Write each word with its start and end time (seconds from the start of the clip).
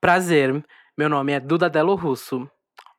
Prazer, 0.00 0.64
meu 0.96 1.08
nome 1.08 1.32
é 1.32 1.40
Duda 1.40 1.68
Delo 1.68 1.96
Russo. 1.96 2.48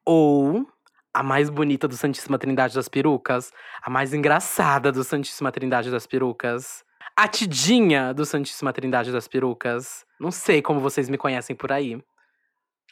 Ou 0.05 0.67
a 1.13 1.23
mais 1.23 1.49
bonita 1.49 1.87
do 1.87 1.95
Santíssima 1.95 2.37
Trindade 2.37 2.75
das 2.75 2.89
Perucas, 2.89 3.53
a 3.81 3.89
mais 3.89 4.13
engraçada 4.13 4.91
do 4.91 5.01
Santíssima 5.01 5.49
Trindade 5.49 5.89
das 5.89 6.05
Perucas, 6.05 6.83
a 7.15 7.25
Tidinha 7.25 8.13
do 8.13 8.25
Santíssima 8.25 8.73
Trindade 8.73 9.13
das 9.13 9.29
Perucas. 9.29 10.05
Não 10.19 10.29
sei 10.29 10.61
como 10.61 10.81
vocês 10.81 11.07
me 11.07 11.17
conhecem 11.17 11.55
por 11.55 11.71
aí. 11.71 12.03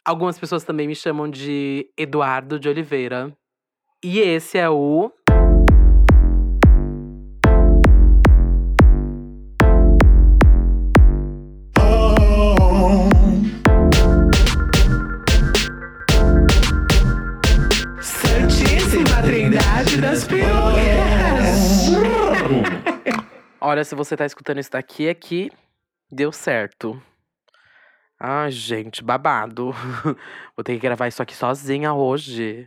Algumas 0.02 0.38
pessoas 0.38 0.64
também 0.64 0.88
me 0.88 0.94
chamam 0.94 1.28
de 1.28 1.92
Eduardo 1.94 2.58
de 2.58 2.66
Oliveira. 2.66 3.36
E 4.02 4.20
esse 4.20 4.56
é 4.56 4.70
o 4.70 5.12
Olha, 23.70 23.84
se 23.84 23.94
você 23.94 24.16
tá 24.16 24.24
escutando 24.24 24.60
isso 24.60 24.70
daqui, 24.70 25.08
é 25.08 25.12
que 25.12 25.52
deu 26.10 26.32
certo. 26.32 26.98
Ai, 28.18 28.50
gente, 28.50 29.04
babado. 29.04 29.72
Vou 30.56 30.64
ter 30.64 30.72
que 30.72 30.78
gravar 30.78 31.06
isso 31.06 31.22
aqui 31.22 31.36
sozinha 31.36 31.92
hoje. 31.92 32.66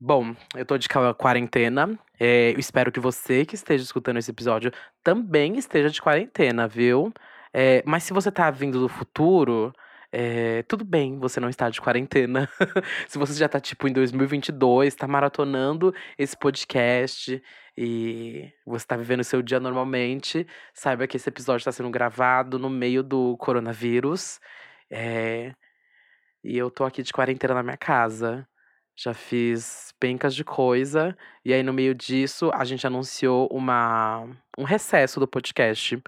Bom, 0.00 0.32
eu 0.54 0.64
tô 0.64 0.78
de 0.78 0.88
quarentena. 1.18 1.98
É, 2.20 2.52
eu 2.52 2.60
espero 2.60 2.92
que 2.92 3.00
você 3.00 3.44
que 3.44 3.56
esteja 3.56 3.82
escutando 3.82 4.18
esse 4.18 4.30
episódio 4.30 4.70
também 5.02 5.58
esteja 5.58 5.90
de 5.90 6.00
quarentena, 6.00 6.68
viu? 6.68 7.12
É, 7.52 7.82
mas 7.84 8.04
se 8.04 8.12
você 8.12 8.30
tá 8.30 8.52
vindo 8.52 8.78
do 8.78 8.88
futuro, 8.88 9.72
é, 10.16 10.62
tudo 10.62 10.84
bem, 10.84 11.18
você 11.18 11.40
não 11.40 11.48
está 11.48 11.68
de 11.68 11.80
quarentena. 11.80 12.48
se 13.08 13.18
você 13.18 13.34
já 13.34 13.48
tá, 13.48 13.58
tipo, 13.58 13.88
em 13.88 13.92
2022, 13.92 14.94
tá 14.94 15.08
maratonando 15.08 15.92
esse 16.16 16.36
podcast 16.36 17.42
e 17.76 18.48
você 18.64 18.86
tá 18.86 18.96
vivendo 18.96 19.22
o 19.22 19.24
seu 19.24 19.42
dia 19.42 19.58
normalmente, 19.58 20.46
saiba 20.72 21.08
que 21.08 21.16
esse 21.16 21.28
episódio 21.28 21.62
está 21.62 21.72
sendo 21.72 21.90
gravado 21.90 22.60
no 22.60 22.70
meio 22.70 23.02
do 23.02 23.36
coronavírus. 23.38 24.38
É, 24.88 25.52
e 26.44 26.56
eu 26.56 26.70
tô 26.70 26.84
aqui 26.84 27.02
de 27.02 27.12
quarentena 27.12 27.54
na 27.54 27.64
minha 27.64 27.76
casa. 27.76 28.46
Já 28.96 29.12
fiz 29.12 29.92
pencas 29.98 30.32
de 30.32 30.44
coisa. 30.44 31.16
E 31.44 31.52
aí, 31.52 31.64
no 31.64 31.72
meio 31.72 31.92
disso, 31.92 32.52
a 32.54 32.64
gente 32.64 32.86
anunciou 32.86 33.48
uma, 33.50 34.24
um 34.56 34.62
recesso 34.62 35.18
do 35.18 35.26
podcast. 35.26 36.00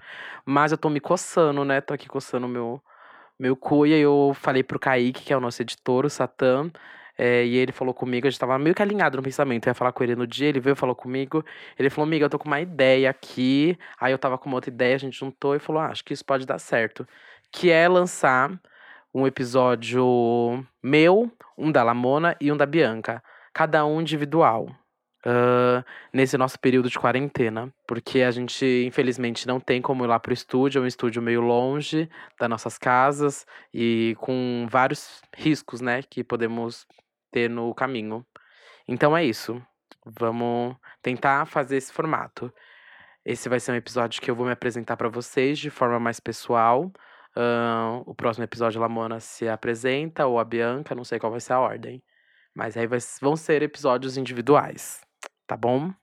Mas 0.45 0.71
eu 0.71 0.77
tô 0.77 0.89
me 0.89 1.01
coçando, 1.01 1.65
né? 1.65 1.81
Tô 1.81 1.93
aqui 1.93 2.07
coçando 2.07 2.47
meu, 2.47 2.81
meu 3.39 3.55
cu. 3.55 3.83
Aí 3.83 3.91
eu 3.91 4.31
falei 4.35 4.63
pro 4.63 4.79
Kaique, 4.79 5.23
que 5.23 5.33
é 5.33 5.37
o 5.37 5.39
nosso 5.39 5.61
editor, 5.61 6.05
o 6.05 6.09
Satã. 6.09 6.69
é, 7.17 7.45
e 7.45 7.55
ele 7.57 7.71
falou 7.71 7.93
comigo, 7.93 8.27
a 8.27 8.29
gente 8.29 8.39
tava 8.39 8.57
meio 8.59 8.75
que 8.75 8.81
alinhado 8.81 9.17
no 9.17 9.23
pensamento. 9.23 9.65
Eu 9.67 9.71
ia 9.71 9.73
falar 9.75 9.91
com 9.91 10.03
ele 10.03 10.15
no 10.15 10.27
dia, 10.27 10.47
ele 10.49 10.59
veio 10.59 10.75
falou 10.75 10.95
comigo. 10.95 11.43
Ele 11.77 11.89
falou, 11.89 12.07
amiga, 12.07 12.25
eu 12.25 12.29
tô 12.29 12.37
com 12.39 12.47
uma 12.47 12.61
ideia 12.61 13.09
aqui. 13.09 13.77
Aí 13.99 14.11
eu 14.11 14.19
tava 14.19 14.37
com 14.37 14.47
uma 14.47 14.55
outra 14.57 14.69
ideia, 14.69 14.95
a 14.95 14.99
gente 14.99 15.17
juntou 15.17 15.55
e 15.55 15.59
falou, 15.59 15.81
ah, 15.81 15.87
acho 15.87 16.03
que 16.03 16.13
isso 16.13 16.25
pode 16.25 16.45
dar 16.45 16.59
certo. 16.59 17.07
Que 17.51 17.71
é 17.71 17.87
lançar 17.87 18.51
um 19.13 19.25
episódio 19.25 20.65
meu, 20.83 21.31
um 21.57 21.71
da 21.71 21.83
Lamona 21.83 22.35
e 22.39 22.51
um 22.51 22.57
da 22.57 22.65
Bianca. 22.65 23.23
Cada 23.53 23.85
um 23.85 24.01
individual. 24.01 24.67
Ah, 25.29 25.83
nesse 26.13 26.37
nosso 26.37 26.57
período 26.57 26.89
de 26.89 26.97
quarentena. 26.97 27.73
Porque 27.85 28.21
a 28.21 28.31
gente, 28.31 28.65
infelizmente, 28.87 29.45
não 29.45 29.59
tem 29.59 29.81
como 29.81 30.05
ir 30.05 30.07
lá 30.07 30.17
pro 30.19 30.33
estúdio. 30.33 30.79
É 30.79 30.81
um 30.83 30.87
estúdio 30.87 31.21
meio 31.21 31.41
longe 31.41 32.09
das 32.39 32.49
nossas 32.49 32.77
casas. 32.77 33.45
E 33.73 34.15
com 34.19 34.65
vários 34.69 35.21
riscos, 35.35 35.81
né? 35.81 36.01
Que 36.01 36.23
podemos 36.23 36.87
ter 37.31 37.49
no 37.49 37.75
caminho. 37.75 38.25
Então 38.87 39.15
é 39.17 39.25
isso. 39.25 39.61
Vamos 40.05 40.77
tentar 41.01 41.45
fazer 41.45 41.75
esse 41.75 41.91
formato. 41.91 42.51
Esse 43.25 43.49
vai 43.49 43.59
ser 43.59 43.73
um 43.73 43.75
episódio 43.75 44.21
que 44.21 44.31
eu 44.31 44.35
vou 44.35 44.45
me 44.45 44.53
apresentar 44.53 44.95
para 44.95 45.09
vocês 45.09 45.59
de 45.59 45.69
forma 45.69 45.99
mais 45.99 46.19
pessoal. 46.21 46.89
Ahn, 47.35 48.01
o 48.05 48.15
próximo 48.15 48.45
episódio 48.45 48.79
a 48.79 48.87
Lamona 48.87 49.19
se 49.19 49.47
apresenta, 49.49 50.25
ou 50.25 50.39
a 50.39 50.45
Bianca, 50.45 50.95
não 50.95 51.03
sei 51.03 51.19
qual 51.19 51.31
vai 51.31 51.41
ser 51.41 51.53
a 51.53 51.59
ordem. 51.59 52.01
Mas 52.55 52.77
aí 52.77 52.87
vai- 52.87 52.99
vão 53.21 53.35
ser 53.35 53.61
episódios 53.61 54.17
individuais, 54.17 55.01
tá 55.47 55.55
bom? 55.55 55.93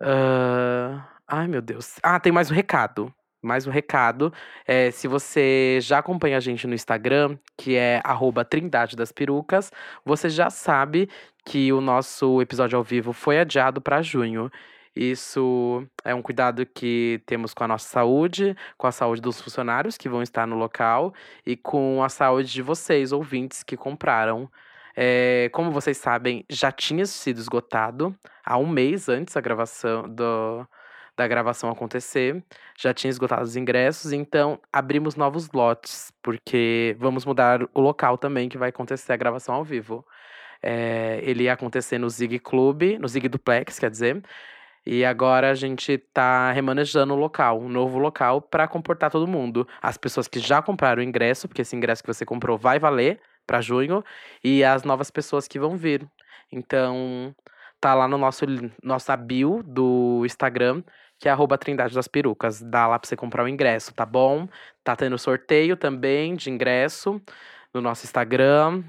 Ahn, 0.00 1.02
ai, 1.28 1.46
meu 1.46 1.62
Deus. 1.62 1.98
Ah, 2.02 2.18
tem 2.18 2.32
mais 2.32 2.50
um 2.50 2.54
recado. 2.54 3.14
Mais 3.42 3.66
um 3.66 3.70
recado. 3.70 4.32
É, 4.66 4.90
se 4.90 5.06
você 5.06 5.78
já 5.80 5.98
acompanha 5.98 6.38
a 6.38 6.40
gente 6.40 6.66
no 6.66 6.74
Instagram, 6.74 7.38
que 7.56 7.76
é 7.76 8.00
Trindade 8.48 8.96
das 8.96 9.12
Perucas, 9.12 9.70
você 10.04 10.28
já 10.28 10.50
sabe 10.50 11.08
que 11.44 11.72
o 11.72 11.80
nosso 11.80 12.42
episódio 12.42 12.76
ao 12.76 12.82
vivo 12.82 13.12
foi 13.12 13.38
adiado 13.38 13.80
para 13.80 14.02
junho. 14.02 14.50
Isso 14.96 15.86
é 16.02 16.14
um 16.14 16.22
cuidado 16.22 16.64
que 16.64 17.22
temos 17.26 17.52
com 17.52 17.62
a 17.64 17.68
nossa 17.68 17.86
saúde, 17.86 18.56
com 18.78 18.86
a 18.86 18.92
saúde 18.92 19.20
dos 19.20 19.40
funcionários 19.40 19.98
que 19.98 20.08
vão 20.08 20.22
estar 20.22 20.46
no 20.46 20.56
local 20.56 21.12
e 21.44 21.54
com 21.54 22.02
a 22.02 22.08
saúde 22.08 22.50
de 22.50 22.62
vocês, 22.62 23.12
ouvintes, 23.12 23.62
que 23.62 23.76
compraram. 23.76 24.50
É, 24.96 25.50
como 25.52 25.70
vocês 25.70 25.98
sabem, 25.98 26.44
já 26.48 26.72
tinha 26.72 27.04
sido 27.04 27.38
esgotado 27.38 28.16
há 28.44 28.56
um 28.56 28.66
mês 28.66 29.10
antes 29.10 29.34
da 29.34 29.40
gravação, 29.42 30.08
do, 30.08 30.66
da 31.14 31.28
gravação 31.28 31.70
acontecer. 31.70 32.42
Já 32.78 32.94
tinha 32.94 33.10
esgotado 33.10 33.42
os 33.42 33.56
ingressos, 33.56 34.12
então 34.12 34.58
abrimos 34.72 35.14
novos 35.14 35.50
lotes, 35.52 36.10
porque 36.22 36.96
vamos 36.98 37.26
mudar 37.26 37.60
o 37.74 37.80
local 37.80 38.16
também 38.16 38.48
que 38.48 38.56
vai 38.56 38.70
acontecer 38.70 39.12
a 39.12 39.16
gravação 39.16 39.54
ao 39.54 39.64
vivo. 39.64 40.04
É, 40.62 41.20
ele 41.22 41.44
ia 41.44 41.52
acontecer 41.52 41.98
no 41.98 42.08
Zig 42.08 42.38
Club, 42.38 42.98
no 42.98 43.06
Zig 43.06 43.28
Duplex, 43.28 43.78
quer 43.78 43.90
dizer. 43.90 44.22
E 44.84 45.04
agora 45.04 45.50
a 45.50 45.54
gente 45.54 45.98
tá 45.98 46.52
remanejando 46.52 47.12
o 47.12 47.16
local, 47.16 47.60
um 47.60 47.68
novo 47.68 47.98
local 47.98 48.40
para 48.40 48.68
comportar 48.68 49.10
todo 49.10 49.26
mundo. 49.26 49.66
As 49.82 49.98
pessoas 49.98 50.28
que 50.28 50.38
já 50.38 50.62
compraram 50.62 51.02
o 51.02 51.04
ingresso, 51.04 51.48
porque 51.48 51.62
esse 51.62 51.76
ingresso 51.76 52.02
que 52.02 52.06
você 52.06 52.24
comprou 52.24 52.56
vai 52.56 52.78
valer 52.78 53.20
para 53.46 53.60
junho, 53.60 54.04
e 54.42 54.64
as 54.64 54.82
novas 54.82 55.10
pessoas 55.10 55.46
que 55.46 55.58
vão 55.58 55.76
vir. 55.76 56.06
Então, 56.52 57.34
tá 57.80 57.94
lá 57.94 58.08
no 58.08 58.18
nosso 58.18 58.44
nossa 58.82 59.16
bio 59.16 59.62
do 59.62 60.22
Instagram, 60.24 60.82
que 61.18 61.28
é 61.28 61.32
arroba 61.32 61.58
Trindade 61.58 61.94
das 61.94 62.08
Perucas. 62.08 62.60
Dá 62.62 62.86
lá 62.86 62.98
pra 62.98 63.08
você 63.08 63.16
comprar 63.16 63.44
o 63.44 63.48
ingresso, 63.48 63.94
tá 63.94 64.04
bom? 64.04 64.48
Tá 64.84 64.96
tendo 64.96 65.18
sorteio 65.18 65.76
também 65.76 66.34
de 66.34 66.50
ingresso 66.50 67.20
no 67.72 67.80
nosso 67.80 68.04
Instagram. 68.04 68.82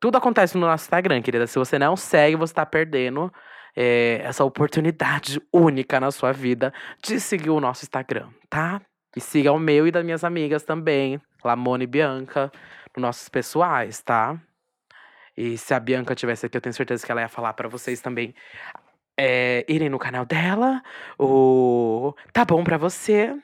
Tudo 0.00 0.16
acontece 0.16 0.56
no 0.56 0.66
nosso 0.66 0.84
Instagram, 0.84 1.22
querida. 1.22 1.46
Se 1.46 1.58
você 1.58 1.78
não 1.78 1.96
segue, 1.96 2.36
você 2.36 2.54
tá 2.54 2.66
perdendo 2.66 3.32
é, 3.76 4.20
essa 4.22 4.44
oportunidade 4.44 5.40
única 5.52 5.98
na 5.98 6.10
sua 6.10 6.32
vida 6.32 6.72
de 7.02 7.18
seguir 7.18 7.50
o 7.50 7.60
nosso 7.60 7.84
Instagram, 7.84 8.28
tá? 8.48 8.80
E 9.16 9.20
siga 9.20 9.52
o 9.52 9.58
meu 9.58 9.86
e 9.86 9.90
das 9.90 10.04
minhas 10.04 10.24
amigas 10.24 10.64
também, 10.64 11.20
Lamona 11.44 11.84
e 11.84 11.86
Bianca, 11.86 12.50
nossos 12.96 13.28
pessoais, 13.28 14.00
tá? 14.00 14.38
E 15.36 15.58
se 15.58 15.74
a 15.74 15.80
Bianca 15.80 16.14
tivesse 16.14 16.46
aqui, 16.46 16.56
eu 16.56 16.60
tenho 16.60 16.74
certeza 16.74 17.04
que 17.04 17.10
ela 17.10 17.20
ia 17.20 17.28
falar 17.28 17.52
pra 17.54 17.68
vocês 17.68 18.00
também 18.00 18.34
é, 19.16 19.64
irem 19.68 19.88
no 19.88 19.98
canal 19.98 20.24
dela, 20.24 20.82
o 21.18 22.14
Tá 22.32 22.44
Bom 22.44 22.62
Pra 22.64 22.76
Você. 22.76 23.34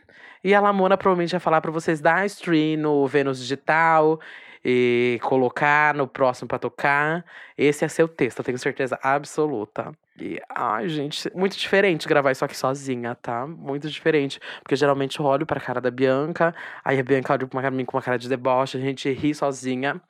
E 0.42 0.54
a 0.54 0.60
Lamona 0.60 0.96
provavelmente 0.96 1.32
ia 1.32 1.40
falar 1.40 1.60
pra 1.60 1.70
vocês 1.70 2.00
dar 2.00 2.24
stream 2.26 2.78
no 2.78 3.06
Vênus 3.06 3.38
Digital 3.38 4.18
e 4.64 5.18
colocar 5.22 5.94
no 5.94 6.06
próximo 6.06 6.48
pra 6.48 6.58
tocar. 6.58 7.24
Esse 7.58 7.84
é 7.84 7.88
seu 7.88 8.08
texto, 8.08 8.38
eu 8.38 8.44
tenho 8.44 8.58
certeza 8.58 8.98
absoluta. 9.02 9.92
E, 10.20 10.38
ai, 10.50 10.86
gente, 10.88 11.30
muito 11.34 11.56
diferente 11.56 12.06
gravar 12.06 12.30
isso 12.30 12.44
aqui 12.44 12.54
sozinha, 12.56 13.14
tá? 13.14 13.46
Muito 13.46 13.88
diferente. 13.88 14.38
Porque 14.62 14.76
geralmente 14.76 15.18
eu 15.18 15.24
olho 15.24 15.46
pra 15.46 15.58
cara 15.58 15.80
da 15.80 15.90
Bianca, 15.90 16.54
aí 16.84 16.98
a 17.00 17.02
Bianca 17.02 17.32
olha 17.32 17.46
pra 17.46 17.70
mim 17.70 17.86
com 17.86 17.96
uma 17.96 18.02
cara 18.02 18.18
de 18.18 18.28
deboche, 18.28 18.76
a 18.76 18.80
gente 18.80 19.10
ri 19.10 19.34
sozinha, 19.34 20.00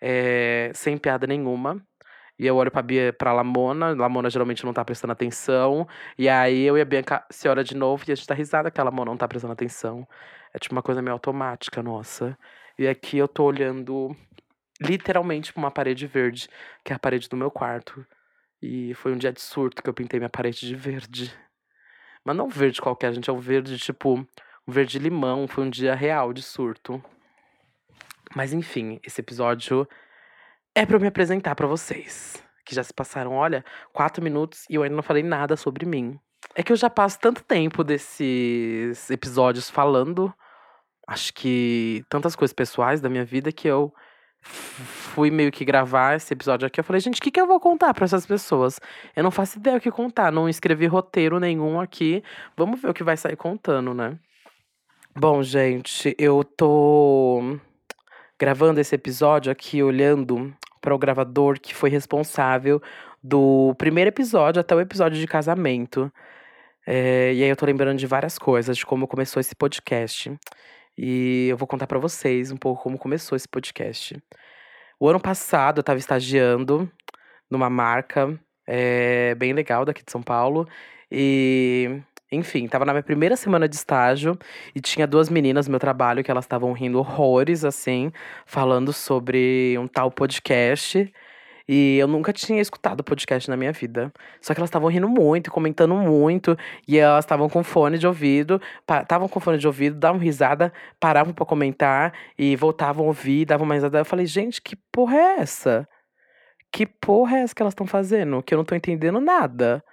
é, 0.00 0.70
sem 0.74 0.96
piada 0.96 1.26
nenhuma. 1.26 1.82
E 2.38 2.46
eu 2.46 2.56
olho 2.56 2.70
pra, 2.70 2.82
Bia, 2.82 3.12
pra 3.12 3.32
Lamona, 3.32 3.90
Lamona 3.94 4.30
geralmente 4.30 4.64
não 4.64 4.72
tá 4.72 4.84
prestando 4.84 5.12
atenção. 5.12 5.86
E 6.16 6.28
aí 6.28 6.62
eu 6.62 6.78
e 6.78 6.80
a 6.80 6.84
Bianca 6.84 7.24
se 7.30 7.48
olha 7.48 7.64
de 7.64 7.76
novo 7.76 8.04
e 8.08 8.12
a 8.12 8.14
gente 8.14 8.26
tá 8.26 8.34
risada 8.34 8.70
que 8.70 8.80
a 8.80 8.84
Lamona 8.84 9.10
não 9.10 9.18
tá 9.18 9.28
prestando 9.28 9.52
atenção. 9.52 10.06
É 10.54 10.58
tipo 10.58 10.74
uma 10.74 10.82
coisa 10.82 11.02
meio 11.02 11.12
automática, 11.14 11.82
nossa. 11.82 12.38
E 12.78 12.86
aqui 12.88 13.18
eu 13.18 13.28
tô 13.28 13.44
olhando 13.44 14.16
literalmente 14.80 15.52
pra 15.52 15.60
uma 15.60 15.70
parede 15.70 16.06
verde, 16.06 16.48
que 16.84 16.92
é 16.92 16.96
a 16.96 16.98
parede 16.98 17.28
do 17.28 17.36
meu 17.36 17.50
quarto. 17.50 18.06
E 18.60 18.94
foi 18.94 19.12
um 19.12 19.16
dia 19.16 19.32
de 19.32 19.40
surto 19.40 19.82
que 19.82 19.88
eu 19.88 19.94
pintei 19.94 20.18
minha 20.18 20.28
parede 20.28 20.66
de 20.66 20.74
verde. 20.74 21.32
Mas 22.24 22.36
não 22.36 22.48
verde 22.48 22.80
qualquer, 22.80 23.12
gente, 23.12 23.30
é 23.30 23.32
um 23.32 23.38
verde 23.38 23.78
tipo. 23.78 24.26
Um 24.66 24.72
verde 24.72 24.98
limão. 24.98 25.46
Foi 25.46 25.64
um 25.64 25.70
dia 25.70 25.94
real 25.94 26.32
de 26.32 26.42
surto. 26.42 27.02
Mas 28.34 28.52
enfim, 28.52 29.00
esse 29.02 29.20
episódio 29.20 29.88
é 30.74 30.82
eu 30.88 31.00
me 31.00 31.06
apresentar 31.06 31.54
pra 31.54 31.66
vocês. 31.66 32.42
Que 32.64 32.74
já 32.74 32.82
se 32.82 32.92
passaram, 32.92 33.32
olha, 33.32 33.64
quatro 33.92 34.22
minutos 34.22 34.64
e 34.68 34.74
eu 34.74 34.82
ainda 34.82 34.96
não 34.96 35.02
falei 35.02 35.22
nada 35.22 35.56
sobre 35.56 35.86
mim. 35.86 36.18
É 36.54 36.62
que 36.62 36.70
eu 36.70 36.76
já 36.76 36.90
passo 36.90 37.18
tanto 37.18 37.42
tempo 37.42 37.82
desses 37.82 39.10
episódios 39.10 39.70
falando 39.70 40.32
acho 41.08 41.32
que 41.32 42.04
tantas 42.10 42.36
coisas 42.36 42.52
pessoais 42.52 43.00
da 43.00 43.08
minha 43.08 43.24
vida 43.24 43.50
que 43.50 43.66
eu 43.66 43.92
fui 44.40 45.30
meio 45.30 45.50
que 45.50 45.64
gravar 45.64 46.16
esse 46.16 46.32
episódio 46.32 46.66
aqui. 46.66 46.80
Eu 46.80 46.84
falei, 46.84 47.00
gente, 47.00 47.18
o 47.18 47.22
que, 47.22 47.30
que 47.30 47.40
eu 47.40 47.46
vou 47.46 47.60
contar 47.60 47.92
para 47.94 48.04
essas 48.04 48.26
pessoas? 48.26 48.80
Eu 49.14 49.22
não 49.22 49.30
faço 49.30 49.58
ideia 49.58 49.76
o 49.76 49.80
que 49.80 49.90
contar, 49.90 50.32
não 50.32 50.48
escrevi 50.48 50.86
roteiro 50.86 51.38
nenhum 51.40 51.80
aqui. 51.80 52.22
Vamos 52.56 52.80
ver 52.80 52.90
o 52.90 52.94
que 52.94 53.04
vai 53.04 53.16
sair 53.16 53.36
contando, 53.36 53.92
né? 53.92 54.18
Bom, 55.16 55.42
gente, 55.42 56.14
eu 56.18 56.44
tô 56.44 57.58
gravando 58.38 58.80
esse 58.80 58.94
episódio 58.94 59.50
aqui 59.50 59.82
olhando 59.82 60.54
para 60.80 60.94
o 60.94 60.98
gravador 60.98 61.58
que 61.58 61.74
foi 61.74 61.90
responsável 61.90 62.80
do 63.22 63.74
primeiro 63.76 64.08
episódio 64.08 64.60
até 64.60 64.74
o 64.74 64.80
episódio 64.80 65.18
de 65.18 65.26
casamento. 65.26 66.12
É, 66.86 67.34
e 67.34 67.42
aí 67.42 67.48
eu 67.50 67.56
tô 67.56 67.66
lembrando 67.66 67.98
de 67.98 68.06
várias 68.06 68.38
coisas, 68.38 68.76
de 68.76 68.86
como 68.86 69.08
começou 69.08 69.40
esse 69.40 69.54
podcast. 69.54 70.32
E 70.98 71.46
eu 71.48 71.56
vou 71.56 71.68
contar 71.68 71.86
para 71.86 71.98
vocês 71.98 72.50
um 72.50 72.56
pouco 72.56 72.82
como 72.82 72.98
começou 72.98 73.36
esse 73.36 73.46
podcast. 73.48 74.20
O 74.98 75.08
ano 75.08 75.20
passado 75.20 75.78
eu 75.78 75.84
tava 75.84 75.98
estagiando 76.00 76.90
numa 77.48 77.70
marca 77.70 78.36
é, 78.66 79.32
bem 79.36 79.52
legal 79.52 79.84
daqui 79.84 80.04
de 80.04 80.10
São 80.10 80.20
Paulo. 80.20 80.68
E 81.10 82.02
enfim, 82.32 82.66
tava 82.66 82.84
na 82.84 82.92
minha 82.92 83.02
primeira 83.02 83.36
semana 83.36 83.68
de 83.68 83.76
estágio 83.76 84.36
e 84.74 84.80
tinha 84.80 85.06
duas 85.06 85.30
meninas 85.30 85.68
no 85.68 85.70
meu 85.70 85.80
trabalho 85.80 86.24
que 86.24 86.30
elas 86.30 86.44
estavam 86.44 86.72
rindo 86.72 86.98
horrores, 86.98 87.64
assim, 87.64 88.12
falando 88.44 88.92
sobre 88.92 89.76
um 89.78 89.86
tal 89.86 90.10
podcast. 90.10 91.10
E 91.68 91.98
eu 91.98 92.08
nunca 92.08 92.32
tinha 92.32 92.60
escutado 92.62 93.04
podcast 93.04 93.50
na 93.50 93.56
minha 93.56 93.72
vida. 93.72 94.10
Só 94.40 94.54
que 94.54 94.60
elas 94.60 94.68
estavam 94.68 94.88
rindo 94.88 95.08
muito, 95.08 95.50
comentando 95.50 95.94
muito. 95.94 96.56
E 96.86 96.96
elas 96.96 97.24
estavam 97.24 97.48
com 97.48 97.62
fone 97.62 97.98
de 97.98 98.06
ouvido. 98.06 98.60
Estavam 99.02 99.28
com 99.28 99.38
fone 99.38 99.58
de 99.58 99.66
ouvido, 99.66 99.96
davam 99.96 100.18
risada, 100.18 100.72
paravam 100.98 101.34
para 101.34 101.44
comentar 101.44 102.14
e 102.38 102.56
voltavam 102.56 103.04
a 103.04 103.08
ouvir, 103.08 103.44
davam 103.44 103.66
mais 103.66 103.82
risada. 103.82 103.98
Eu 103.98 104.04
falei, 104.04 104.24
gente, 104.24 104.62
que 104.62 104.76
porra 104.90 105.16
é 105.16 105.40
essa? 105.40 105.86
Que 106.72 106.86
porra 106.86 107.38
é 107.38 107.42
essa 107.42 107.54
que 107.54 107.62
elas 107.62 107.72
estão 107.72 107.86
fazendo? 107.86 108.42
Que 108.42 108.54
eu 108.54 108.58
não 108.58 108.64
tô 108.64 108.74
entendendo 108.74 109.20
nada. 109.20 109.84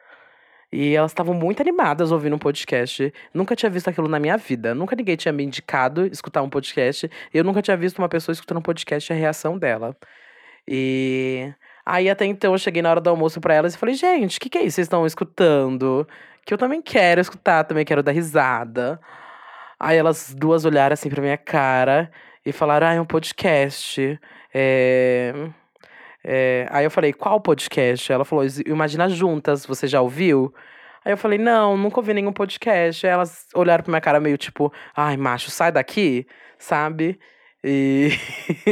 E 0.72 0.96
elas 0.96 1.12
estavam 1.12 1.34
muito 1.34 1.62
animadas 1.62 2.12
ouvindo 2.12 2.36
um 2.36 2.40
podcast. 2.40 3.14
Nunca 3.34 3.56
tinha 3.56 3.70
visto 3.70 3.90
aquilo 3.90 4.08
na 4.08 4.20
minha 4.20 4.38
vida. 4.38 4.74
Nunca 4.76 4.96
ninguém 4.96 5.16
tinha 5.16 5.32
me 5.32 5.44
indicado 5.44 6.06
escutar 6.08 6.42
um 6.42 6.50
podcast. 6.50 7.10
Eu 7.34 7.44
nunca 7.44 7.62
tinha 7.62 7.78
visto 7.78 8.00
uma 8.00 8.10
pessoa 8.10 8.34
escutando 8.34 8.58
um 8.60 8.62
podcast 8.62 9.12
e 9.12 9.16
a 9.16 9.18
reação 9.18 9.58
dela. 9.58 9.96
E 10.68 11.54
aí 11.86 12.10
até 12.10 12.26
então 12.26 12.54
eu 12.54 12.58
cheguei 12.58 12.82
na 12.82 12.90
hora 12.92 13.02
do 13.02 13.10
almoço 13.10 13.40
para 13.42 13.54
elas 13.54 13.76
e 13.76 13.78
falei: 13.78 13.96
"Gente, 13.96 14.38
o 14.38 14.42
que, 14.42 14.50
que 14.50 14.58
é 14.58 14.64
isso 14.64 14.76
vocês 14.76 14.86
estão 14.86 15.06
escutando? 15.06 16.08
Que 16.46 16.54
eu 16.54 16.58
também 16.58 16.82
quero 16.82 17.22
escutar, 17.22 17.64
também 17.66 17.86
quero 17.86 18.04
dar 18.04 18.12
risada". 18.12 19.00
Aí 19.80 19.98
elas 19.98 20.34
duas 20.38 20.66
olharam 20.66 20.94
assim 20.94 21.10
pra 21.10 21.22
minha 21.22 21.38
cara 21.38 22.12
e 22.46 22.52
falaram: 22.52 22.88
"Ah, 22.88 22.94
é 22.94 23.02
um 23.02 23.06
podcast". 23.06 24.20
É 24.54 25.34
é, 26.28 26.68
aí 26.72 26.84
eu 26.84 26.90
falei, 26.92 27.14
qual 27.14 27.40
podcast? 27.40 28.12
Ela 28.12 28.26
falou, 28.26 28.44
Imagina 28.66 29.08
Juntas, 29.08 29.64
você 29.66 29.88
já 29.88 30.02
ouviu? 30.02 30.52
Aí 31.04 31.14
eu 31.14 31.18
falei, 31.18 31.38
não, 31.38 31.78
nunca 31.78 32.00
ouvi 32.00 32.14
nenhum 32.16 32.34
podcast. 32.34 33.06
Aí 33.06 33.14
elas 33.14 33.46
olharam 33.54 33.84
pra 33.84 33.92
minha 33.92 34.02
cara 34.02 34.20
meio 34.20 34.38
tipo, 34.38 34.74
ai, 34.96 35.18
macho, 35.18 35.52
sai 35.52 35.72
daqui, 35.72 36.26
sabe? 36.58 37.20
E. 37.64 38.10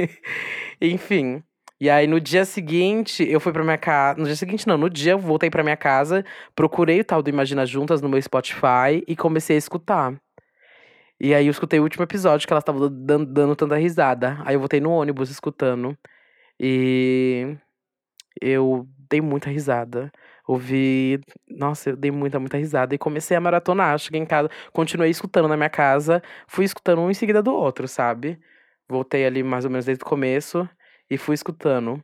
Enfim. 0.81 1.43
E 1.83 1.89
aí 1.89 2.07
no 2.07 2.17
dia 2.17 2.45
seguinte, 2.45 3.29
eu 3.29 3.41
fui 3.41 3.51
pra 3.51 3.61
minha 3.61 3.77
casa. 3.77 4.17
No 4.17 4.25
dia 4.25 4.37
seguinte, 4.37 4.65
não, 4.65 4.77
no 4.77 4.89
dia 4.89 5.11
eu 5.11 5.19
voltei 5.19 5.49
pra 5.49 5.63
minha 5.63 5.75
casa, 5.75 6.23
procurei 6.55 7.01
o 7.01 7.03
tal 7.03 7.21
do 7.21 7.29
Imagina 7.29 7.65
Juntas 7.65 8.01
no 8.01 8.07
meu 8.07 8.21
Spotify 8.21 9.03
e 9.05 9.17
comecei 9.17 9.57
a 9.57 9.59
escutar. 9.59 10.17
E 11.19 11.33
aí 11.35 11.45
eu 11.45 11.51
escutei 11.51 11.81
o 11.81 11.83
último 11.83 12.03
episódio 12.03 12.47
que 12.47 12.53
elas 12.53 12.61
estavam 12.61 12.89
dando, 12.89 13.25
dando 13.25 13.53
tanta 13.53 13.75
risada. 13.75 14.37
Aí 14.45 14.55
eu 14.55 14.59
voltei 14.61 14.79
no 14.79 14.91
ônibus 14.91 15.29
escutando. 15.29 15.97
E 16.57 17.57
eu 18.41 18.87
dei 19.09 19.19
muita 19.19 19.49
risada. 19.49 20.09
Ouvi. 20.47 21.19
Nossa, 21.49 21.89
eu 21.89 21.97
dei 21.97 22.11
muita, 22.11 22.39
muita 22.39 22.57
risada. 22.57 22.95
E 22.95 22.97
comecei 22.97 23.35
a 23.35 23.41
maratonar. 23.41 23.99
Cheguei 23.99 24.21
em 24.21 24.25
casa, 24.25 24.49
continuei 24.71 25.09
escutando 25.09 25.49
na 25.49 25.57
minha 25.57 25.69
casa. 25.69 26.23
Fui 26.47 26.63
escutando 26.63 27.01
um 27.01 27.11
em 27.11 27.13
seguida 27.13 27.43
do 27.43 27.53
outro, 27.53 27.89
sabe? 27.89 28.39
Voltei 28.87 29.25
ali 29.25 29.43
mais 29.43 29.65
ou 29.65 29.71
menos 29.71 29.85
desde 29.85 30.01
o 30.03 30.07
começo 30.07 30.67
e 31.09 31.17
fui 31.17 31.35
escutando. 31.35 32.03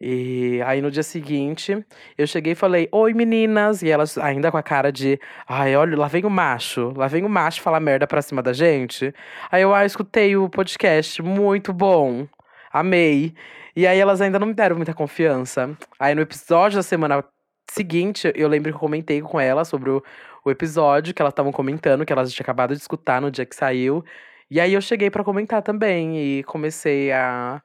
E 0.00 0.62
aí 0.64 0.80
no 0.80 0.90
dia 0.90 1.02
seguinte, 1.02 1.84
eu 2.16 2.26
cheguei 2.26 2.52
e 2.52 2.56
falei: 2.56 2.88
Oi 2.90 3.12
meninas! 3.12 3.82
E 3.82 3.90
elas 3.90 4.16
ainda 4.16 4.50
com 4.50 4.56
a 4.56 4.62
cara 4.62 4.90
de: 4.90 5.20
Ai, 5.46 5.76
olha, 5.76 5.96
lá 5.96 6.08
vem 6.08 6.24
o 6.24 6.30
macho, 6.30 6.92
lá 6.96 7.06
vem 7.06 7.24
o 7.24 7.28
macho 7.28 7.60
falar 7.60 7.80
merda 7.80 8.06
pra 8.06 8.22
cima 8.22 8.42
da 8.42 8.52
gente. 8.54 9.14
Aí 9.50 9.62
eu, 9.62 9.74
ah, 9.74 9.84
escutei 9.84 10.36
o 10.36 10.48
podcast, 10.48 11.22
muito 11.22 11.72
bom, 11.72 12.26
amei. 12.72 13.34
E 13.76 13.86
aí 13.86 13.98
elas 13.98 14.20
ainda 14.22 14.38
não 14.38 14.46
me 14.46 14.54
deram 14.54 14.76
muita 14.76 14.94
confiança. 14.94 15.76
Aí 15.98 16.14
no 16.14 16.22
episódio 16.22 16.76
da 16.76 16.82
semana 16.82 17.22
seguinte, 17.70 18.32
eu 18.34 18.48
lembro 18.48 18.70
que 18.72 18.76
eu 18.76 18.80
comentei 18.80 19.20
com 19.20 19.38
elas 19.38 19.68
sobre 19.68 19.90
o, 19.90 20.02
o 20.44 20.50
episódio 20.50 21.14
que 21.14 21.22
elas 21.22 21.32
estavam 21.32 21.52
comentando, 21.52 22.04
que 22.06 22.12
elas 22.12 22.32
tinham 22.32 22.44
acabado 22.44 22.74
de 22.74 22.80
escutar 22.80 23.20
no 23.20 23.30
dia 23.30 23.46
que 23.46 23.54
saiu. 23.54 24.04
E 24.50 24.60
aí 24.60 24.72
eu 24.74 24.80
cheguei 24.80 25.10
para 25.10 25.22
comentar 25.22 25.62
também 25.62 26.18
e 26.18 26.44
comecei 26.44 27.12
a, 27.12 27.62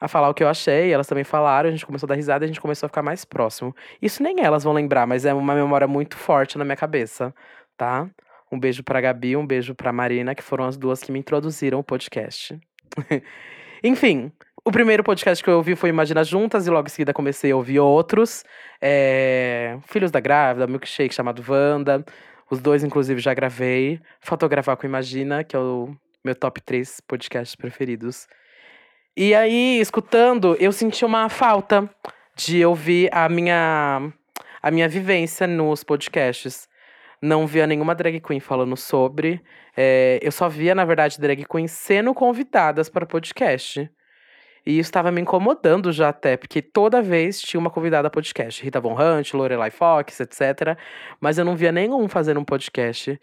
a 0.00 0.06
falar 0.06 0.28
o 0.28 0.34
que 0.34 0.42
eu 0.42 0.48
achei, 0.48 0.92
elas 0.92 1.06
também 1.06 1.24
falaram, 1.24 1.68
a 1.68 1.72
gente 1.72 1.84
começou 1.84 2.06
a 2.06 2.08
dar 2.08 2.14
risada 2.14 2.44
e 2.44 2.46
a 2.46 2.48
gente 2.48 2.60
começou 2.60 2.86
a 2.86 2.88
ficar 2.88 3.02
mais 3.02 3.24
próximo. 3.24 3.74
Isso 4.00 4.22
nem 4.22 4.40
elas 4.40 4.64
vão 4.64 4.72
lembrar, 4.72 5.06
mas 5.06 5.24
é 5.24 5.34
uma 5.34 5.54
memória 5.54 5.88
muito 5.88 6.16
forte 6.16 6.56
na 6.56 6.64
minha 6.64 6.76
cabeça, 6.76 7.34
tá? 7.76 8.08
Um 8.50 8.58
beijo 8.58 8.82
pra 8.82 9.00
Gabi, 9.00 9.36
um 9.36 9.46
beijo 9.46 9.74
pra 9.74 9.92
Marina, 9.92 10.34
que 10.34 10.42
foram 10.42 10.64
as 10.64 10.76
duas 10.76 11.02
que 11.02 11.10
me 11.10 11.18
introduziram 11.18 11.80
o 11.80 11.84
podcast. 11.84 12.58
Enfim, 13.82 14.32
o 14.64 14.70
primeiro 14.70 15.02
podcast 15.02 15.42
que 15.42 15.50
eu 15.50 15.56
ouvi 15.56 15.74
foi 15.74 15.88
Imagina 15.88 16.22
Juntas, 16.22 16.66
e 16.66 16.70
logo 16.70 16.86
em 16.86 16.90
seguida 16.90 17.12
comecei 17.12 17.50
a 17.50 17.56
ouvir 17.56 17.80
outros. 17.80 18.44
É... 18.80 19.78
Filhos 19.86 20.10
da 20.10 20.20
Grávida, 20.20 20.66
Milkshake 20.66 21.14
chamado 21.14 21.44
Wanda. 21.46 22.04
Os 22.50 22.60
dois, 22.60 22.84
inclusive, 22.84 23.20
já 23.20 23.34
gravei. 23.34 24.00
Fotografar 24.20 24.76
com 24.76 24.86
Imagina, 24.86 25.44
que 25.44 25.56
é 25.56 25.58
o 25.58 25.94
meu 26.24 26.34
top 26.34 26.60
3 26.60 27.00
podcasts 27.00 27.54
preferidos. 27.54 28.26
E 29.20 29.34
aí, 29.34 29.80
escutando, 29.80 30.56
eu 30.60 30.70
senti 30.70 31.04
uma 31.04 31.28
falta 31.28 31.90
de 32.36 32.64
ouvir 32.64 33.10
a 33.12 33.28
minha, 33.28 34.12
a 34.62 34.70
minha 34.70 34.88
vivência 34.88 35.44
nos 35.44 35.82
podcasts. 35.82 36.68
Não 37.20 37.44
via 37.44 37.66
nenhuma 37.66 37.96
drag 37.96 38.20
queen 38.20 38.38
falando 38.38 38.76
sobre. 38.76 39.42
É, 39.76 40.20
eu 40.22 40.30
só 40.30 40.48
via, 40.48 40.72
na 40.72 40.84
verdade, 40.84 41.20
drag 41.20 41.44
queens 41.46 41.72
sendo 41.72 42.14
convidadas 42.14 42.88
para 42.88 43.04
podcast. 43.04 43.90
E 44.64 44.78
isso 44.78 44.88
estava 44.88 45.10
me 45.10 45.20
incomodando 45.20 45.90
já 45.90 46.10
até, 46.10 46.36
porque 46.36 46.62
toda 46.62 47.02
vez 47.02 47.40
tinha 47.40 47.58
uma 47.58 47.70
convidada 47.70 48.08
podcast. 48.08 48.62
Rita 48.62 48.80
Von 48.80 48.94
Hunt, 48.94 49.34
Lorelai 49.34 49.72
Fox, 49.72 50.20
etc. 50.20 50.78
Mas 51.20 51.38
eu 51.38 51.44
não 51.44 51.56
via 51.56 51.72
nenhum 51.72 52.08
fazendo 52.08 52.38
um 52.38 52.44
podcast. 52.44 53.18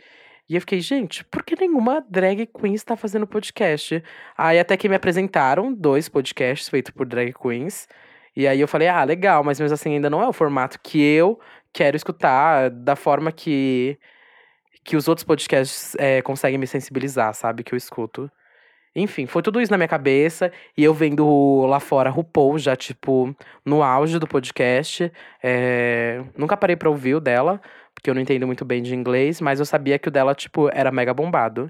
E 0.47 0.55
eu 0.55 0.61
fiquei, 0.61 0.79
gente, 0.79 1.23
por 1.25 1.43
que 1.43 1.55
nenhuma 1.59 2.05
drag 2.07 2.45
queen 2.47 2.75
está 2.75 2.95
fazendo 2.95 3.25
podcast? 3.25 4.03
Aí 4.37 4.59
até 4.59 4.77
que 4.77 4.87
me 4.87 4.95
apresentaram 4.95 5.73
dois 5.73 6.07
podcasts 6.07 6.69
feitos 6.69 6.91
por 6.91 7.07
drag 7.07 7.33
queens. 7.33 7.87
E 8.35 8.47
aí 8.47 8.59
eu 8.59 8.67
falei, 8.67 8.87
ah, 8.87 9.03
legal, 9.03 9.43
mas 9.43 9.59
mesmo 9.59 9.73
assim 9.73 9.95
ainda 9.95 10.09
não 10.09 10.21
é 10.21 10.27
o 10.27 10.33
formato 10.33 10.79
que 10.81 11.01
eu 11.01 11.39
quero 11.73 11.97
escutar 11.97 12.69
da 12.69 12.95
forma 12.95 13.31
que, 13.31 13.97
que 14.83 14.95
os 14.95 15.07
outros 15.07 15.25
podcasts 15.25 15.95
é, 15.97 16.21
conseguem 16.21 16.59
me 16.59 16.67
sensibilizar, 16.67 17.33
sabe? 17.33 17.63
Que 17.63 17.73
eu 17.73 17.77
escuto. 17.77 18.31
Enfim, 18.95 19.25
foi 19.25 19.41
tudo 19.41 19.59
isso 19.59 19.71
na 19.71 19.77
minha 19.77 19.87
cabeça. 19.87 20.51
E 20.77 20.83
eu 20.83 20.93
vendo 20.93 21.65
lá 21.67 21.79
fora 21.81 22.09
RuPaul, 22.09 22.57
já, 22.57 22.75
tipo, 22.75 23.35
no 23.65 23.83
auge 23.83 24.17
do 24.19 24.27
podcast. 24.27 25.11
É... 25.43 26.23
Nunca 26.37 26.55
parei 26.55 26.77
pra 26.77 26.89
ouvir 26.89 27.15
o 27.15 27.19
dela, 27.19 27.61
porque 27.93 28.09
eu 28.09 28.13
não 28.15 28.21
entendo 28.21 28.47
muito 28.47 28.63
bem 28.63 28.81
de 28.81 28.95
inglês, 28.95 29.41
mas 29.41 29.59
eu 29.59 29.65
sabia 29.65 29.99
que 29.99 30.07
o 30.07 30.11
dela, 30.11 30.33
tipo, 30.33 30.69
era 30.73 30.91
mega 30.91 31.13
bombado. 31.13 31.69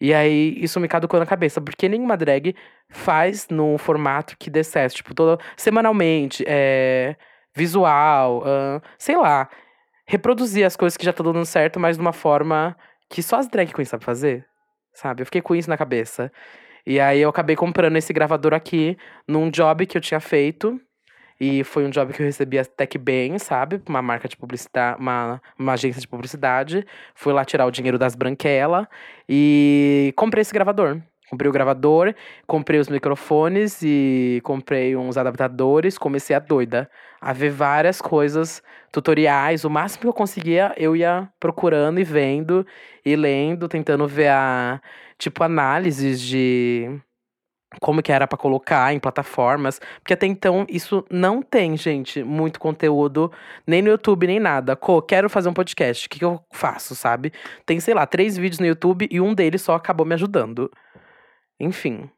E 0.00 0.14
aí, 0.14 0.56
isso 0.58 0.80
me 0.80 0.88
caducou 0.88 1.18
na 1.20 1.26
cabeça, 1.26 1.60
porque 1.60 1.88
nenhuma 1.88 2.16
drag 2.16 2.54
faz 2.88 3.48
num 3.48 3.78
formato 3.78 4.36
que 4.38 4.50
dê 4.50 4.64
certo. 4.64 4.96
Tipo, 4.96 5.14
todo, 5.14 5.40
semanalmente, 5.56 6.44
é, 6.46 7.16
visual, 7.54 8.42
uh, 8.42 8.82
sei 8.98 9.16
lá. 9.16 9.48
Reproduzir 10.06 10.66
as 10.66 10.76
coisas 10.76 10.96
que 10.96 11.04
já 11.04 11.10
estão 11.10 11.24
dando 11.32 11.44
certo, 11.46 11.80
mas 11.80 11.96
de 11.96 12.02
uma 12.02 12.12
forma 12.12 12.76
que 13.08 13.22
só 13.22 13.36
as 13.38 13.48
drag 13.48 13.72
queens 13.72 13.88
sabem 13.88 14.04
fazer 14.04 14.51
sabe? 14.92 15.22
Eu 15.22 15.26
fiquei 15.26 15.40
com 15.42 15.54
isso 15.54 15.70
na 15.70 15.76
cabeça. 15.76 16.32
E 16.86 16.98
aí 17.00 17.20
eu 17.20 17.28
acabei 17.28 17.56
comprando 17.56 17.96
esse 17.96 18.12
gravador 18.12 18.54
aqui 18.54 18.96
num 19.26 19.50
job 19.50 19.86
que 19.86 19.96
eu 19.96 20.00
tinha 20.00 20.20
feito. 20.20 20.80
E 21.40 21.64
foi 21.64 21.84
um 21.84 21.90
job 21.90 22.12
que 22.12 22.22
eu 22.22 22.26
recebi 22.26 22.58
até 22.58 22.86
que 22.86 22.98
bem, 22.98 23.38
sabe? 23.38 23.82
Uma 23.88 24.00
marca 24.00 24.28
de 24.28 24.36
publicidade, 24.36 25.00
uma, 25.00 25.42
uma 25.58 25.72
agência 25.72 26.00
de 26.00 26.06
publicidade. 26.06 26.86
Fui 27.14 27.32
lá 27.32 27.44
tirar 27.44 27.66
o 27.66 27.70
dinheiro 27.70 27.98
das 27.98 28.14
branquelas 28.14 28.86
e 29.28 30.12
comprei 30.16 30.42
esse 30.42 30.52
gravador. 30.52 31.00
Comprei 31.32 31.48
o 31.48 31.52
gravador, 31.52 32.14
comprei 32.46 32.78
os 32.78 32.90
microfones 32.90 33.80
e 33.82 34.38
comprei 34.44 34.94
uns 34.94 35.16
adaptadores. 35.16 35.96
Comecei 35.96 36.36
a 36.36 36.38
doida 36.38 36.90
a 37.18 37.32
ver 37.32 37.48
várias 37.48 38.02
coisas, 38.02 38.62
tutoriais. 38.92 39.64
O 39.64 39.70
máximo 39.70 40.02
que 40.02 40.08
eu 40.08 40.12
conseguia, 40.12 40.74
eu 40.76 40.94
ia 40.94 41.26
procurando 41.40 41.98
e 41.98 42.04
vendo 42.04 42.66
e 43.02 43.16
lendo, 43.16 43.66
tentando 43.66 44.06
ver 44.06 44.28
a 44.28 44.78
tipo 45.16 45.42
análises 45.42 46.20
de 46.20 47.00
como 47.80 48.02
que 48.02 48.12
era 48.12 48.26
para 48.26 48.36
colocar 48.36 48.92
em 48.92 49.00
plataformas, 49.00 49.80
porque 50.00 50.12
até 50.12 50.26
então 50.26 50.66
isso 50.68 51.02
não 51.10 51.40
tem, 51.40 51.78
gente, 51.78 52.22
muito 52.22 52.60
conteúdo, 52.60 53.32
nem 53.66 53.80
no 53.80 53.88
YouTube, 53.88 54.26
nem 54.26 54.38
nada. 54.38 54.76
Co, 54.76 55.00
quero 55.00 55.30
fazer 55.30 55.48
um 55.48 55.54
podcast, 55.54 56.06
o 56.06 56.10
que, 56.10 56.18
que 56.18 56.24
eu 56.26 56.38
faço, 56.52 56.94
sabe? 56.94 57.32
Tem, 57.64 57.80
sei 57.80 57.94
lá, 57.94 58.04
três 58.04 58.36
vídeos 58.36 58.58
no 58.58 58.66
YouTube 58.66 59.08
e 59.10 59.18
um 59.18 59.32
deles 59.32 59.62
só 59.62 59.74
acabou 59.74 60.04
me 60.04 60.12
ajudando. 60.12 60.70
Enfim. 61.62 62.10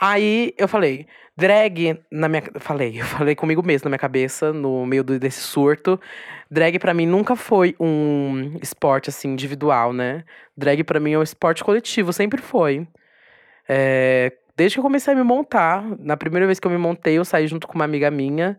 Aí 0.00 0.54
eu 0.56 0.68
falei, 0.68 1.08
drag 1.36 1.98
na 2.10 2.28
minha. 2.28 2.42
Falei, 2.60 3.00
eu 3.00 3.04
falei 3.18 3.34
comigo 3.34 3.62
mesmo 3.64 3.86
na 3.86 3.90
minha 3.90 3.98
cabeça, 3.98 4.52
no 4.52 4.86
meio 4.86 5.02
desse 5.02 5.40
surto. 5.40 6.00
Drag 6.48 6.78
para 6.78 6.94
mim 6.94 7.04
nunca 7.04 7.34
foi 7.34 7.74
um 7.80 8.56
esporte 8.62 9.10
assim 9.10 9.30
individual, 9.32 9.92
né? 9.92 10.24
Drag 10.56 10.84
para 10.84 11.00
mim 11.00 11.12
é 11.12 11.18
um 11.18 11.22
esporte 11.22 11.64
coletivo, 11.64 12.12
sempre 12.12 12.40
foi. 12.40 12.86
É, 13.68 14.32
desde 14.56 14.76
que 14.76 14.78
eu 14.80 14.84
comecei 14.84 15.12
a 15.12 15.16
me 15.16 15.24
montar, 15.24 15.84
na 15.98 16.16
primeira 16.16 16.46
vez 16.46 16.60
que 16.60 16.66
eu 16.66 16.70
me 16.70 16.78
montei, 16.78 17.18
eu 17.18 17.24
saí 17.24 17.48
junto 17.48 17.66
com 17.66 17.74
uma 17.74 17.84
amiga 17.84 18.10
minha. 18.10 18.56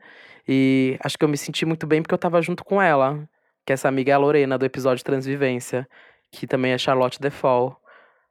E 0.47 0.97
acho 1.03 1.17
que 1.17 1.23
eu 1.23 1.29
me 1.29 1.37
senti 1.37 1.65
muito 1.65 1.87
bem 1.87 2.01
porque 2.01 2.13
eu 2.13 2.17
tava 2.17 2.41
junto 2.41 2.65
com 2.65 2.81
ela. 2.81 3.27
Que 3.65 3.71
essa 3.73 3.87
amiga 3.87 4.11
é 4.11 4.15
a 4.15 4.17
Lorena, 4.17 4.57
do 4.57 4.65
episódio 4.65 5.05
Transvivência. 5.05 5.87
Que 6.31 6.45
também 6.45 6.73
é 6.73 6.77
Charlotte 6.77 7.21
Defol 7.21 7.79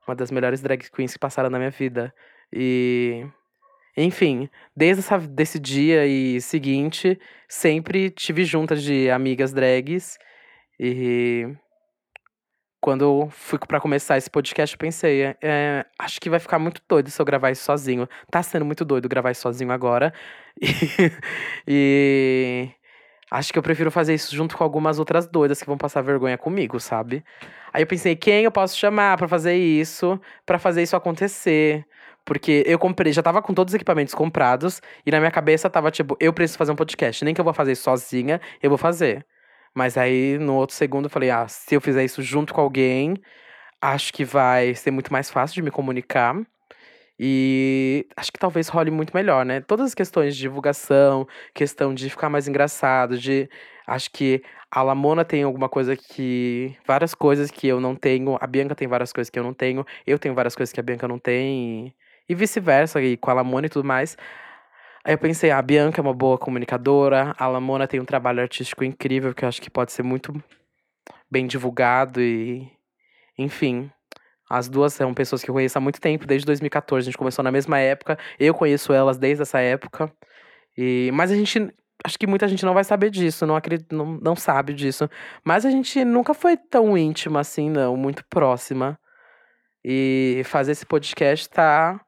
uma 0.06 0.14
das 0.14 0.30
melhores 0.30 0.60
drag 0.60 0.90
queens 0.90 1.12
que 1.12 1.18
passaram 1.18 1.50
na 1.50 1.58
minha 1.58 1.70
vida. 1.70 2.14
E. 2.52 3.26
Enfim, 3.96 4.48
desde 4.76 5.00
essa, 5.00 5.18
desse 5.18 5.58
dia 5.58 6.04
e 6.04 6.40
seguinte, 6.40 7.18
sempre 7.48 8.10
tive 8.10 8.44
juntas 8.44 8.82
de 8.82 9.08
amigas 9.08 9.52
drags. 9.52 10.18
E 10.80 11.46
quando 12.84 13.02
eu 13.02 13.28
fui 13.30 13.58
para 13.58 13.80
começar 13.80 14.18
esse 14.18 14.28
podcast, 14.28 14.74
eu 14.74 14.78
pensei, 14.78 15.22
é, 15.22 15.36
é, 15.40 15.86
acho 15.98 16.20
que 16.20 16.28
vai 16.28 16.38
ficar 16.38 16.58
muito 16.58 16.82
doido 16.86 17.08
se 17.08 17.18
eu 17.18 17.24
gravar 17.24 17.50
isso 17.50 17.62
sozinho. 17.64 18.06
Tá 18.30 18.42
sendo 18.42 18.64
muito 18.64 18.84
doido 18.84 19.08
gravar 19.08 19.30
isso 19.30 19.40
sozinho 19.40 19.72
agora. 19.72 20.12
E, 21.66 22.68
e 22.68 22.70
acho 23.30 23.52
que 23.52 23.58
eu 23.58 23.62
prefiro 23.62 23.90
fazer 23.90 24.14
isso 24.14 24.34
junto 24.34 24.56
com 24.56 24.64
algumas 24.64 24.98
outras 24.98 25.26
doidas 25.26 25.60
que 25.60 25.66
vão 25.66 25.76
passar 25.78 26.02
vergonha 26.02 26.38
comigo, 26.38 26.78
sabe? 26.80 27.24
Aí 27.72 27.82
eu 27.82 27.86
pensei, 27.86 28.16
quem 28.16 28.44
eu 28.44 28.52
posso 28.52 28.76
chamar 28.76 29.16
para 29.16 29.28
fazer 29.28 29.54
isso, 29.56 30.20
para 30.46 30.58
fazer 30.58 30.82
isso 30.82 30.96
acontecer? 30.96 31.86
Porque 32.24 32.62
eu 32.66 32.78
comprei, 32.78 33.12
já 33.12 33.22
tava 33.22 33.42
com 33.42 33.52
todos 33.52 33.72
os 33.72 33.74
equipamentos 33.74 34.14
comprados, 34.14 34.80
e 35.04 35.10
na 35.10 35.18
minha 35.18 35.30
cabeça 35.30 35.68
tava 35.68 35.90
tipo, 35.90 36.16
eu 36.20 36.32
preciso 36.32 36.58
fazer 36.58 36.72
um 36.72 36.76
podcast. 36.76 37.24
Nem 37.24 37.34
que 37.34 37.40
eu 37.40 37.44
vou 37.44 37.52
fazer 37.54 37.72
isso 37.72 37.82
sozinha, 37.82 38.40
eu 38.62 38.70
vou 38.70 38.78
fazer. 38.78 39.26
Mas 39.74 39.98
aí, 39.98 40.38
no 40.38 40.54
outro 40.54 40.74
segundo, 40.76 41.06
eu 41.06 41.10
falei, 41.10 41.30
ah, 41.30 41.48
se 41.48 41.74
eu 41.74 41.80
fizer 41.80 42.04
isso 42.04 42.22
junto 42.22 42.54
com 42.54 42.60
alguém, 42.60 43.16
acho 43.82 44.12
que 44.12 44.24
vai 44.24 44.74
ser 44.74 44.90
muito 44.90 45.12
mais 45.12 45.30
fácil 45.30 45.54
de 45.56 45.62
me 45.62 45.70
comunicar. 45.70 46.36
E 47.18 48.06
acho 48.16 48.32
que 48.32 48.38
talvez 48.38 48.68
role 48.68 48.90
muito 48.90 49.14
melhor, 49.14 49.44
né? 49.44 49.60
Todas 49.60 49.86
as 49.86 49.94
questões 49.94 50.34
de 50.34 50.42
divulgação, 50.42 51.26
questão 51.54 51.94
de 51.94 52.10
ficar 52.10 52.28
mais 52.28 52.48
engraçado, 52.48 53.18
de. 53.18 53.48
Acho 53.86 54.10
que 54.10 54.42
a 54.70 54.82
Lamona 54.82 55.24
tem 55.24 55.42
alguma 55.44 55.68
coisa 55.68 55.96
que. 55.96 56.76
Várias 56.86 57.14
coisas 57.14 57.50
que 57.50 57.66
eu 57.68 57.80
não 57.80 57.94
tenho. 57.94 58.36
A 58.40 58.46
Bianca 58.46 58.74
tem 58.74 58.88
várias 58.88 59.12
coisas 59.12 59.30
que 59.30 59.38
eu 59.38 59.44
não 59.44 59.54
tenho. 59.54 59.84
Eu 60.06 60.18
tenho 60.18 60.34
várias 60.34 60.56
coisas 60.56 60.72
que 60.72 60.80
a 60.80 60.82
Bianca 60.82 61.06
não 61.06 61.18
tem. 61.18 61.94
E 62.28 62.34
vice-versa, 62.34 62.98
com 63.20 63.30
a 63.30 63.34
Lamona 63.34 63.66
e 63.66 63.70
tudo 63.70 63.86
mais. 63.86 64.16
Aí 65.04 65.14
eu 65.14 65.18
pensei, 65.18 65.50
a 65.50 65.60
Bianca 65.62 66.00
é 66.00 66.02
uma 66.02 66.14
boa 66.14 66.38
comunicadora, 66.38 67.34
a 67.38 67.46
Lamona 67.46 67.86
tem 67.86 68.00
um 68.00 68.04
trabalho 68.06 68.40
artístico 68.40 68.82
incrível 68.84 69.34
que 69.34 69.44
eu 69.44 69.48
acho 69.48 69.60
que 69.60 69.70
pode 69.70 69.92
ser 69.92 70.02
muito 70.02 70.32
bem 71.30 71.46
divulgado 71.46 72.20
e. 72.20 72.70
Enfim. 73.38 73.90
As 74.54 74.68
duas 74.68 74.94
são 74.94 75.12
pessoas 75.12 75.42
que 75.42 75.50
eu 75.50 75.54
conheço 75.54 75.76
há 75.76 75.80
muito 75.80 76.00
tempo, 76.00 76.28
desde 76.28 76.46
2014. 76.46 77.02
A 77.02 77.10
gente 77.10 77.18
começou 77.18 77.42
na 77.42 77.50
mesma 77.50 77.80
época. 77.80 78.16
Eu 78.38 78.54
conheço 78.54 78.92
elas 78.92 79.18
desde 79.18 79.42
essa 79.42 79.58
época. 79.58 80.12
E, 80.78 81.10
mas 81.12 81.32
a 81.32 81.34
gente. 81.34 81.74
Acho 82.04 82.18
que 82.18 82.26
muita 82.26 82.46
gente 82.46 82.64
não 82.64 82.74
vai 82.74 82.84
saber 82.84 83.10
disso, 83.10 83.46
não, 83.46 83.56
acredito, 83.56 83.96
não, 83.96 84.04
não 84.20 84.36
sabe 84.36 84.74
disso. 84.74 85.08
Mas 85.42 85.64
a 85.64 85.70
gente 85.70 86.04
nunca 86.04 86.34
foi 86.34 86.56
tão 86.56 86.98
íntima 86.98 87.40
assim, 87.40 87.70
não, 87.70 87.96
muito 87.96 88.24
próxima. 88.28 88.98
E 89.82 90.42
fazer 90.44 90.72
esse 90.72 90.86
podcast 90.86 91.48
tá 91.48 92.00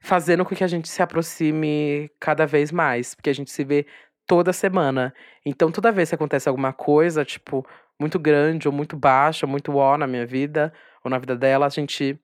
fazendo 0.00 0.44
com 0.44 0.54
que 0.54 0.64
a 0.64 0.66
gente 0.66 0.88
se 0.88 1.00
aproxime 1.02 2.10
cada 2.20 2.46
vez 2.46 2.72
mais, 2.72 3.14
porque 3.14 3.30
a 3.30 3.34
gente 3.34 3.50
se 3.50 3.64
vê 3.64 3.86
toda 4.26 4.52
semana. 4.52 5.14
Então, 5.44 5.70
toda 5.70 5.92
vez 5.92 6.08
que 6.08 6.14
acontece 6.16 6.48
alguma 6.48 6.72
coisa, 6.72 7.24
tipo, 7.24 7.64
muito 7.98 8.18
grande 8.18 8.68
ou 8.68 8.74
muito 8.74 8.96
baixa, 8.96 9.46
muito 9.46 9.74
ó 9.76 9.96
na 9.96 10.06
minha 10.06 10.26
vida 10.26 10.72
ou 11.06 11.10
na 11.10 11.18
vida 11.18 11.36
dela, 11.36 11.66
a 11.66 11.68
gente 11.68 12.18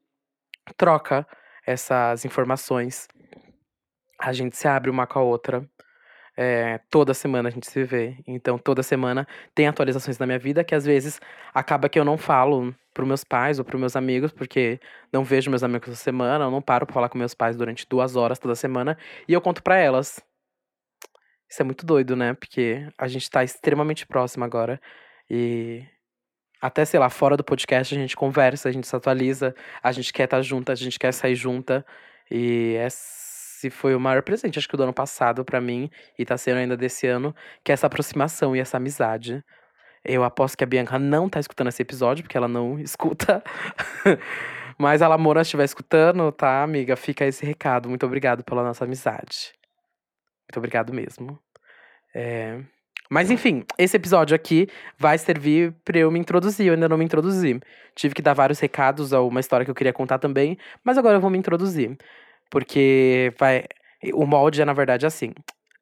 troca 0.76 1.26
essas 1.64 2.24
informações. 2.24 3.06
A 4.18 4.32
gente 4.32 4.56
se 4.56 4.66
abre 4.66 4.90
uma 4.90 5.06
com 5.06 5.20
a 5.20 5.22
outra. 5.22 5.64
É, 6.36 6.78
toda 6.90 7.14
semana 7.14 7.48
a 7.48 7.52
gente 7.52 7.70
se 7.70 7.84
vê. 7.84 8.16
Então, 8.26 8.58
toda 8.58 8.82
semana 8.82 9.26
tem 9.54 9.68
atualizações 9.68 10.18
na 10.18 10.26
minha 10.26 10.38
vida 10.38 10.64
que 10.64 10.74
às 10.74 10.84
vezes 10.84 11.20
acaba 11.54 11.88
que 11.88 11.98
eu 11.98 12.04
não 12.04 12.18
falo 12.18 12.74
para 12.92 13.06
meus 13.06 13.22
pais 13.22 13.58
ou 13.58 13.64
para 13.64 13.78
meus 13.78 13.94
amigos, 13.94 14.32
porque 14.32 14.80
não 15.12 15.22
vejo 15.22 15.48
meus 15.50 15.62
amigos 15.62 15.90
essa 15.90 16.02
semana, 16.02 16.46
eu 16.46 16.50
não 16.50 16.60
paro 16.60 16.84
pra 16.84 16.94
falar 16.94 17.08
com 17.08 17.16
meus 17.16 17.34
pais 17.34 17.56
durante 17.56 17.86
duas 17.88 18.16
horas 18.16 18.38
toda 18.38 18.54
semana, 18.54 18.98
e 19.28 19.32
eu 19.32 19.40
conto 19.40 19.62
para 19.62 19.76
elas. 19.76 20.20
Isso 21.48 21.62
é 21.62 21.64
muito 21.64 21.86
doido, 21.86 22.16
né? 22.16 22.34
Porque 22.34 22.86
a 22.98 23.06
gente 23.06 23.30
tá 23.30 23.44
extremamente 23.44 24.06
próximo 24.06 24.44
agora. 24.44 24.80
E 25.30 25.84
até, 26.62 26.84
sei 26.84 27.00
lá, 27.00 27.10
fora 27.10 27.36
do 27.36 27.42
podcast 27.42 27.92
a 27.92 27.98
gente 27.98 28.16
conversa, 28.16 28.68
a 28.68 28.72
gente 28.72 28.86
se 28.86 28.94
atualiza, 28.94 29.52
a 29.82 29.90
gente 29.90 30.12
quer 30.12 30.24
estar 30.24 30.36
tá 30.36 30.42
junto, 30.42 30.70
a 30.70 30.76
gente 30.76 30.96
quer 30.96 31.12
sair 31.12 31.34
junta. 31.34 31.84
E 32.30 32.76
esse 32.86 33.68
foi 33.68 33.96
o 33.96 34.00
maior 34.00 34.22
presente, 34.22 34.60
acho 34.60 34.68
que 34.68 34.76
do 34.76 34.84
ano 34.84 34.92
passado 34.92 35.44
para 35.44 35.60
mim, 35.60 35.90
e 36.16 36.24
tá 36.24 36.38
sendo 36.38 36.58
ainda 36.58 36.76
desse 36.76 37.08
ano, 37.08 37.34
que 37.64 37.72
é 37.72 37.74
essa 37.74 37.88
aproximação 37.88 38.54
e 38.54 38.60
essa 38.60 38.76
amizade. 38.76 39.44
Eu 40.04 40.22
aposto 40.22 40.56
que 40.56 40.62
a 40.62 40.66
Bianca 40.66 40.98
não 41.00 41.28
tá 41.28 41.40
escutando 41.40 41.68
esse 41.68 41.82
episódio, 41.82 42.22
porque 42.22 42.36
ela 42.36 42.48
não 42.48 42.78
escuta. 42.80 43.42
Mas 44.78 45.02
a 45.02 45.08
Lamora 45.08 45.42
estiver 45.42 45.64
escutando, 45.64 46.30
tá, 46.30 46.62
amiga? 46.62 46.96
Fica 46.96 47.24
esse 47.26 47.44
recado. 47.44 47.88
Muito 47.88 48.06
obrigado 48.06 48.44
pela 48.44 48.62
nossa 48.62 48.84
amizade. 48.84 49.52
Muito 50.48 50.58
obrigado 50.58 50.92
mesmo. 50.92 51.38
É... 52.14 52.60
Mas 53.12 53.30
enfim, 53.30 53.62
esse 53.76 53.94
episódio 53.94 54.34
aqui 54.34 54.66
vai 54.98 55.18
servir 55.18 55.74
para 55.84 55.98
eu 55.98 56.10
me 56.10 56.18
introduzir. 56.18 56.68
Eu 56.68 56.72
ainda 56.72 56.88
não 56.88 56.96
me 56.96 57.04
introduzi. 57.04 57.60
Tive 57.94 58.14
que 58.14 58.22
dar 58.22 58.32
vários 58.32 58.58
recados 58.58 59.12
a 59.12 59.20
uma 59.20 59.38
história 59.38 59.66
que 59.66 59.70
eu 59.70 59.74
queria 59.74 59.92
contar 59.92 60.18
também, 60.18 60.56
mas 60.82 60.96
agora 60.96 61.18
eu 61.18 61.20
vou 61.20 61.28
me 61.28 61.36
introduzir. 61.36 61.94
Porque 62.50 63.30
vai. 63.38 63.64
O 64.14 64.24
molde 64.24 64.62
é, 64.62 64.64
na 64.64 64.72
verdade, 64.72 65.04
assim. 65.04 65.34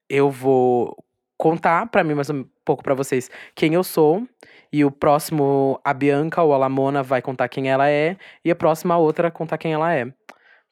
Eu 0.09 0.29
vou 0.29 0.97
contar 1.39 1.87
para 1.87 2.03
mim 2.03 2.15
mais 2.15 2.29
um 2.31 2.45
pouco 2.65 2.83
para 2.83 2.95
vocês 2.95 3.31
quem 3.55 3.75
eu 3.75 3.85
sou. 3.85 4.27
E 4.73 4.85
o 4.85 4.91
próximo, 4.91 5.81
a 5.85 5.95
Bianca 5.95 6.43
ou 6.43 6.53
a 6.53 6.59
Lamona, 6.59 7.01
vai 7.01 7.23
contar 7.23 7.49
quem 7.49 7.71
ela 7.71 7.89
é. 7.89 8.17
E 8.45 8.51
a 8.51 8.57
próxima, 8.57 8.95
a 8.95 8.99
outra, 8.99 9.31
contar 9.31 9.57
quem 9.57 9.73
ela 9.73 9.95
é. 9.95 10.13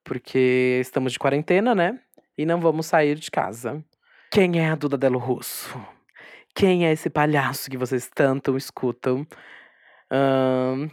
Porque 0.02 0.78
estamos 0.80 1.12
de 1.12 1.20
quarentena, 1.20 1.72
né? 1.72 2.00
E 2.36 2.44
não 2.44 2.58
vamos 2.58 2.86
sair 2.86 3.14
de 3.14 3.30
casa. 3.30 3.80
Quem 4.32 4.58
é 4.58 4.70
a 4.70 4.74
Duda 4.74 4.98
Delo 4.98 5.20
Russo? 5.20 5.96
Quem 6.54 6.86
é 6.86 6.92
esse 6.92 7.08
palhaço 7.08 7.70
que 7.70 7.76
vocês 7.76 8.10
tanto 8.12 8.56
escutam? 8.56 9.26
Um, 10.10 10.88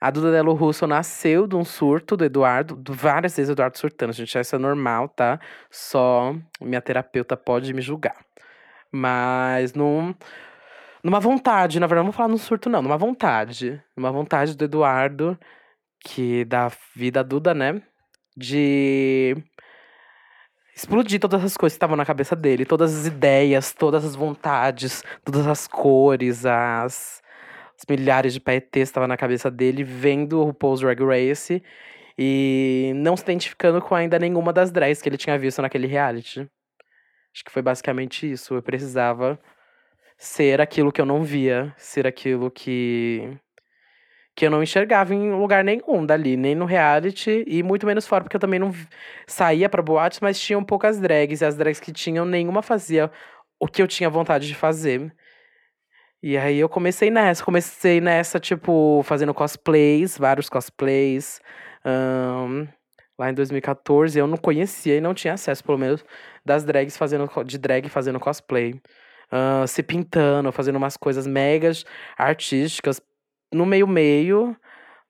a 0.00 0.10
Duda 0.10 0.32
Delo 0.32 0.52
Russo 0.54 0.86
nasceu 0.86 1.46
de 1.46 1.54
um 1.54 1.64
surto 1.64 2.16
do 2.16 2.24
Eduardo, 2.24 2.82
várias 2.92 3.36
vezes 3.36 3.50
o 3.50 3.52
Eduardo 3.52 3.78
surtando. 3.78 4.12
Gente, 4.12 4.36
isso 4.38 4.56
é 4.56 4.58
normal, 4.58 5.08
tá? 5.08 5.38
Só 5.70 6.34
minha 6.60 6.80
terapeuta 6.80 7.36
pode 7.36 7.72
me 7.72 7.80
julgar. 7.80 8.16
Mas 8.90 9.74
num, 9.74 10.14
numa 11.02 11.20
vontade, 11.20 11.80
na 11.80 11.86
verdade, 11.86 12.04
não 12.04 12.12
vou 12.12 12.16
falar 12.16 12.28
num 12.28 12.38
surto, 12.38 12.68
não, 12.68 12.82
numa 12.82 12.98
vontade. 12.98 13.82
Numa 13.96 14.12
vontade 14.12 14.56
do 14.56 14.64
Eduardo, 14.64 15.38
que 16.04 16.44
da 16.44 16.68
vida 16.96 17.22
Duda, 17.24 17.54
né? 17.54 17.80
De 18.36 19.36
explodir 20.74 21.20
todas 21.20 21.44
as 21.44 21.56
coisas 21.56 21.74
que 21.74 21.78
estavam 21.78 21.96
na 21.96 22.04
cabeça 22.04 22.34
dele, 22.34 22.64
todas 22.64 22.96
as 22.96 23.06
ideias, 23.06 23.72
todas 23.72 24.04
as 24.04 24.14
vontades, 24.14 25.04
todas 25.24 25.46
as 25.46 25.66
cores, 25.66 26.46
as, 26.46 27.22
milhares 27.88 28.32
de 28.32 28.40
que 28.40 28.78
estavam 28.78 29.08
na 29.08 29.16
cabeça 29.16 29.50
dele, 29.50 29.84
vendo 29.84 30.40
o 30.40 30.44
RuPaul's 30.44 30.80
Drag 30.80 31.02
Race 31.02 31.62
e 32.18 32.92
não 32.96 33.16
se 33.16 33.22
identificando 33.22 33.80
com 33.80 33.94
ainda 33.94 34.18
nenhuma 34.18 34.52
das 34.52 34.70
drags 34.70 35.02
que 35.02 35.08
ele 35.08 35.16
tinha 35.16 35.38
visto 35.38 35.60
naquele 35.60 35.86
reality. 35.86 36.48
Acho 37.34 37.44
que 37.44 37.50
foi 37.50 37.62
basicamente 37.62 38.30
isso. 38.30 38.54
Eu 38.54 38.62
precisava 38.62 39.38
ser 40.18 40.60
aquilo 40.60 40.92
que 40.92 41.00
eu 41.00 41.06
não 41.06 41.22
via, 41.22 41.74
ser 41.76 42.06
aquilo 42.06 42.50
que 42.50 43.36
que 44.34 44.46
eu 44.46 44.50
não 44.50 44.62
enxergava 44.62 45.14
em 45.14 45.30
lugar 45.32 45.62
nenhum 45.62 46.04
dali, 46.06 46.36
nem 46.36 46.54
no 46.54 46.64
reality 46.64 47.44
e 47.46 47.62
muito 47.62 47.86
menos 47.86 48.06
fora, 48.06 48.24
porque 48.24 48.36
eu 48.36 48.40
também 48.40 48.58
não 48.58 48.72
saía 49.26 49.68
pra 49.68 49.82
boates, 49.82 50.20
mas 50.20 50.40
tinham 50.40 50.64
poucas 50.64 50.98
drags, 50.98 51.40
e 51.40 51.44
as 51.44 51.56
drags 51.56 51.80
que 51.80 51.92
tinham, 51.92 52.24
nenhuma 52.24 52.62
fazia 52.62 53.10
o 53.60 53.66
que 53.68 53.82
eu 53.82 53.88
tinha 53.88 54.10
vontade 54.10 54.48
de 54.48 54.54
fazer. 54.54 55.14
E 56.22 56.36
aí 56.36 56.58
eu 56.58 56.68
comecei 56.68 57.10
nessa, 57.10 57.44
comecei 57.44 58.00
nessa, 58.00 58.38
tipo, 58.40 59.02
fazendo 59.04 59.34
cosplays, 59.34 60.16
vários 60.16 60.48
cosplays. 60.48 61.40
Um, 61.84 62.66
lá 63.18 63.30
em 63.30 63.34
2014, 63.34 64.18
eu 64.18 64.26
não 64.26 64.36
conhecia 64.36 64.96
e 64.96 65.00
não 65.00 65.14
tinha 65.14 65.34
acesso, 65.34 65.64
pelo 65.64 65.78
menos, 65.78 66.04
das 66.44 66.64
drags 66.64 66.96
fazendo, 66.96 67.28
de 67.44 67.58
drag 67.58 67.88
fazendo 67.88 68.20
cosplay. 68.20 68.74
Uh, 69.32 69.66
se 69.66 69.82
pintando, 69.82 70.52
fazendo 70.52 70.76
umas 70.76 70.96
coisas 70.96 71.26
megas 71.26 71.84
artísticas. 72.16 73.00
No 73.52 73.66
meio-meio 73.66 74.56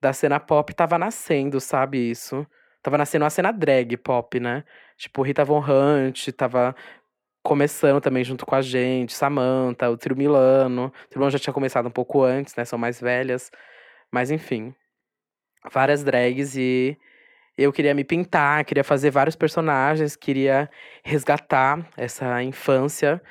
da 0.01 0.13
cena 0.13 0.41
pop 0.41 0.75
tava 0.75 0.99
nascendo, 0.99 1.61
sabe 1.61 2.11
isso? 2.11 2.47
Tava 2.83 2.99
nascendo 2.99 3.25
a 3.25 3.31
cena 3.31 3.53
drag 3.53 3.97
pop, 3.97 4.41
né? 4.41 4.65
Tipo, 4.97 5.23
Rita 5.23 5.45
Von 5.45 5.61
Hunt 5.61 6.29
tava 6.37 6.75
começando 7.43 8.01
também 8.01 8.25
junto 8.25 8.47
com 8.47 8.55
a 8.55 8.63
gente, 8.63 9.13
Samantha, 9.13 9.91
o 9.91 9.97
Trio 9.97 10.17
Milano. 10.17 10.87
O 10.87 11.09
Trio 11.09 11.19
Milano 11.19 11.31
já 11.31 11.39
tinha 11.39 11.53
começado 11.53 11.87
um 11.87 11.91
pouco 11.91 12.23
antes, 12.23 12.55
né? 12.57 12.65
São 12.65 12.79
mais 12.79 13.01
velhas. 13.01 13.51
Mas 14.11 14.31
enfim, 14.31 14.75
várias 15.73 16.05
drags 16.05 16.57
e 16.57 16.97
eu 17.57 17.73
queria 17.73 17.95
me 17.95 18.05
pintar, 18.05 18.65
queria 18.65 18.85
fazer 18.85 19.11
vários 19.11 19.37
personagens, 19.37 20.17
queria 20.17 20.71
resgatar 21.05 21.87
essa 21.97 22.43
infância 22.43 23.23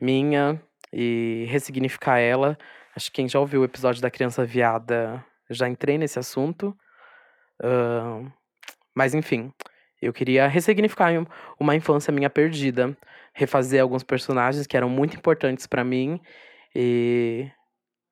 minha 0.00 0.60
e 0.92 1.46
ressignificar 1.48 2.18
ela. 2.18 2.58
Acho 2.98 3.12
que 3.12 3.22
quem 3.22 3.28
já 3.28 3.38
ouviu 3.38 3.60
o 3.60 3.64
episódio 3.64 4.02
da 4.02 4.10
criança 4.10 4.44
viada, 4.44 5.24
já 5.48 5.68
entrei 5.68 5.96
nesse 5.96 6.18
assunto. 6.18 6.76
Uh, 7.62 8.28
mas 8.92 9.14
enfim, 9.14 9.52
eu 10.02 10.12
queria 10.12 10.48
ressignificar 10.48 11.12
uma 11.60 11.76
infância 11.76 12.12
minha 12.12 12.28
perdida, 12.28 12.98
refazer 13.32 13.80
alguns 13.80 14.02
personagens 14.02 14.66
que 14.66 14.76
eram 14.76 14.88
muito 14.88 15.16
importantes 15.16 15.64
para 15.64 15.84
mim 15.84 16.20
e 16.74 17.48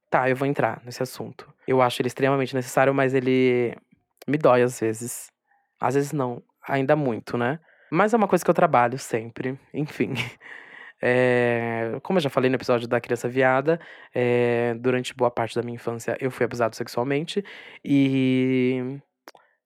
tá, 0.09 0.31
eu 0.31 0.37
vou 0.37 0.47
entrar 0.47 0.81
nesse 0.85 1.02
assunto. 1.02 1.52
Eu 1.66 1.83
acho 1.83 2.00
ele 2.00 2.07
extremamente 2.07 2.55
necessário, 2.55 2.95
mas 2.95 3.12
ele 3.12 3.76
me 4.25 4.38
dói 4.38 4.62
às 4.62 4.78
vezes. 4.78 5.33
Às 5.81 5.97
vezes 5.97 6.12
não, 6.12 6.40
ainda 6.62 6.95
muito, 6.95 7.37
né? 7.37 7.59
Mas 7.90 8.14
é 8.14 8.16
uma 8.16 8.28
coisa 8.28 8.45
que 8.45 8.50
eu 8.52 8.55
trabalho 8.55 9.00
sempre, 9.00 9.59
enfim. 9.75 10.14
É, 11.00 11.99
como 12.03 12.19
eu 12.19 12.23
já 12.23 12.31
falei 12.31 12.49
no 12.49 12.57
episódio 12.57 12.88
da 12.88 13.00
criança 13.00 13.29
viada, 13.29 13.79
é, 14.15 14.75
durante 14.75 15.15
boa 15.15 15.31
parte 15.31 15.55
da 15.55 15.62
minha 15.62 15.75
infância 15.75 16.17
eu 16.21 16.31
fui 16.31 16.45
abusado 16.45 16.75
sexualmente 16.75 17.45
e 17.85 18.99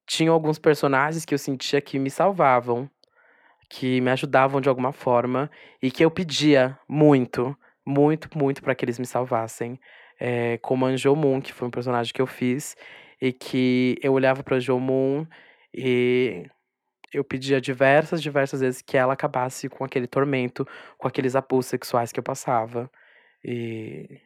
tinha 0.07 0.31
alguns 0.31 0.59
personagens 0.59 1.25
que 1.25 1.33
eu 1.33 1.39
sentia 1.39 1.81
que 1.81 1.99
me 1.99 2.11
salvavam, 2.11 2.91
que 3.69 4.01
me 4.01 4.11
ajudavam 4.11 4.61
de 4.61 4.69
alguma 4.69 4.93
forma 4.93 5.49
e 5.81 5.91
que 5.91 6.05
eu 6.05 6.11
pedia 6.11 6.77
muito, 6.89 7.57
muito, 7.87 8.29
muito 8.37 8.61
para 8.63 8.75
que 8.75 8.85
eles 8.85 8.99
me 8.99 9.07
salvassem. 9.07 9.81
É, 10.19 10.59
como 10.59 10.85
a 10.85 10.91
Moon, 11.17 11.41
que 11.41 11.53
foi 11.53 11.69
um 11.69 11.71
personagem 11.71 12.13
que 12.13 12.21
eu 12.21 12.27
fiz 12.27 12.77
e 13.23 13.33
que 13.33 13.97
eu 14.03 14.13
olhava 14.13 14.43
para 14.43 14.57
a 14.57 14.79
Moon 14.79 15.25
e 15.73 16.45
eu 17.13 17.25
pedia 17.25 17.61
diversas, 17.61 18.23
diversas 18.23 18.61
vezes 18.61 18.83
que 18.83 18.97
ela 18.97 19.15
acabasse 19.15 19.69
com 19.69 19.85
aquele 19.85 20.07
tormento, 20.07 20.67
com 20.99 21.09
aqueles 21.09 21.35
abusos 21.37 21.67
sexuais 21.67 22.13
que 22.13 22.21
eu 22.21 22.25
passava. 22.25 22.91
E 23.45 24.21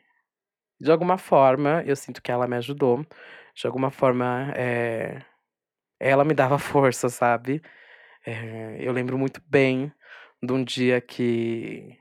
de 0.81 0.91
alguma 0.91 1.19
forma 1.19 1.83
eu 1.87 1.97
sinto 1.97 2.23
que 2.23 2.33
ela 2.33 2.47
me 2.47 2.57
ajudou. 2.57 3.07
De 3.55 3.67
alguma 3.67 3.91
forma, 3.91 4.53
é, 4.57 5.23
ela 6.01 6.25
me 6.25 6.35
dava 6.35 6.59
força, 6.61 7.09
sabe? 7.09 7.63
É, 8.27 8.79
eu 8.81 8.93
lembro 8.93 9.19
muito 9.19 9.41
bem 9.47 9.93
de 10.43 10.53
um 10.53 10.65
dia 10.65 11.01
que, 11.01 11.99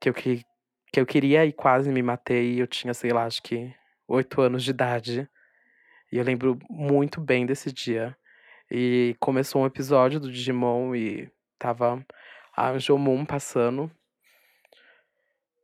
que, 0.00 0.08
eu, 0.08 0.14
que, 0.14 0.44
que 0.92 1.00
eu 1.00 1.06
queria 1.06 1.44
e 1.46 1.52
quase 1.52 1.90
me 1.90 2.02
matei. 2.02 2.60
Eu 2.60 2.66
tinha, 2.66 2.94
sei 2.94 3.12
lá, 3.12 3.24
acho 3.24 3.42
que 3.42 3.74
oito 4.08 4.40
anos 4.40 4.64
de 4.64 4.70
idade. 4.70 5.28
E 6.12 6.18
eu 6.18 6.24
lembro 6.24 6.58
muito 6.70 7.20
bem 7.20 7.46
desse 7.46 7.72
dia. 7.72 8.16
E 8.70 9.16
começou 9.20 9.62
um 9.62 9.66
episódio 9.66 10.18
do 10.18 10.30
Digimon 10.30 10.94
e 10.94 11.30
tava 11.58 12.04
a 12.56 12.70
Anjomon 12.70 13.24
passando. 13.24 13.90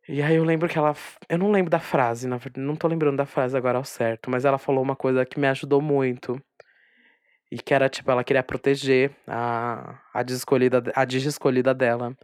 E 0.09 0.21
aí 0.21 0.37
eu 0.37 0.45
lembro 0.45 0.69
que 0.69 0.77
ela. 0.79 0.95
Eu 1.29 1.39
não 1.39 1.51
lembro 1.51 1.71
da 1.71 1.79
frase, 1.81 2.27
na 2.29 2.37
verdade, 2.37 2.67
não 2.67 2.77
tô 2.77 2.89
lembrando 2.89 3.17
da 3.17 3.27
frase 3.27 3.57
agora 3.57 3.79
ao 3.79 3.85
certo, 3.85 4.31
mas 4.31 4.45
ela 4.45 4.59
falou 4.59 4.83
uma 4.83 4.97
coisa 4.97 5.25
que 5.25 5.39
me 5.39 5.47
ajudou 5.49 5.81
muito. 5.81 6.41
E 7.51 7.59
que 7.59 7.75
era, 7.75 7.89
tipo, 7.89 8.11
ela 8.11 8.25
queria 8.25 8.43
proteger 8.43 9.15
a, 9.27 10.01
a 10.13 10.23
desescolhida, 10.23 10.83
a 10.95 11.05
desescolhida 11.05 11.75
dela. 11.75 12.17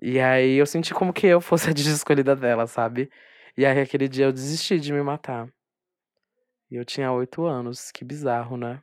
E 0.00 0.20
aí 0.20 0.56
eu 0.56 0.66
senti 0.66 0.94
como 0.94 1.12
que 1.12 1.26
eu 1.26 1.40
fosse 1.40 1.70
a 1.70 1.72
desescolhida 1.74 2.36
dela, 2.36 2.66
sabe? 2.66 3.10
E 3.56 3.66
aí 3.66 3.80
aquele 3.80 4.08
dia 4.08 4.26
eu 4.26 4.32
desisti 4.32 4.78
de 4.78 4.92
me 4.92 5.02
matar. 5.02 5.48
E 6.70 6.76
eu 6.76 6.84
tinha 6.84 7.12
oito 7.12 7.44
anos, 7.44 7.90
que 7.92 8.04
bizarro, 8.04 8.56
né? 8.56 8.82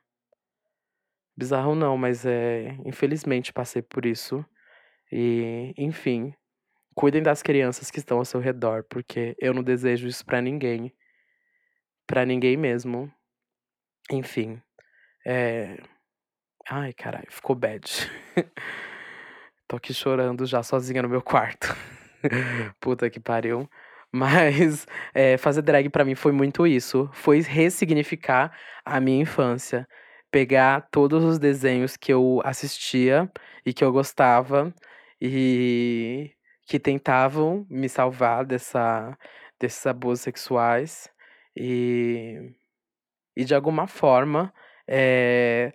Bizarro 1.36 1.76
não, 1.76 1.98
mas 1.98 2.26
é. 2.26 2.78
Infelizmente 2.86 3.54
passei 3.54 3.82
por 3.82 4.06
isso. 4.06 4.46
E, 5.12 5.74
enfim, 5.78 6.34
cuidem 6.96 7.22
das 7.24 7.44
crianças 7.44 7.92
que 7.92 8.00
estão 8.00 8.18
ao 8.18 8.26
seu 8.26 8.40
redor, 8.40 8.84
porque 8.90 9.36
eu 9.40 9.54
não 9.54 9.64
desejo 9.64 10.08
isso 10.08 10.26
para 10.26 10.42
ninguém. 10.42 10.94
para 12.08 12.26
ninguém 12.26 12.58
mesmo. 12.58 13.12
Enfim. 14.12 14.62
É... 15.26 15.78
Ai, 16.70 16.94
caralho, 16.94 17.28
ficou 17.30 17.56
bad. 17.56 17.84
Tô 19.68 19.78
aqui 19.78 19.94
chorando 19.94 20.46
já 20.46 20.64
sozinha 20.64 21.02
no 21.02 21.10
meu 21.10 21.22
quarto. 21.22 21.76
Puta 22.80 23.10
que 23.10 23.20
pariu. 23.20 23.70
Mas 24.12 24.86
é, 25.14 25.38
fazer 25.38 25.62
drag 25.64 25.90
para 25.90 26.06
mim 26.06 26.16
foi 26.16 26.32
muito 26.32 26.68
isso. 26.68 27.10
Foi 27.14 27.42
ressignificar 27.42 28.56
a 28.86 29.00
minha 29.00 29.22
infância. 29.22 29.88
Pegar 30.34 30.90
todos 30.90 31.24
os 31.24 31.38
desenhos 31.38 31.96
que 31.96 32.12
eu 32.12 32.42
assistia 32.44 33.32
e 33.64 33.72
que 33.72 33.84
eu 33.84 33.92
gostava 33.92 34.74
e 35.22 36.32
que 36.66 36.80
tentavam 36.80 37.68
me 37.70 37.88
salvar 37.88 38.44
dessa, 38.44 39.16
desses 39.60 39.86
abusos 39.86 40.22
sexuais. 40.22 41.08
E, 41.56 42.52
e 43.38 43.46
de 43.46 43.54
alguma 43.54 43.86
forma 43.86 44.52
é, 44.88 45.72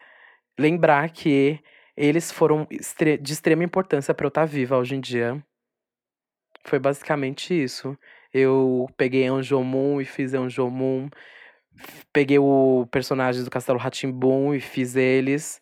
lembrar 0.58 1.08
que 1.10 1.60
eles 1.96 2.32
foram 2.32 2.66
de 2.68 3.32
extrema 3.32 3.62
importância 3.62 4.12
para 4.12 4.26
eu 4.26 4.28
estar 4.28 4.40
tá 4.40 4.46
viva 4.46 4.76
hoje 4.76 4.96
em 4.96 5.00
dia. 5.00 5.40
Foi 6.64 6.80
basicamente 6.80 7.54
isso. 7.54 7.96
Eu 8.34 8.88
peguei 8.96 9.26
Anjomon 9.26 10.00
e 10.00 10.04
fiz 10.04 10.34
Anjomon. 10.34 11.08
Peguei 12.12 12.38
o 12.38 12.86
personagem 12.90 13.44
do 13.44 13.50
Castelo 13.50 13.78
Ratimbun 13.78 14.54
e 14.54 14.60
fiz 14.60 14.96
eles 14.96 15.60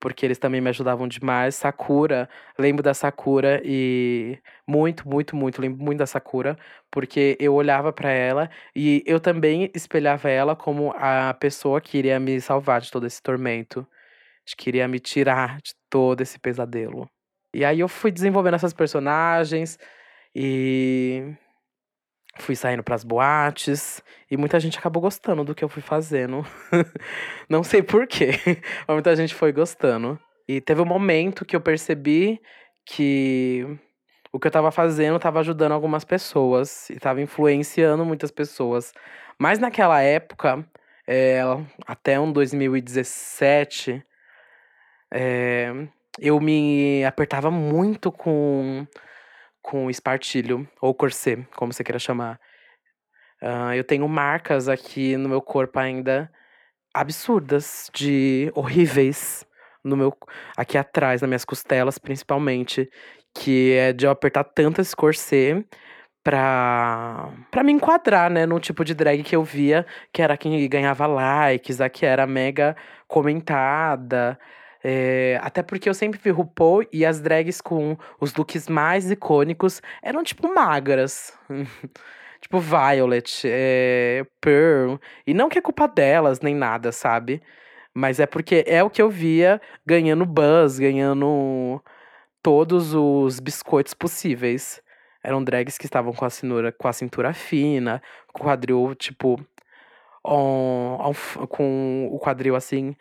porque 0.00 0.26
eles 0.26 0.38
também 0.38 0.60
me 0.60 0.68
ajudavam 0.68 1.08
demais. 1.08 1.54
Sakura, 1.54 2.28
lembro 2.58 2.82
da 2.82 2.94
Sakura 2.94 3.60
e 3.64 4.38
muito, 4.66 5.08
muito, 5.08 5.34
muito, 5.36 5.60
lembro 5.60 5.82
muito 5.82 5.98
da 5.98 6.06
Sakura, 6.06 6.56
porque 6.90 7.36
eu 7.40 7.54
olhava 7.54 7.92
para 7.92 8.10
ela 8.10 8.50
e 8.74 9.02
eu 9.06 9.18
também 9.20 9.70
espelhava 9.74 10.28
ela 10.30 10.54
como 10.56 10.92
a 10.96 11.34
pessoa 11.34 11.80
que 11.80 11.98
iria 11.98 12.20
me 12.20 12.40
salvar 12.40 12.80
de 12.80 12.90
todo 12.90 13.06
esse 13.06 13.22
tormento, 13.22 13.86
de 14.46 14.56
que 14.56 14.70
iria 14.70 14.88
me 14.88 15.00
tirar 15.00 15.58
de 15.62 15.74
todo 15.90 16.20
esse 16.20 16.38
pesadelo. 16.38 17.08
E 17.54 17.64
aí 17.64 17.80
eu 17.80 17.88
fui 17.88 18.10
desenvolvendo 18.10 18.54
essas 18.54 18.74
personagens 18.74 19.78
e 20.34 21.34
fui 22.46 22.54
saindo 22.54 22.82
para 22.82 22.94
as 22.94 23.02
boates 23.02 24.00
e 24.30 24.36
muita 24.36 24.60
gente 24.60 24.78
acabou 24.78 25.02
gostando 25.02 25.44
do 25.44 25.54
que 25.54 25.64
eu 25.64 25.68
fui 25.68 25.82
fazendo. 25.82 26.46
Não 27.50 27.64
sei 27.64 27.82
porquê, 27.82 28.30
mas 28.86 28.94
muita 28.94 29.16
gente 29.16 29.34
foi 29.34 29.52
gostando. 29.52 30.18
E 30.48 30.60
teve 30.60 30.80
um 30.80 30.86
momento 30.86 31.44
que 31.44 31.56
eu 31.56 31.60
percebi 31.60 32.40
que 32.84 33.66
o 34.32 34.38
que 34.38 34.46
eu 34.46 34.50
estava 34.50 34.70
fazendo 34.70 35.16
estava 35.16 35.40
ajudando 35.40 35.72
algumas 35.72 36.04
pessoas 36.04 36.88
e 36.88 36.94
estava 36.94 37.20
influenciando 37.20 38.04
muitas 38.04 38.30
pessoas. 38.30 38.92
Mas 39.36 39.58
naquela 39.58 40.00
época, 40.00 40.64
é, 41.06 41.40
até 41.84 42.20
um 42.20 42.30
2017, 42.30 44.04
é, 45.12 45.72
eu 46.20 46.40
me 46.40 47.04
apertava 47.04 47.50
muito 47.50 48.12
com 48.12 48.86
com 49.66 49.90
espartilho, 49.90 50.68
ou 50.80 50.94
corset, 50.94 51.44
como 51.56 51.72
você 51.72 51.82
queira 51.82 51.98
chamar. 51.98 52.38
Uh, 53.42 53.74
eu 53.74 53.82
tenho 53.82 54.08
marcas 54.08 54.68
aqui 54.68 55.16
no 55.16 55.28
meu 55.28 55.42
corpo 55.42 55.80
ainda 55.80 56.30
absurdas, 56.94 57.90
de 57.92 58.50
horríveis, 58.54 59.44
no 59.84 59.96
meu 59.96 60.16
aqui 60.56 60.78
atrás, 60.78 61.20
nas 61.20 61.28
minhas 61.28 61.44
costelas, 61.44 61.98
principalmente, 61.98 62.88
que 63.34 63.72
é 63.72 63.92
de 63.92 64.06
eu 64.06 64.10
apertar 64.10 64.44
tanto 64.44 64.80
esse 64.80 64.94
corset 64.94 65.66
pra, 66.22 67.32
pra 67.50 67.64
me 67.64 67.72
enquadrar, 67.72 68.30
né, 68.30 68.46
no 68.46 68.60
tipo 68.60 68.84
de 68.84 68.94
drag 68.94 69.24
que 69.24 69.34
eu 69.34 69.42
via, 69.42 69.84
que 70.12 70.22
era 70.22 70.36
quem 70.36 70.68
ganhava 70.68 71.08
likes, 71.08 71.80
a 71.80 71.88
que 71.88 72.06
era 72.06 72.24
mega 72.24 72.76
comentada. 73.08 74.38
É, 74.88 75.40
até 75.42 75.64
porque 75.64 75.88
eu 75.88 75.94
sempre 75.94 76.20
vi 76.22 76.30
RuPaul 76.30 76.86
e 76.92 77.04
as 77.04 77.20
drags 77.20 77.60
com 77.60 77.98
os 78.20 78.32
looks 78.36 78.68
mais 78.68 79.10
icônicos 79.10 79.82
eram, 80.00 80.22
tipo, 80.22 80.46
magras. 80.54 81.36
tipo, 82.40 82.60
Violet, 82.60 83.42
é, 83.46 84.24
Pearl. 84.40 84.94
E 85.26 85.34
não 85.34 85.48
que 85.48 85.58
é 85.58 85.60
culpa 85.60 85.88
delas, 85.88 86.40
nem 86.40 86.54
nada, 86.54 86.92
sabe? 86.92 87.42
Mas 87.92 88.20
é 88.20 88.26
porque 88.26 88.62
é 88.64 88.80
o 88.84 88.88
que 88.88 89.02
eu 89.02 89.10
via 89.10 89.60
ganhando 89.84 90.24
buzz, 90.24 90.78
ganhando 90.78 91.82
todos 92.40 92.94
os 92.94 93.40
biscoitos 93.40 93.92
possíveis. 93.92 94.80
Eram 95.20 95.42
drags 95.42 95.76
que 95.76 95.86
estavam 95.86 96.12
com 96.12 96.24
a, 96.24 96.30
cintura, 96.30 96.70
com 96.70 96.86
a 96.86 96.92
cintura 96.92 97.32
fina, 97.34 98.00
com 98.32 98.44
o 98.44 98.46
quadril, 98.46 98.94
tipo. 98.94 99.44
On, 100.24 101.10
on, 101.10 101.46
com 101.48 102.08
o 102.12 102.20
quadril 102.20 102.54
assim, 102.54 102.96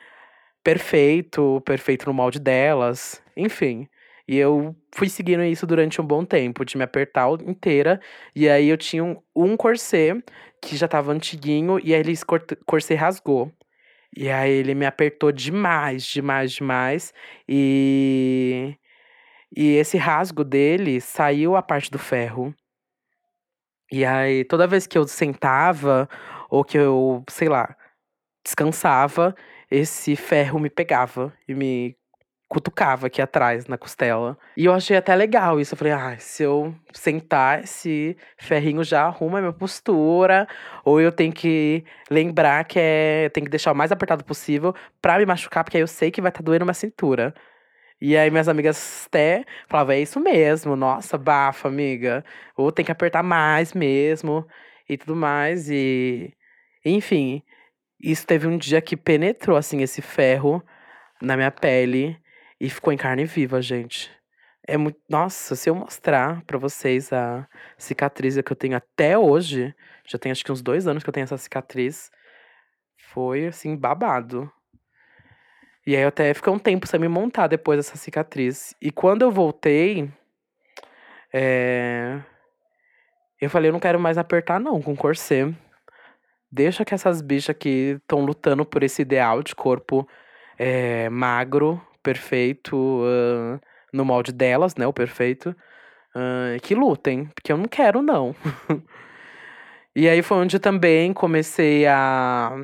perfeito, 0.65 1.61
perfeito 1.65 2.07
no 2.07 2.13
molde 2.13 2.39
delas, 2.39 3.21
enfim. 3.37 3.87
E 4.27 4.35
eu 4.37 4.75
fui 4.95 5.07
seguindo 5.09 5.43
isso 5.43 5.67
durante 5.67 6.01
um 6.01 6.05
bom 6.05 6.25
tempo, 6.25 6.65
de 6.65 6.77
me 6.77 6.83
apertar 6.83 7.29
inteira. 7.47 8.01
E 8.35 8.49
aí 8.49 8.67
eu 8.69 8.77
tinha 8.77 9.03
um, 9.03 9.17
um 9.35 9.55
corset 9.55 10.23
que 10.61 10.75
já 10.75 10.87
tava 10.87 11.11
antiguinho, 11.13 11.79
e 11.83 11.93
aí 11.93 11.99
ele 12.01 12.13
corset 12.65 12.95
rasgou. 12.95 13.51
E 14.17 14.29
aí 14.29 14.51
ele 14.51 14.75
me 14.75 14.85
apertou 14.87 15.31
demais, 15.31 16.05
demais, 16.05 16.53
demais. 16.53 17.13
E 17.47 18.75
e 19.55 19.75
esse 19.77 19.97
rasgo 19.97 20.43
dele 20.43 21.01
saiu 21.01 21.55
a 21.55 21.61
parte 21.63 21.91
do 21.91 21.99
ferro. 21.99 22.53
E 23.91 24.03
aí, 24.03 24.43
toda 24.45 24.67
vez 24.67 24.87
que 24.87 24.97
eu 24.97 25.07
sentava, 25.07 26.09
ou 26.49 26.63
que 26.63 26.77
eu, 26.77 27.23
sei 27.29 27.47
lá, 27.49 27.75
descansava, 28.43 29.35
esse 29.69 30.15
ferro 30.15 30.59
me 30.59 30.69
pegava 30.69 31.33
e 31.47 31.53
me 31.53 31.95
cutucava 32.47 33.07
aqui 33.07 33.21
atrás, 33.21 33.67
na 33.67 33.77
costela. 33.77 34.37
E 34.55 34.65
eu 34.65 34.73
achei 34.73 34.95
até 34.95 35.15
legal 35.15 35.59
isso. 35.59 35.73
Eu 35.73 35.77
falei, 35.77 35.93
ah, 35.93 36.15
se 36.17 36.43
eu 36.43 36.73
sentar, 36.93 37.63
esse 37.63 38.15
ferrinho 38.37 38.83
já 38.83 39.03
arruma 39.05 39.39
a 39.39 39.41
minha 39.41 39.53
postura. 39.53 40.47
Ou 40.83 41.01
eu 41.01 41.11
tenho 41.11 41.33
que 41.33 41.83
lembrar 42.09 42.63
que 42.65 42.79
é. 42.79 43.29
Tem 43.29 43.43
que 43.43 43.49
deixar 43.49 43.71
o 43.71 43.75
mais 43.75 43.91
apertado 43.91 44.23
possível 44.23 44.73
pra 45.01 45.17
me 45.17 45.25
machucar, 45.25 45.63
porque 45.63 45.77
aí 45.77 45.83
eu 45.83 45.87
sei 45.87 46.11
que 46.11 46.21
vai 46.21 46.29
estar 46.29 46.39
tá 46.39 46.45
doendo 46.45 46.65
minha 46.65 46.73
cintura. 46.73 47.33
E 48.01 48.15
aí 48.17 48.29
minhas 48.29 48.47
amigas 48.47 49.05
até 49.07 49.45
falavam, 49.67 49.95
é 49.95 50.01
isso 50.01 50.19
mesmo, 50.19 50.75
nossa, 50.75 51.17
bafa, 51.17 51.67
amiga. 51.67 52.23
Ou 52.57 52.71
tem 52.71 52.85
que 52.85 52.91
apertar 52.91 53.23
mais 53.23 53.73
mesmo 53.73 54.45
e 54.87 54.97
tudo 54.97 55.15
mais. 55.15 55.69
E 55.69 56.33
enfim, 56.85 57.41
isso 57.99 58.25
teve 58.25 58.47
um 58.47 58.57
dia 58.57 58.81
que 58.81 58.97
penetrou 58.97 59.57
assim 59.57 59.81
esse 59.81 60.01
ferro 60.01 60.63
na 61.21 61.35
minha 61.35 61.51
pele 61.51 62.17
e 62.59 62.69
ficou 62.69 62.91
em 62.91 62.97
carne 62.97 63.25
viva, 63.25 63.61
gente. 63.61 64.11
É 64.67 64.77
muito, 64.77 64.99
nossa, 65.07 65.55
se 65.55 65.69
eu 65.69 65.75
mostrar 65.75 66.43
para 66.45 66.57
vocês 66.57 67.13
a 67.13 67.47
cicatriz 67.77 68.35
que 68.41 68.51
eu 68.51 68.55
tenho 68.55 68.75
até 68.75 69.17
hoje, 69.17 69.73
já 70.07 70.17
tem 70.17 70.31
acho 70.31 70.43
que 70.43 70.51
uns 70.51 70.61
dois 70.61 70.87
anos 70.87 71.03
que 71.03 71.09
eu 71.09 71.13
tenho 71.13 71.23
essa 71.23 71.37
cicatriz, 71.37 72.09
foi 72.97 73.47
assim 73.47 73.75
babado. 73.75 74.51
E 75.85 75.95
aí 75.95 76.01
eu 76.01 76.07
até 76.07 76.33
fiquei 76.33 76.51
um 76.51 76.57
tempo 76.57 76.87
sem 76.87 76.99
me 76.99 77.07
montar 77.07 77.47
depois 77.47 77.77
dessa 77.77 77.95
cicatriz. 77.95 78.75
E 78.81 78.91
quando 78.91 79.21
eu 79.21 79.31
voltei, 79.31 80.11
é... 81.31 82.19
eu 83.39 83.49
falei, 83.51 83.69
eu 83.69 83.73
não 83.73 83.79
quero 83.79 83.99
mais 83.99 84.17
apertar 84.17 84.59
não 84.59 84.81
com 84.81 84.95
corset. 84.95 85.55
Deixa 86.51 86.85
que 86.85 86.93
essas 86.93 87.21
bichas 87.21 87.49
aqui 87.49 87.97
estão 88.01 88.25
lutando 88.25 88.65
por 88.65 88.83
esse 88.83 89.01
ideal 89.01 89.43
de 89.43 89.53
corpo 89.55 90.07
é, 90.57 91.09
magro, 91.09 91.81
perfeito, 92.01 92.75
uh, 92.75 93.59
no 93.91 94.05
molde 94.05 94.31
delas, 94.31 94.75
né, 94.75 94.85
o 94.87 94.93
perfeito. 94.93 95.55
Uh, 96.15 96.61
que 96.61 96.73
lutem, 96.73 97.25
porque 97.35 97.51
eu 97.51 97.57
não 97.57 97.65
quero 97.65 98.01
não. 98.01 98.33
e 99.95 100.07
aí 100.07 100.21
foi 100.21 100.37
onde 100.37 100.59
também 100.59 101.13
comecei 101.13 101.85
a 101.87 102.57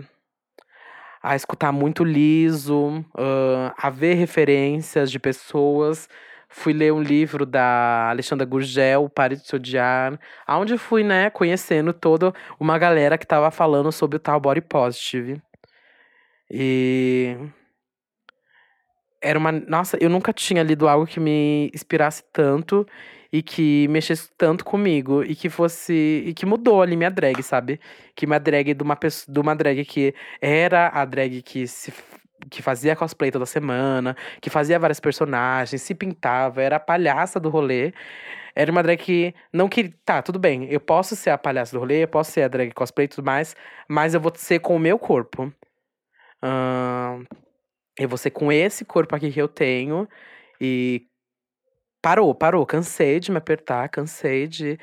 a 1.23 1.35
escutar 1.35 1.71
muito 1.71 2.03
liso, 2.03 3.05
uh, 3.15 3.71
a 3.77 3.89
ver 3.89 4.15
referências 4.15 5.11
de 5.11 5.19
pessoas. 5.19 6.09
Fui 6.53 6.73
ler 6.73 6.91
um 6.91 7.01
livro 7.01 7.45
da 7.45 8.09
Alexandra 8.09 8.45
Gurgel, 8.45 9.09
Pare 9.09 9.37
de 9.37 9.47
Se 9.47 9.55
Odiar, 9.55 10.19
onde 10.49 10.77
fui, 10.77 11.03
né, 11.03 11.29
conhecendo 11.29 11.93
toda 11.93 12.33
uma 12.59 12.77
galera 12.77 13.17
que 13.17 13.25
tava 13.25 13.49
falando 13.51 13.91
sobre 13.91 14.17
o 14.17 14.19
tal 14.19 14.39
body 14.39 14.61
positive. 14.61 15.41
E 16.49 17.37
era 19.21 19.39
uma. 19.39 19.51
Nossa, 19.51 19.97
eu 20.01 20.09
nunca 20.09 20.33
tinha 20.33 20.63
lido 20.63 20.87
algo 20.87 21.07
que 21.07 21.19
me 21.19 21.71
inspirasse 21.73 22.23
tanto 22.33 22.85
e 23.31 23.41
que 23.41 23.87
mexesse 23.87 24.29
tanto 24.37 24.65
comigo 24.65 25.23
e 25.23 25.35
que 25.35 25.49
fosse. 25.49 26.23
e 26.27 26.33
que 26.33 26.45
mudou 26.45 26.81
ali 26.81 26.97
minha 26.97 27.09
drag, 27.11 27.41
sabe? 27.43 27.79
Que 28.15 28.27
minha 28.27 28.39
drag 28.39 28.73
de 28.73 28.83
uma 28.83 28.95
pessoa, 28.95 29.33
de 29.33 29.39
uma 29.39 29.55
drag 29.55 29.85
que 29.85 30.13
era 30.41 30.89
a 30.89 31.05
drag 31.05 31.41
que 31.41 31.67
se 31.67 31.93
que 32.49 32.61
fazia 32.61 32.95
cosplay 32.95 33.31
toda 33.31 33.45
semana, 33.45 34.15
que 34.41 34.49
fazia 34.49 34.79
vários 34.79 34.99
personagens, 34.99 35.81
se 35.81 35.93
pintava, 35.95 36.61
era 36.61 36.77
a 36.77 36.79
palhaça 36.79 37.39
do 37.39 37.49
rolê. 37.49 37.93
Era 38.55 38.71
uma 38.71 38.83
drag 38.83 38.97
que 38.97 39.33
não 39.53 39.69
queria. 39.69 39.93
Tá, 40.05 40.21
tudo 40.21 40.39
bem, 40.39 40.65
eu 40.69 40.79
posso 40.79 41.15
ser 41.15 41.29
a 41.29 41.37
palhaça 41.37 41.73
do 41.73 41.79
rolê, 41.79 42.03
eu 42.03 42.07
posso 42.07 42.31
ser 42.31 42.43
a 42.43 42.47
drag 42.47 42.71
cosplay 42.73 43.05
e 43.05 43.07
tudo 43.07 43.25
mais, 43.25 43.55
mas 43.87 44.13
eu 44.13 44.19
vou 44.19 44.31
ser 44.35 44.59
com 44.59 44.75
o 44.75 44.79
meu 44.79 44.99
corpo. 44.99 45.53
Uh, 46.43 47.23
eu 47.97 48.09
vou 48.09 48.17
ser 48.17 48.31
com 48.31 48.51
esse 48.51 48.83
corpo 48.85 49.15
aqui 49.15 49.31
que 49.31 49.41
eu 49.41 49.47
tenho 49.47 50.07
e 50.59 51.07
parou, 52.01 52.33
parou. 52.35 52.65
Cansei 52.65 53.19
de 53.19 53.31
me 53.31 53.37
apertar, 53.37 53.89
cansei 53.89 54.47
de, 54.47 54.77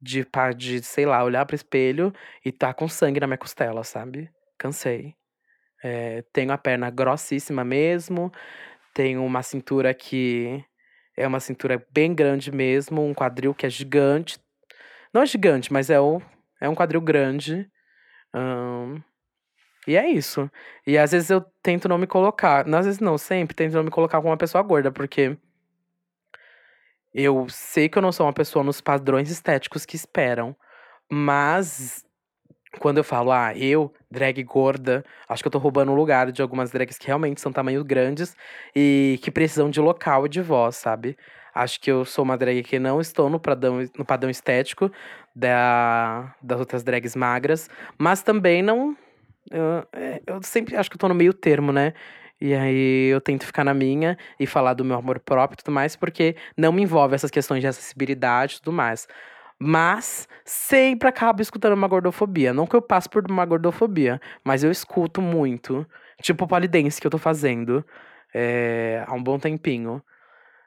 de, 0.00 0.26
de 0.56 0.82
sei 0.82 1.06
lá, 1.06 1.22
olhar 1.24 1.46
pro 1.46 1.56
espelho 1.56 2.12
e 2.44 2.50
tá 2.52 2.72
com 2.74 2.88
sangue 2.88 3.20
na 3.20 3.26
minha 3.26 3.38
costela, 3.38 3.84
sabe? 3.84 4.30
Cansei. 4.58 5.14
É, 5.82 6.22
tenho 6.32 6.52
a 6.52 6.58
perna 6.58 6.90
grossíssima 6.90 7.64
mesmo, 7.64 8.30
tenho 8.94 9.24
uma 9.24 9.42
cintura 9.42 9.92
que 9.92 10.64
é 11.16 11.26
uma 11.26 11.40
cintura 11.40 11.84
bem 11.90 12.14
grande 12.14 12.50
mesmo, 12.52 13.04
um 13.04 13.14
quadril 13.14 13.54
que 13.54 13.66
é 13.66 13.70
gigante. 13.70 14.38
Não 15.12 15.22
é 15.22 15.26
gigante, 15.26 15.72
mas 15.72 15.90
é, 15.90 16.00
o, 16.00 16.22
é 16.60 16.68
um 16.68 16.74
quadril 16.74 17.00
grande. 17.00 17.68
e 19.86 19.96
é 19.96 20.08
isso. 20.08 20.50
E 20.86 20.96
às 20.96 21.12
vezes 21.12 21.30
eu 21.30 21.44
tento 21.62 21.88
não 21.88 21.98
me 21.98 22.06
colocar. 22.06 22.66
Às 22.74 22.86
vezes 22.86 23.00
não, 23.00 23.18
sempre 23.18 23.54
tento 23.54 23.74
não 23.74 23.84
me 23.84 23.90
colocar 23.90 24.18
como 24.18 24.30
uma 24.30 24.36
pessoa 24.36 24.62
gorda, 24.62 24.90
porque 24.90 25.36
eu 27.14 27.46
sei 27.48 27.88
que 27.88 27.98
eu 27.98 28.02
não 28.02 28.12
sou 28.12 28.26
uma 28.26 28.32
pessoa 28.32 28.64
nos 28.64 28.80
padrões 28.80 29.30
estéticos 29.30 29.84
que 29.84 29.96
esperam, 29.96 30.56
mas 31.10 32.04
quando 32.78 32.98
eu 32.98 33.04
falo, 33.04 33.30
ah, 33.32 33.56
eu, 33.56 33.92
drag 34.10 34.42
gorda, 34.42 35.04
acho 35.28 35.42
que 35.42 35.46
eu 35.46 35.52
tô 35.52 35.58
roubando 35.58 35.92
o 35.92 35.94
lugar 35.94 36.32
de 36.32 36.42
algumas 36.42 36.70
drags 36.70 36.98
que 36.98 37.06
realmente 37.06 37.40
são 37.40 37.52
tamanhos 37.52 37.82
grandes 37.82 38.34
e 38.74 39.18
que 39.22 39.30
precisam 39.30 39.70
de 39.70 39.80
local 39.80 40.26
e 40.26 40.28
de 40.28 40.40
voz, 40.40 40.76
sabe? 40.76 41.16
Acho 41.54 41.78
que 41.80 41.90
eu 41.90 42.04
sou 42.04 42.24
uma 42.24 42.36
drag 42.36 42.62
que 42.62 42.78
não 42.78 43.00
estou 43.00 43.28
no 43.28 43.38
padrão, 43.38 43.86
no 43.96 44.04
padrão 44.04 44.30
estético 44.30 44.90
da, 45.36 46.34
das 46.42 46.58
outras 46.58 46.82
drags 46.82 47.14
magras, 47.14 47.68
mas 47.98 48.22
também 48.22 48.62
não. 48.62 48.96
Eu, 49.50 49.86
é, 49.92 50.22
eu 50.26 50.42
sempre 50.42 50.76
acho 50.76 50.90
que 50.90 50.96
eu 50.96 51.00
tô 51.00 51.08
no 51.08 51.14
meio 51.14 51.34
termo, 51.34 51.72
né? 51.72 51.92
E 52.40 52.54
aí 52.54 53.08
eu 53.08 53.20
tento 53.20 53.46
ficar 53.46 53.64
na 53.64 53.72
minha 53.74 54.18
e 54.40 54.46
falar 54.46 54.74
do 54.74 54.84
meu 54.84 54.96
amor 54.96 55.20
próprio 55.20 55.54
e 55.54 55.62
tudo 55.62 55.72
mais, 55.72 55.94
porque 55.94 56.34
não 56.56 56.72
me 56.72 56.82
envolve 56.82 57.14
essas 57.14 57.30
questões 57.30 57.60
de 57.60 57.68
acessibilidade 57.68 58.56
e 58.56 58.58
tudo 58.60 58.72
mais. 58.72 59.06
Mas 59.64 60.28
sempre 60.44 61.08
acabo 61.08 61.40
escutando 61.40 61.74
uma 61.74 61.86
gordofobia. 61.86 62.52
Não 62.52 62.66
que 62.66 62.74
eu 62.74 62.82
passe 62.82 63.08
por 63.08 63.30
uma 63.30 63.44
gordofobia, 63.44 64.20
mas 64.42 64.64
eu 64.64 64.72
escuto 64.72 65.22
muito. 65.22 65.86
Tipo 66.20 66.44
o 66.44 66.48
polidense 66.48 67.00
que 67.00 67.06
eu 67.06 67.10
tô 67.10 67.18
fazendo 67.18 67.84
é, 68.34 69.04
há 69.06 69.14
um 69.14 69.22
bom 69.22 69.38
tempinho. 69.38 70.02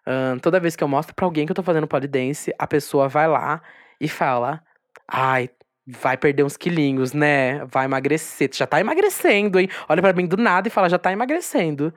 Uh, 0.07 0.39
toda 0.39 0.61
vez 0.61 0.77
que 0.77 0.83
eu 0.83 0.87
mostro 0.87 1.13
pra 1.13 1.25
alguém 1.25 1.45
que 1.45 1.51
eu 1.51 1.55
tô 1.55 1.63
fazendo 1.63 1.87
polidense, 1.87 2.53
a 2.57 2.65
pessoa 2.65 3.09
vai 3.09 3.27
lá 3.27 3.61
e 3.99 4.07
fala: 4.07 4.61
Ai, 5.05 5.49
vai 5.85 6.15
perder 6.15 6.43
uns 6.43 6.55
quilinhos, 6.55 7.11
né? 7.11 7.65
Vai 7.65 7.85
emagrecer. 7.85 8.47
Tu 8.49 8.55
já 8.57 8.67
tá 8.67 8.79
emagrecendo, 8.79 9.59
hein? 9.59 9.67
Olha 9.89 10.01
para 10.01 10.13
mim 10.13 10.25
do 10.25 10.37
nada 10.37 10.69
e 10.69 10.71
fala, 10.71 10.87
já 10.89 10.97
tá 10.97 11.11
emagrecendo. 11.11 11.93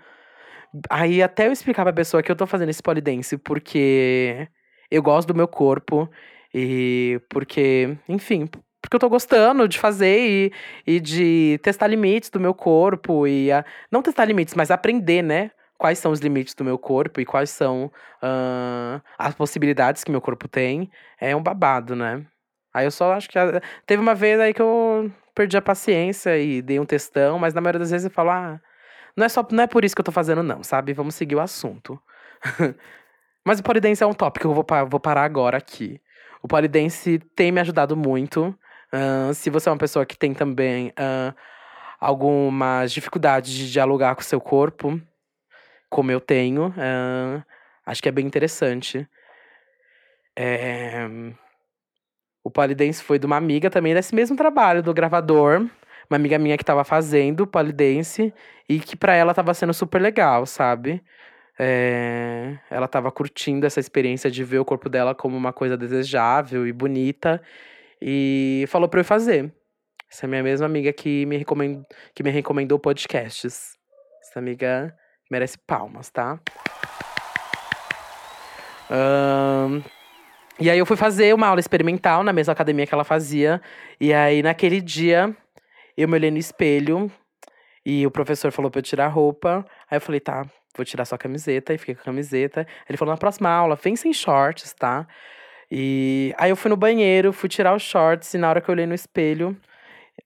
Aí 0.91 1.23
até 1.23 1.47
eu 1.47 1.53
explicar 1.53 1.85
pra 1.85 1.93
pessoa 1.93 2.23
que 2.25 2.33
eu 2.33 2.37
tô 2.37 2.47
fazendo 2.47 2.71
esse 2.71 2.83
polidense 2.83 3.39
porque 3.39 4.49
eu 4.91 5.03
gosto 5.03 5.29
do 5.29 5.35
meu 5.35 5.47
corpo 5.47 6.11
e 6.59 7.21
porque, 7.29 7.97
enfim, 8.09 8.47
porque 8.83 8.97
eu 8.97 9.01
tô 9.01 9.09
gostando 9.09 9.69
de 9.69 9.79
fazer 9.79 10.51
e, 10.87 10.95
e 10.97 11.01
de 11.01 11.59
testar 11.63 11.87
limites 11.87 12.31
do 12.31 12.41
meu 12.41 12.55
corpo 12.55 13.27
e 13.27 13.53
a, 13.53 13.65
não 13.91 14.03
testar 14.03 14.25
limites, 14.25 14.55
mas 14.55 14.71
aprender, 14.71 15.23
né? 15.23 15.51
Quais 15.79 15.99
são 15.99 16.11
os 16.11 16.21
limites 16.21 16.55
do 16.55 16.65
meu 16.65 16.77
corpo 16.79 17.21
e 17.21 17.25
quais 17.27 17.51
são 17.51 17.87
uh, 18.23 19.01
as 19.17 19.35
possibilidades 19.35 20.03
que 20.03 20.11
meu 20.11 20.21
corpo 20.21 20.49
tem. 20.49 20.91
É 21.21 21.37
um 21.37 21.43
babado, 21.43 21.95
né? 21.95 22.25
Aí 22.75 22.85
eu 22.87 22.91
só 22.91 23.13
acho 23.13 23.29
que. 23.29 23.39
a- 23.39 23.61
Teve 23.87 24.03
uma 24.03 24.15
vez 24.15 24.41
aí 24.41 24.53
que 24.55 24.63
eu 24.63 25.11
perdi 25.35 25.57
a 25.57 25.63
paciência 25.63 26.37
e 26.39 26.61
dei 26.63 26.81
um 26.81 26.85
textão, 26.87 27.39
mas 27.39 27.55
na 27.55 27.61
maioria 27.61 27.79
das 27.81 27.91
vezes 27.93 28.07
eu 28.07 28.11
falo, 28.11 28.31
ah, 28.31 28.61
não 29.17 29.25
é, 29.27 29.29
só, 29.29 29.47
não 29.53 29.65
é 29.65 29.67
por 29.67 29.85
isso 29.85 29.95
que 29.95 30.01
eu 30.01 30.05
tô 30.05 30.13
fazendo, 30.13 30.43
não, 30.43 30.63
sabe? 30.65 30.93
Vamos 30.93 31.15
seguir 31.15 31.37
o 31.37 31.41
assunto. 31.41 32.01
mas 33.45 33.61
o 33.61 33.63
polidense 33.63 34.03
é 34.03 34.07
um 34.07 34.15
tópico 34.15 34.43
que 34.43 34.47
eu 34.47 34.55
vou, 34.55 34.67
vou 34.89 35.01
parar 35.01 35.25
agora 35.25 35.57
aqui. 35.59 36.01
O 36.43 36.49
polidense 36.49 37.19
tem 37.35 37.53
me 37.53 37.61
ajudado 37.61 37.97
muito. 37.97 38.57
Ahn, 38.93 39.33
se 39.35 39.51
você 39.51 39.69
é 39.69 39.73
uma 39.73 39.79
pessoa 39.79 40.07
que 40.07 40.17
tem 40.17 40.33
também 40.35 40.93
ahn, 40.97 41.35
algumas 42.01 42.93
dificuldades 42.93 43.53
de 43.53 43.71
dialogar 43.71 44.15
com 44.15 44.21
o 44.23 44.25
seu 44.25 44.41
corpo, 44.41 45.01
como 45.91 46.11
eu 46.11 46.21
tenho, 46.21 46.73
ahn, 46.77 47.43
acho 47.87 48.03
que 48.03 48.09
é 48.09 48.13
bem 48.13 48.27
interessante. 48.27 49.09
É, 50.37 51.09
O 52.45 52.51
polidense 52.51 53.03
foi 53.03 53.19
de 53.19 53.27
uma 53.27 53.37
amiga 53.37 53.69
também 53.69 53.93
desse 53.95 54.15
mesmo 54.15 54.37
trabalho, 54.37 54.83
do 54.83 54.95
gravador. 54.95 55.69
Uma 56.09 56.17
amiga 56.17 56.39
minha 56.39 56.57
que 56.57 56.65
tava 56.65 56.85
fazendo 56.85 57.47
polidense 57.47 58.33
e 58.67 58.81
que 58.81 58.97
pra 58.97 59.15
ela 59.15 59.35
tava 59.35 59.53
sendo 59.53 59.75
super 59.75 60.01
legal, 60.01 60.47
sabe? 60.47 61.03
É, 61.59 62.57
Ela 62.71 62.87
tava 62.87 63.11
curtindo 63.11 63.67
essa 63.67 63.81
experiência 63.81 64.31
de 64.31 64.45
ver 64.45 64.59
o 64.59 64.65
corpo 64.65 64.89
dela 64.89 65.15
como 65.15 65.37
uma 65.37 65.53
coisa 65.53 65.77
desejável 65.77 66.67
e 66.67 66.73
bonita. 66.73 67.43
E 68.01 68.65
falou 68.69 68.89
pra 68.89 69.01
eu 69.01 69.05
fazer. 69.05 69.53
Essa 70.11 70.27
é 70.27 70.29
minha 70.29 70.43
mesma 70.43 70.67
amiga 70.67 70.93
que 70.93 71.27
me, 71.27 71.37
recomend... 71.37 71.85
que 72.15 72.23
me 72.23 72.31
recomendou 72.31 72.79
podcasts. 72.79 73.77
Essa 74.23 74.39
amiga 74.39 74.95
merece 75.31 75.59
palmas, 75.59 76.11
tá? 76.11 76.41
Ahn, 78.91 79.83
E 80.61 80.71
aí 80.71 80.79
eu 80.79 80.87
fui 80.87 80.97
fazer 80.97 81.35
uma 81.35 81.47
aula 81.47 81.61
experimental 81.61 82.25
na 82.25 82.33
mesma 82.33 82.53
academia 82.53 82.87
que 82.87 82.95
ela 82.95 83.05
fazia. 83.05 83.61
E 84.01 84.13
aí 84.15 84.43
naquele 84.43 84.81
dia 84.81 85.37
eu 85.97 86.09
me 86.09 86.15
olhei 86.15 86.31
no 86.31 86.39
espelho 86.39 87.11
e 87.85 88.07
o 88.07 88.11
professor 88.11 88.51
falou 88.51 88.71
pra 88.71 88.79
eu 88.79 88.83
tirar 88.83 89.07
a 89.07 89.09
roupa. 89.09 89.65
Aí 89.91 89.97
eu 89.97 90.01
falei, 90.01 90.21
tá, 90.21 90.47
vou 90.77 90.85
tirar 90.85 91.05
só 91.05 91.15
a 91.15 91.19
camiseta. 91.19 91.75
E 91.75 91.79
fiquei 91.79 91.95
com 91.95 92.03
a 92.03 92.05
camiseta. 92.05 92.67
Ele 92.89 92.97
falou, 92.97 93.13
na 93.15 93.19
próxima 93.19 93.51
aula, 93.51 93.77
vem 93.77 93.97
sem 93.97 94.13
shorts, 94.13 94.73
tá? 94.75 95.07
E 95.71 96.35
aí 96.39 96.51
eu 96.51 96.57
fui 96.57 96.69
no 96.71 96.77
banheiro, 96.77 97.33
fui 97.33 97.49
tirar 97.49 97.75
os 97.75 97.83
shorts. 97.83 98.35
E 98.35 98.39
na 98.39 98.49
hora 98.49 98.61
que 98.61 98.69
eu 98.69 98.73
olhei 98.73 98.87
no 98.87 98.95
espelho, 98.95 99.57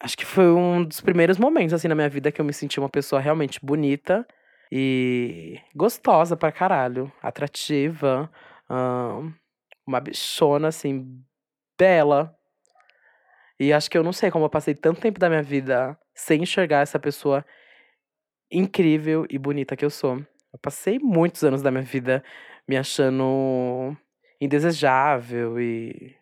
acho 0.01 0.17
que 0.17 0.25
foi 0.25 0.47
um 0.47 0.85
dos 0.85 1.01
primeiros 1.01 1.39
momentos, 1.39 1.75
assim, 1.75 1.89
na 1.89 1.95
minha 1.95 2.09
vida 2.09 2.33
que 2.33 2.41
eu 2.41 2.45
me 2.45 2.53
senti 2.53 2.79
uma 2.79 2.89
pessoa 2.89 3.21
realmente 3.21 3.59
bonita. 3.63 4.27
E 4.71 5.61
gostosa 5.75 6.37
pra 6.37 6.53
caralho. 6.53 7.13
Atrativa. 7.23 8.31
ahn, 8.71 9.33
uma 9.87 10.01
bichona, 10.01 10.69
assim, 10.69 11.23
bela. 11.79 12.35
E 13.59 13.73
acho 13.73 13.91
que 13.91 13.99
eu 13.99 14.03
não 14.03 14.13
sei 14.13 14.31
como 14.31 14.45
eu 14.45 14.51
passei 14.51 14.75
tanto 14.75 15.01
tempo 15.01 15.21
da 15.21 15.29
minha 15.29 15.43
vida 15.43 15.99
sem 16.15 16.43
enxergar 16.43 16.81
essa 16.81 16.99
pessoa 16.99 17.45
incrível 18.51 19.27
e 19.31 19.39
bonita 19.39 19.77
que 19.77 19.85
eu 19.85 19.91
sou. 19.91 20.25
Eu 20.53 20.59
passei 20.59 20.99
muitos 20.99 21.43
anos 21.45 21.63
da 21.63 21.71
minha 21.71 21.83
vida 21.83 22.23
me 22.69 22.77
achando 22.77 23.97
indesejável 24.41 25.59
e, 25.61 26.15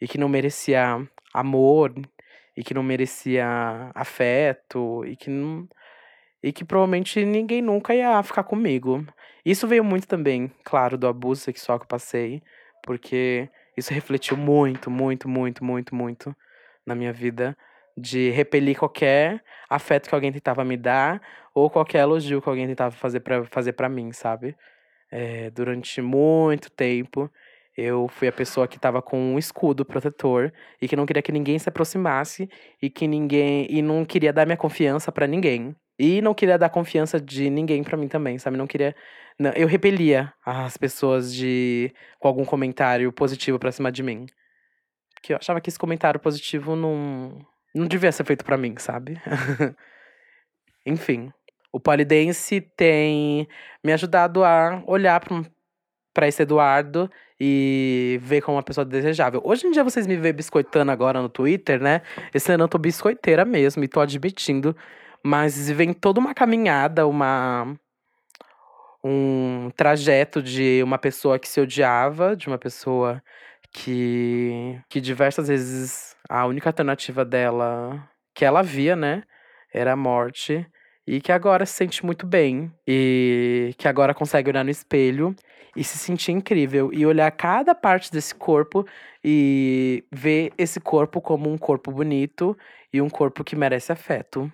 e 0.00 0.08
que 0.08 0.16
não 0.18 0.28
merecia 0.28 1.06
amor, 1.32 1.92
e 2.56 2.62
que 2.62 2.72
não 2.72 2.82
merecia 2.82 3.46
afeto, 3.94 5.04
e 5.04 5.16
que 5.16 5.28
não. 5.28 5.68
E 6.42 6.52
que 6.52 6.64
provavelmente 6.64 7.24
ninguém 7.24 7.62
nunca 7.62 7.94
ia 7.94 8.22
ficar 8.22 8.44
comigo. 8.44 9.04
Isso 9.44 9.66
veio 9.66 9.82
muito 9.82 10.06
também, 10.06 10.52
claro, 10.62 10.96
do 10.96 11.06
abuso 11.06 11.40
sexual 11.42 11.78
que 11.78 11.84
eu 11.84 11.88
passei, 11.88 12.42
porque 12.82 13.48
isso 13.76 13.92
refletiu 13.92 14.36
muito, 14.36 14.90
muito, 14.90 15.28
muito, 15.28 15.64
muito, 15.64 15.94
muito 15.94 16.36
na 16.86 16.94
minha 16.94 17.12
vida. 17.12 17.56
De 17.96 18.30
repelir 18.30 18.76
qualquer 18.76 19.42
afeto 19.70 20.08
que 20.08 20.14
alguém 20.14 20.32
tentava 20.32 20.64
me 20.64 20.76
dar, 20.76 21.20
ou 21.54 21.70
qualquer 21.70 22.00
elogio 22.00 22.42
que 22.42 22.48
alguém 22.48 22.66
tentava 22.66 22.94
fazer 22.94 23.20
pra, 23.20 23.44
fazer 23.44 23.72
pra 23.72 23.88
mim, 23.88 24.12
sabe? 24.12 24.56
É, 25.10 25.50
durante 25.50 26.02
muito 26.02 26.70
tempo, 26.70 27.30
eu 27.76 28.08
fui 28.08 28.28
a 28.28 28.32
pessoa 28.32 28.66
que 28.66 28.78
tava 28.78 29.00
com 29.00 29.18
um 29.18 29.38
escudo 29.38 29.84
protetor 29.84 30.52
e 30.80 30.88
que 30.88 30.96
não 30.96 31.06
queria 31.06 31.22
que 31.22 31.32
ninguém 31.32 31.58
se 31.58 31.68
aproximasse 31.68 32.48
e 32.82 32.90
que 32.90 33.06
ninguém 33.06 33.66
e 33.70 33.82
não 33.82 34.04
queria 34.04 34.32
dar 34.32 34.46
minha 34.46 34.56
confiança 34.56 35.12
pra 35.12 35.26
ninguém. 35.26 35.76
E 35.98 36.20
não 36.20 36.34
queria 36.34 36.58
dar 36.58 36.70
confiança 36.70 37.20
de 37.20 37.48
ninguém 37.50 37.84
pra 37.84 37.96
mim 37.96 38.08
também, 38.08 38.38
sabe? 38.38 38.56
Não 38.56 38.66
queria 38.66 38.94
não, 39.38 39.50
eu 39.52 39.66
repelia 39.66 40.32
as 40.44 40.76
pessoas 40.76 41.34
de 41.34 41.92
com 42.20 42.28
algum 42.28 42.44
comentário 42.44 43.12
positivo 43.12 43.58
pra 43.58 43.72
cima 43.72 43.90
de 43.90 44.02
mim. 44.02 44.26
Porque 45.14 45.32
eu 45.32 45.38
achava 45.38 45.60
que 45.60 45.68
esse 45.68 45.78
comentário 45.78 46.20
positivo 46.20 46.76
não 46.76 47.38
não 47.74 47.86
devia 47.86 48.12
ser 48.12 48.24
feito 48.24 48.44
pra 48.44 48.56
mim, 48.56 48.74
sabe? 48.78 49.20
Enfim, 50.86 51.32
o 51.72 51.80
polidense 51.80 52.60
tem 52.60 53.48
me 53.82 53.92
ajudado 53.92 54.44
a 54.44 54.82
olhar 54.86 55.18
pra, 55.20 55.42
pra 56.12 56.28
esse 56.28 56.42
Eduardo 56.42 57.10
e 57.40 58.18
ver 58.22 58.42
como 58.42 58.56
uma 58.56 58.62
pessoa 58.62 58.84
desejável. 58.84 59.40
Hoje 59.44 59.66
em 59.66 59.70
dia 59.72 59.82
vocês 59.82 60.06
me 60.06 60.16
veem 60.16 60.34
biscoitando 60.34 60.92
agora 60.92 61.20
no 61.20 61.28
Twitter, 61.28 61.80
né? 61.80 62.02
Esse 62.32 62.52
ano 62.52 62.64
eu 62.64 62.68
tô 62.68 62.78
biscoiteira 62.78 63.44
mesmo 63.44 63.82
e 63.82 63.88
tô 63.88 64.00
admitindo. 64.00 64.76
Mas 65.22 65.70
vem 65.70 65.92
toda 65.92 66.20
uma 66.20 66.34
caminhada, 66.34 67.06
uma 67.06 67.76
um 69.02 69.70
trajeto 69.76 70.42
de 70.42 70.80
uma 70.82 70.98
pessoa 70.98 71.38
que 71.38 71.46
se 71.46 71.60
odiava, 71.60 72.34
de 72.34 72.48
uma 72.48 72.56
pessoa 72.56 73.22
que 73.74 74.80
que 74.88 75.00
diversas 75.00 75.48
vezes 75.48 76.16
a 76.28 76.46
única 76.46 76.68
alternativa 76.68 77.24
dela 77.24 78.08
que 78.34 78.44
ela 78.44 78.62
via, 78.62 78.96
né, 78.96 79.24
era 79.72 79.92
a 79.92 79.96
morte 79.96 80.66
e 81.06 81.20
que 81.20 81.32
agora 81.32 81.66
se 81.66 81.74
sente 81.74 82.06
muito 82.06 82.26
bem 82.26 82.72
e 82.86 83.74
que 83.76 83.88
agora 83.88 84.14
consegue 84.14 84.48
olhar 84.48 84.64
no 84.64 84.70
espelho 84.70 85.34
e 85.76 85.82
se 85.84 85.98
sentir 85.98 86.32
incrível 86.32 86.90
e 86.92 87.04
olhar 87.04 87.30
cada 87.32 87.74
parte 87.74 88.10
desse 88.12 88.34
corpo 88.34 88.86
e 89.22 90.04
ver 90.10 90.52
esse 90.56 90.80
corpo 90.80 91.20
como 91.20 91.50
um 91.52 91.58
corpo 91.58 91.90
bonito 91.90 92.56
e 92.92 93.02
um 93.02 93.10
corpo 93.10 93.42
que 93.44 93.56
merece 93.56 93.92
afeto. 93.92 94.50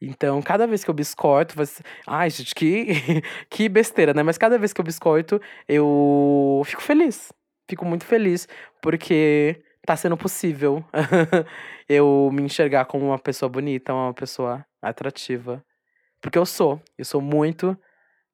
Então, 0.00 0.40
cada 0.40 0.64
vez 0.66 0.84
que 0.84 0.90
eu 0.90 0.94
biscoito, 0.94 1.66
ser... 1.66 1.82
ai, 2.06 2.30
gente, 2.30 2.54
que 2.54 2.86
que 3.50 3.68
besteira, 3.68 4.14
né? 4.14 4.22
Mas 4.22 4.38
cada 4.38 4.56
vez 4.58 4.72
que 4.72 4.80
eu 4.80 4.84
biscoito, 4.84 5.40
eu 5.68 6.62
fico 6.64 6.82
feliz. 6.82 7.32
Fico 7.68 7.84
muito 7.84 8.04
feliz 8.04 8.48
porque 8.80 9.62
tá 9.86 9.96
sendo 9.96 10.16
possível 10.16 10.84
eu 11.88 12.30
me 12.32 12.42
enxergar 12.42 12.86
como 12.86 13.06
uma 13.06 13.18
pessoa 13.18 13.48
bonita, 13.48 13.92
uma 13.92 14.14
pessoa 14.14 14.64
atrativa. 14.80 15.64
Porque 16.20 16.38
eu 16.38 16.46
sou, 16.46 16.82
eu 16.96 17.04
sou 17.04 17.20
muito 17.20 17.78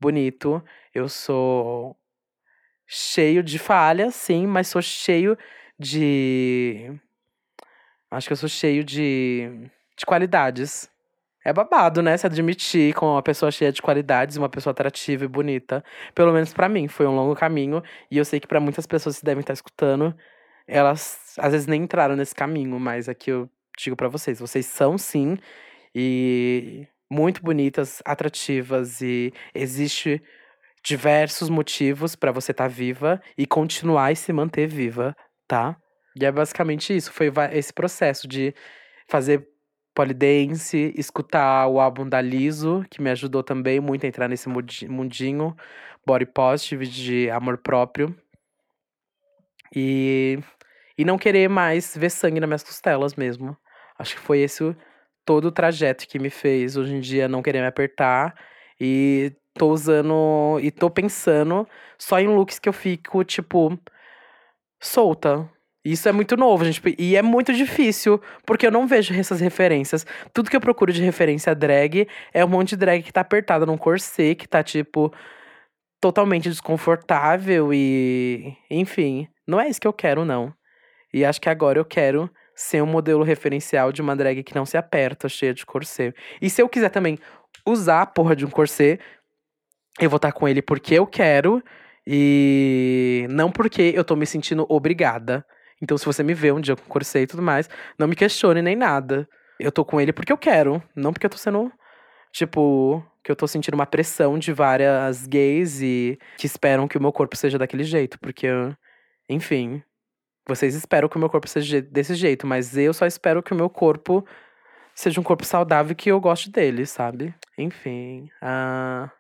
bonito, 0.01 0.63
eu 0.95 1.09
sou 1.09 1.97
cheio 2.87 3.43
de 3.43 3.59
falhas, 3.59 4.15
sim, 4.15 4.47
mas 4.47 4.69
sou 4.69 4.83
cheio 4.83 5.37
de. 5.79 6.93
Acho 8.11 8.29
que 8.29 8.33
eu 8.33 8.37
sou 8.37 8.49
cheio 8.49 8.85
de, 8.85 9.69
de 9.97 10.07
qualidades. 10.07 10.91
É 11.45 11.53
babado, 11.53 12.01
né? 12.03 12.17
Se 12.17 12.27
admitir 12.27 12.95
como 12.95 13.13
uma 13.13 13.23
pessoa 13.23 13.51
cheia 13.51 13.71
de 13.71 13.83
qualidades, 13.83 14.37
uma 14.37 14.49
pessoa 14.49 14.71
atrativa 14.73 15.25
e 15.25 15.29
bonita. 15.29 15.85
Pelo 16.15 16.33
menos 16.33 16.55
pra 16.55 16.69
mim, 16.69 16.89
foi 16.89 17.07
um 17.07 17.15
longo 17.15 17.35
caminho. 17.35 17.83
E 18.11 18.17
eu 18.17 18.25
sei 18.25 18.41
que 18.41 18.47
pra 18.47 18.61
muitas 18.61 18.87
pessoas 18.87 19.19
que 19.19 19.25
devem 19.25 19.41
estar 19.43 19.53
escutando, 19.53 20.15
elas 20.67 21.35
às 21.39 21.53
vezes 21.53 21.67
nem 21.67 21.83
entraram 21.83 22.17
nesse 22.17 22.35
caminho, 22.35 22.79
mas 22.81 23.09
aqui 23.09 23.31
eu 23.31 23.51
digo 23.79 23.97
pra 23.97 24.09
vocês: 24.09 24.41
vocês 24.41 24.67
são 24.67 24.97
sim, 24.99 25.37
e 25.95 26.87
muito 27.11 27.43
bonitas, 27.43 28.03
atrativas, 28.07 29.03
e 29.03 29.33
existe 29.55 30.23
diversos 30.85 31.49
motivos 31.51 32.17
pra 32.17 32.33
você 32.33 32.53
estar 32.53 32.69
viva 32.69 33.21
e 33.39 33.47
continuar 33.47 34.13
e 34.13 34.17
se 34.17 34.33
manter 34.33 34.67
viva, 34.69 35.17
tá? 35.49 35.77
E 36.21 36.25
é 36.25 36.33
basicamente 36.33 36.95
isso, 36.97 37.13
foi 37.13 37.33
esse 37.53 37.73
processo 37.73 38.29
de 38.29 38.55
fazer 39.09 39.49
polidense, 39.95 40.93
escutar 40.97 41.67
o 41.69 41.81
álbum 41.81 42.09
da 42.09 42.21
Liso, 42.21 42.85
que 42.91 43.01
me 43.03 43.11
ajudou 43.11 43.43
também 43.43 43.81
muito 43.81 44.05
a 44.05 44.09
entrar 44.09 44.29
nesse 44.29 44.49
mundinho 44.89 45.57
body 46.07 46.27
positive 46.27 46.87
de 46.87 47.31
amor 47.31 47.59
próprio. 47.59 48.15
E 49.75 50.39
e 50.99 51.05
não 51.05 51.19
querer 51.19 51.49
mais 51.49 51.97
ver 51.97 52.11
sangue 52.11 52.41
nas 52.41 52.49
minhas 52.49 52.63
costelas 52.65 53.15
mesmo. 53.17 53.57
Acho 53.99 54.15
que 54.17 54.21
foi 54.23 54.41
esse 54.41 54.65
o- 54.65 54.77
todo 55.25 55.47
o 55.47 55.53
trajeto 55.53 56.07
que 56.09 56.19
me 56.21 56.31
fez 56.31 56.77
hoje 56.77 56.95
em 56.95 57.01
dia 57.01 57.29
não 57.29 57.43
querer 57.43 57.61
me 57.63 57.67
apertar 57.69 58.35
e 58.81 59.33
tô 59.55 59.71
usando 59.73 60.59
e 60.63 60.71
tô 60.71 60.91
pensando 60.91 61.69
só 61.99 62.21
em 62.21 62.29
looks 62.29 62.59
que 62.61 62.69
eu 62.69 62.73
fico 62.73 63.25
tipo 63.25 63.79
solta. 64.81 65.51
Isso 65.85 66.09
é 66.09 66.13
muito 66.13 66.37
novo, 66.37 66.65
gente. 66.65 66.81
E 66.99 67.15
é 67.15 67.21
muito 67.23 67.53
difícil, 67.53 68.21
porque 68.47 68.67
eu 68.67 68.71
não 68.71 68.87
vejo 68.87 69.13
essas 69.15 69.41
referências. 69.41 70.07
Tudo 70.33 70.49
que 70.49 70.57
eu 70.57 70.61
procuro 70.61 70.93
de 70.93 71.03
referência 71.03 71.55
drag 71.55 72.09
é 72.33 72.45
um 72.45 72.49
monte 72.49 72.71
de 72.71 72.77
drag 72.77 73.03
que 73.03 73.13
tá 73.13 73.21
apertada 73.21 73.67
num 73.67 73.77
corset, 73.77 74.35
que 74.35 74.49
tá, 74.49 74.63
tipo, 74.63 75.13
totalmente 76.01 76.49
desconfortável 76.49 77.73
e. 77.73 78.57
Enfim, 78.71 79.29
não 79.47 79.61
é 79.61 79.69
isso 79.69 79.81
que 79.81 79.87
eu 79.87 79.93
quero, 79.93 80.25
não. 80.25 80.55
E 81.13 81.25
acho 81.25 81.41
que 81.41 81.49
agora 81.49 81.79
eu 81.79 81.85
quero 81.85 82.31
ser 82.55 82.83
um 82.83 82.87
modelo 82.87 83.23
referencial 83.23 83.93
de 83.93 84.01
uma 84.01 84.17
drag 84.17 84.43
que 84.43 84.55
não 84.55 84.65
se 84.65 84.77
aperta, 84.77 85.29
cheia 85.29 85.53
de 85.53 85.67
corset. 85.67 86.15
E 86.41 86.49
se 86.49 86.63
eu 86.63 86.69
quiser 86.69 86.89
também 86.89 87.19
usar 87.67 88.03
a 88.03 88.07
porra 88.07 88.35
de 88.35 88.47
um 88.47 88.51
corset, 88.51 89.01
eu 90.01 90.09
vou 90.09 90.17
estar 90.17 90.33
com 90.33 90.49
ele 90.49 90.63
porque 90.63 90.95
eu 90.95 91.07
quero 91.07 91.63
e 92.07 93.27
não 93.31 93.51
porque 93.51 93.93
eu 93.95 94.05
tô 94.05 94.17
me 94.17 94.27
sentindo 94.27 94.67
obrigada. 94.69 95.45
Então, 95.85 95.99
se 95.99 96.07
você 96.07 96.23
me 96.23 96.33
vê 96.33 96.51
um 96.51 96.63
dia 96.63 96.75
com 96.75 96.83
corset 96.85 97.25
e 97.25 97.27
tudo 97.27 97.43
mais, 97.43 97.69
não 97.99 98.09
me 98.09 98.17
questione 98.17 98.63
nem 98.63 98.75
nada. 98.75 99.29
Eu 99.61 99.71
tô 99.71 99.85
com 99.85 100.01
ele 100.01 100.15
porque 100.15 100.33
eu 100.33 100.39
quero, 100.39 100.83
não 100.97 101.13
porque 101.13 101.27
eu 101.27 101.31
tô 101.31 101.37
sendo, 101.37 101.71
tipo, 102.33 103.05
que 103.23 103.31
eu 103.31 103.37
tô 103.37 103.47
sentindo 103.47 103.75
uma 103.75 103.85
pressão 103.85 104.39
de 104.39 104.51
várias 104.51 105.27
gays 105.27 105.83
e 105.83 106.19
que 106.39 106.47
esperam 106.47 106.89
que 106.89 106.97
o 106.97 107.01
meu 107.03 107.13
corpo 107.13 107.37
seja 107.37 107.59
daquele 107.59 107.85
jeito. 107.85 108.19
Porque, 108.19 108.49
enfim, 109.29 109.83
vocês 110.49 110.75
esperam 110.75 111.07
que 111.07 111.17
o 111.17 111.21
meu 111.21 111.29
corpo 111.29 111.47
seja 111.47 111.83
desse 111.83 112.15
jeito, 112.15 112.47
mas 112.47 112.75
eu 112.79 112.95
só 112.95 113.05
espero 113.05 113.43
que 113.43 113.53
o 113.53 113.57
meu 113.57 113.69
corpo 113.69 114.27
seja 114.95 115.21
um 115.21 115.25
corpo 115.25 115.45
saudável 115.45 115.95
que 115.95 116.11
eu 116.11 116.19
goste 116.19 116.51
dele, 116.51 116.87
sabe? 116.87 117.35
Enfim. 117.59 118.31
Uh... 118.43 119.11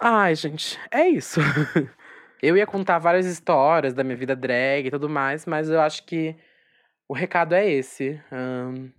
Ai, 0.00 0.34
gente, 0.34 0.80
é 0.90 1.08
isso. 1.08 1.40
eu 2.42 2.56
ia 2.56 2.66
contar 2.66 2.98
várias 2.98 3.26
histórias 3.26 3.94
da 3.94 4.04
minha 4.04 4.16
vida 4.16 4.36
drag 4.36 4.86
e 4.86 4.90
tudo 4.90 5.08
mais, 5.08 5.46
mas 5.46 5.68
eu 5.68 5.80
acho 5.80 6.04
que 6.04 6.36
o 7.08 7.14
recado 7.14 7.54
é 7.54 7.68
esse. 7.68 8.20
Um... 8.30 8.90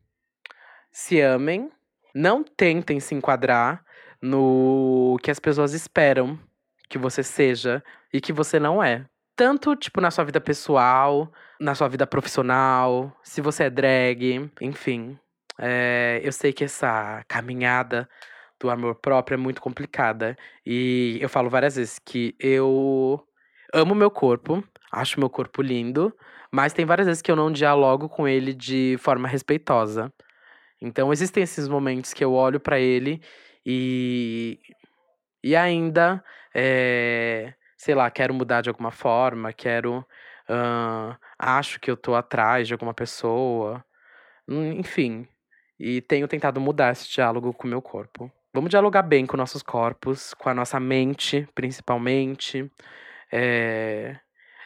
Se 0.91 1.21
amem, 1.21 1.71
não 2.13 2.43
tentem 2.43 2.99
se 2.99 3.13
enquadrar 3.13 3.83
no 4.21 5.17
que 5.21 5.31
as 5.31 5.39
pessoas 5.39 5.73
esperam 5.73 6.37
que 6.89 6.97
você 6.97 7.23
seja 7.23 7.83
e 8.11 8.19
que 8.19 8.33
você 8.33 8.59
não 8.59 8.83
é. 8.83 9.05
Tanto, 9.35 9.75
tipo, 9.75 10.01
na 10.01 10.11
sua 10.11 10.25
vida 10.25 10.41
pessoal, 10.41 11.31
na 11.59 11.75
sua 11.75 11.87
vida 11.87 12.05
profissional, 12.05 13.15
se 13.23 13.39
você 13.39 13.65
é 13.65 13.69
drag, 13.69 14.51
enfim. 14.59 15.17
É, 15.57 16.19
eu 16.23 16.31
sei 16.31 16.51
que 16.51 16.63
essa 16.63 17.23
caminhada 17.27 18.09
do 18.59 18.69
amor 18.69 18.95
próprio 18.95 19.35
é 19.35 19.37
muito 19.37 19.61
complicada. 19.61 20.35
E 20.65 21.17
eu 21.21 21.29
falo 21.29 21.49
várias 21.49 21.75
vezes 21.77 21.99
que 21.99 22.35
eu 22.39 23.25
amo 23.73 23.95
meu 23.95 24.11
corpo, 24.11 24.63
acho 24.91 25.19
meu 25.19 25.29
corpo 25.29 25.61
lindo, 25.61 26.13
mas 26.51 26.73
tem 26.73 26.85
várias 26.85 27.07
vezes 27.07 27.21
que 27.21 27.31
eu 27.31 27.35
não 27.35 27.51
dialogo 27.51 28.09
com 28.09 28.27
ele 28.27 28.53
de 28.53 28.97
forma 28.99 29.27
respeitosa. 29.27 30.11
Então 30.81 31.11
existem 31.11 31.43
esses 31.43 31.67
momentos 31.67 32.13
que 32.13 32.23
eu 32.23 32.33
olho 32.33 32.59
para 32.59 32.79
ele 32.79 33.21
e 33.65 34.59
e 35.43 35.55
ainda 35.55 36.23
é, 36.53 37.53
sei 37.77 37.95
lá, 37.95 38.09
quero 38.11 38.33
mudar 38.33 38.61
de 38.61 38.69
alguma 38.69 38.91
forma, 38.91 39.53
quero 39.53 40.05
uh, 40.49 41.15
acho 41.37 41.79
que 41.79 41.89
eu 41.89 41.97
tô 41.97 42.15
atrás 42.15 42.67
de 42.67 42.73
alguma 42.73 42.93
pessoa, 42.93 43.83
hum, 44.47 44.73
enfim. 44.73 45.27
E 45.79 46.01
tenho 46.01 46.27
tentado 46.27 46.59
mudar 46.59 46.91
esse 46.91 47.09
diálogo 47.09 47.53
com 47.53 47.67
o 47.67 47.69
meu 47.69 47.81
corpo. 47.81 48.29
Vamos 48.53 48.69
dialogar 48.69 49.03
bem 49.03 49.25
com 49.25 49.37
nossos 49.37 49.63
corpos, 49.63 50.33
com 50.33 50.49
a 50.49 50.53
nossa 50.53 50.79
mente, 50.79 51.47
principalmente. 51.55 52.69
É... 53.31 54.19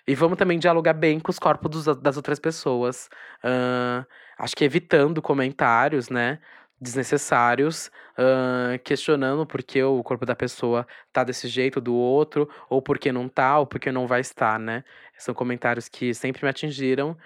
E 0.07 0.15
vamos 0.15 0.37
também 0.37 0.59
dialogar 0.59 0.93
bem 0.93 1.19
com 1.19 1.31
os 1.31 1.39
corpos 1.39 1.71
dos, 1.71 1.97
das 1.97 2.17
outras 2.17 2.39
pessoas. 2.39 3.09
Uh, 3.43 4.05
acho 4.37 4.55
que 4.55 4.65
evitando 4.65 5.21
comentários, 5.21 6.09
né? 6.09 6.39
Desnecessários, 6.79 7.87
uh, 8.17 8.77
questionando 8.83 9.45
por 9.45 9.63
que 9.63 9.81
o 9.81 10.03
corpo 10.03 10.25
da 10.25 10.35
pessoa 10.35 10.85
tá 11.13 11.23
desse 11.23 11.47
jeito 11.47 11.79
do 11.79 11.95
outro, 11.95 12.49
ou 12.69 12.81
por 12.81 12.99
que 12.99 13.11
não 13.11 13.29
tá, 13.29 13.59
ou 13.59 13.65
por 13.65 13.79
que 13.79 13.91
não 13.91 14.05
vai 14.05 14.19
estar, 14.19 14.59
né? 14.59 14.83
São 15.17 15.33
comentários 15.33 15.87
que 15.87 16.13
sempre 16.13 16.43
me 16.43 16.49
atingiram 16.49 17.17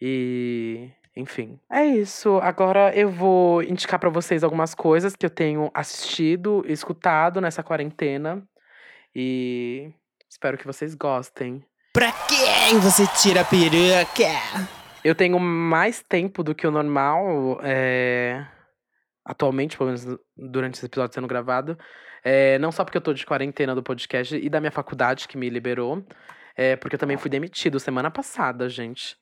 e 0.00 0.90
enfim, 1.16 1.58
é 1.70 1.86
isso. 1.86 2.38
Agora 2.42 2.94
eu 2.94 3.08
vou 3.10 3.62
indicar 3.62 3.98
para 3.98 4.10
vocês 4.10 4.44
algumas 4.44 4.74
coisas 4.74 5.16
que 5.16 5.24
eu 5.24 5.30
tenho 5.30 5.70
assistido, 5.72 6.62
escutado 6.68 7.40
nessa 7.40 7.62
quarentena. 7.62 8.46
E 9.14 9.90
espero 10.30 10.58
que 10.58 10.66
vocês 10.66 10.94
gostem. 10.94 11.64
Pra 11.92 12.12
quem 12.12 12.78
você 12.80 13.06
tira 13.22 13.40
a 13.40 13.44
peruca? 13.44 14.68
Eu 15.02 15.14
tenho 15.14 15.38
mais 15.38 16.02
tempo 16.02 16.42
do 16.42 16.54
que 16.54 16.66
o 16.66 16.70
normal, 16.70 17.58
é... 17.62 18.46
atualmente, 19.24 19.76
pelo 19.76 19.90
menos 19.90 20.04
durante 20.36 20.74
esse 20.74 20.86
episódio 20.86 21.14
sendo 21.14 21.28
gravado. 21.28 21.78
É... 22.22 22.58
Não 22.58 22.70
só 22.70 22.84
porque 22.84 22.98
eu 22.98 23.02
tô 23.02 23.14
de 23.14 23.24
quarentena 23.24 23.74
do 23.74 23.82
podcast 23.82 24.36
e 24.36 24.48
da 24.50 24.60
minha 24.60 24.72
faculdade 24.72 25.28
que 25.28 25.38
me 25.38 25.48
liberou, 25.48 26.04
é 26.56 26.76
porque 26.76 26.96
eu 26.96 27.00
também 27.00 27.16
fui 27.16 27.30
demitido 27.30 27.78
semana 27.80 28.10
passada, 28.10 28.68
gente. 28.68 29.16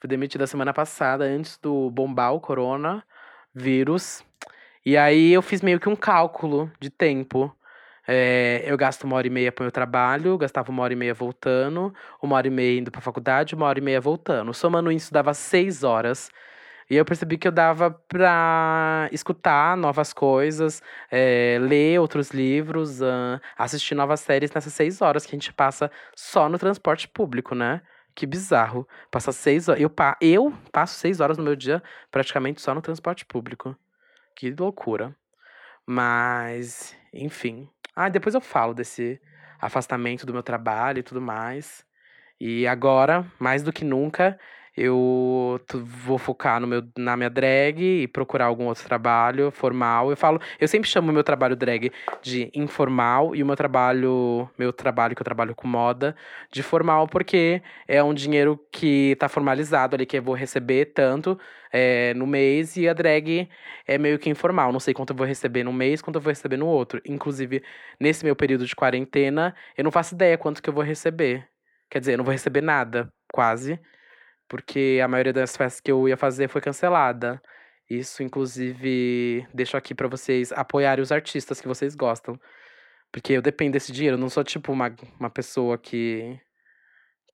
Fui 0.00 0.08
demitida 0.08 0.46
semana 0.46 0.72
passada, 0.72 1.24
antes 1.24 1.58
do 1.58 1.90
bombar 1.90 2.32
o 2.34 2.40
coronavírus. 2.40 4.22
E 4.86 4.96
aí 4.96 5.32
eu 5.32 5.42
fiz 5.42 5.60
meio 5.60 5.80
que 5.80 5.88
um 5.88 5.96
cálculo 5.96 6.70
de 6.80 6.88
tempo. 6.88 7.54
É, 8.10 8.62
eu 8.64 8.74
gasto 8.78 9.04
uma 9.04 9.16
hora 9.16 9.26
e 9.26 9.30
meia 9.30 9.52
pro 9.52 9.64
meu 9.64 9.70
trabalho, 9.70 10.38
gastava 10.38 10.70
uma 10.70 10.82
hora 10.82 10.94
e 10.94 10.96
meia 10.96 11.12
voltando, 11.12 11.92
uma 12.22 12.36
hora 12.36 12.46
e 12.46 12.50
meia 12.50 12.78
indo 12.78 12.90
pra 12.90 13.02
faculdade, 13.02 13.54
uma 13.54 13.66
hora 13.66 13.78
e 13.78 13.82
meia 13.82 14.00
voltando. 14.00 14.54
Somando 14.54 14.90
isso, 14.90 15.12
dava 15.12 15.34
seis 15.34 15.84
horas. 15.84 16.30
E 16.90 16.96
eu 16.96 17.04
percebi 17.04 17.36
que 17.36 17.46
eu 17.46 17.52
dava 17.52 17.90
pra 17.90 19.10
escutar 19.12 19.76
novas 19.76 20.14
coisas, 20.14 20.82
é, 21.10 21.58
ler 21.60 22.00
outros 22.00 22.30
livros, 22.30 23.02
uh, 23.02 23.38
assistir 23.58 23.94
novas 23.94 24.20
séries 24.20 24.50
nessas 24.52 24.72
seis 24.72 25.02
horas 25.02 25.26
que 25.26 25.36
a 25.36 25.38
gente 25.38 25.52
passa 25.52 25.90
só 26.16 26.48
no 26.48 26.58
transporte 26.58 27.06
público, 27.06 27.54
né? 27.54 27.82
Que 28.14 28.26
bizarro. 28.26 28.88
Passar 29.10 29.32
seis 29.32 29.68
horas. 29.68 29.82
Eu, 29.82 29.92
eu 30.22 30.54
passo 30.72 30.94
seis 30.94 31.20
horas 31.20 31.36
no 31.36 31.44
meu 31.44 31.54
dia 31.54 31.82
praticamente 32.10 32.62
só 32.62 32.74
no 32.74 32.80
transporte 32.80 33.26
público. 33.26 33.76
Que 34.34 34.50
loucura. 34.50 35.14
Mas, 35.86 36.96
enfim. 37.12 37.68
Ah, 38.00 38.08
depois 38.08 38.32
eu 38.32 38.40
falo 38.40 38.72
desse 38.72 39.20
afastamento 39.60 40.24
do 40.24 40.32
meu 40.32 40.42
trabalho 40.42 41.00
e 41.00 41.02
tudo 41.02 41.20
mais. 41.20 41.84
E 42.40 42.64
agora, 42.64 43.26
mais 43.40 43.60
do 43.64 43.72
que 43.72 43.84
nunca, 43.84 44.38
eu 44.80 45.60
vou 45.74 46.18
focar 46.18 46.60
no 46.60 46.66
meu, 46.66 46.82
na 46.96 47.16
minha 47.16 47.28
drag 47.28 47.82
e 47.82 48.06
procurar 48.06 48.44
algum 48.46 48.66
outro 48.66 48.84
trabalho 48.84 49.50
formal. 49.50 50.10
Eu 50.10 50.16
falo, 50.16 50.40
eu 50.60 50.68
sempre 50.68 50.88
chamo 50.88 51.10
o 51.10 51.12
meu 51.12 51.24
trabalho 51.24 51.56
drag 51.56 51.90
de 52.22 52.48
informal 52.54 53.34
e 53.34 53.42
o 53.42 53.46
meu 53.46 53.56
trabalho, 53.56 54.48
meu 54.56 54.72
trabalho 54.72 55.16
que 55.16 55.22
eu 55.22 55.24
trabalho 55.24 55.52
com 55.54 55.66
moda, 55.66 56.14
de 56.52 56.62
formal, 56.62 57.08
porque 57.08 57.60
é 57.88 58.02
um 58.02 58.14
dinheiro 58.14 58.58
que 58.70 59.16
tá 59.18 59.28
formalizado 59.28 59.96
ali, 59.96 60.06
que 60.06 60.18
eu 60.18 60.22
vou 60.22 60.34
receber 60.34 60.86
tanto 60.86 61.36
é, 61.72 62.14
no 62.14 62.26
mês, 62.26 62.76
e 62.76 62.88
a 62.88 62.92
drag 62.92 63.48
é 63.84 63.98
meio 63.98 64.16
que 64.16 64.30
informal. 64.30 64.72
Não 64.72 64.80
sei 64.80 64.94
quanto 64.94 65.10
eu 65.10 65.16
vou 65.16 65.26
receber 65.26 65.64
no 65.64 65.72
mês, 65.72 66.00
quanto 66.00 66.16
eu 66.16 66.22
vou 66.22 66.30
receber 66.30 66.56
no 66.56 66.66
outro. 66.66 67.02
Inclusive, 67.04 67.64
nesse 67.98 68.24
meu 68.24 68.36
período 68.36 68.64
de 68.64 68.76
quarentena, 68.76 69.54
eu 69.76 69.82
não 69.82 69.90
faço 69.90 70.14
ideia 70.14 70.38
quanto 70.38 70.62
que 70.62 70.70
eu 70.70 70.74
vou 70.74 70.84
receber. 70.84 71.48
Quer 71.90 71.98
dizer, 71.98 72.12
eu 72.12 72.18
não 72.18 72.24
vou 72.24 72.32
receber 72.32 72.60
nada, 72.60 73.12
quase 73.32 73.80
porque 74.48 75.00
a 75.04 75.08
maioria 75.08 75.32
das 75.32 75.56
festas 75.56 75.80
que 75.80 75.92
eu 75.92 76.08
ia 76.08 76.16
fazer 76.16 76.48
foi 76.48 76.60
cancelada. 76.60 77.40
Isso, 77.88 78.22
inclusive, 78.22 79.46
deixo 79.52 79.76
aqui 79.76 79.94
para 79.94 80.08
vocês 80.08 80.52
apoiarem 80.52 81.02
os 81.02 81.12
artistas 81.12 81.60
que 81.60 81.68
vocês 81.68 81.94
gostam. 81.94 82.38
Porque 83.12 83.34
eu 83.34 83.42
dependo 83.42 83.72
desse 83.72 83.92
dinheiro. 83.92 84.16
Eu 84.16 84.20
não 84.20 84.28
sou, 84.28 84.44
tipo, 84.44 84.72
uma, 84.72 84.94
uma 85.18 85.30
pessoa 85.30 85.78
que 85.78 86.38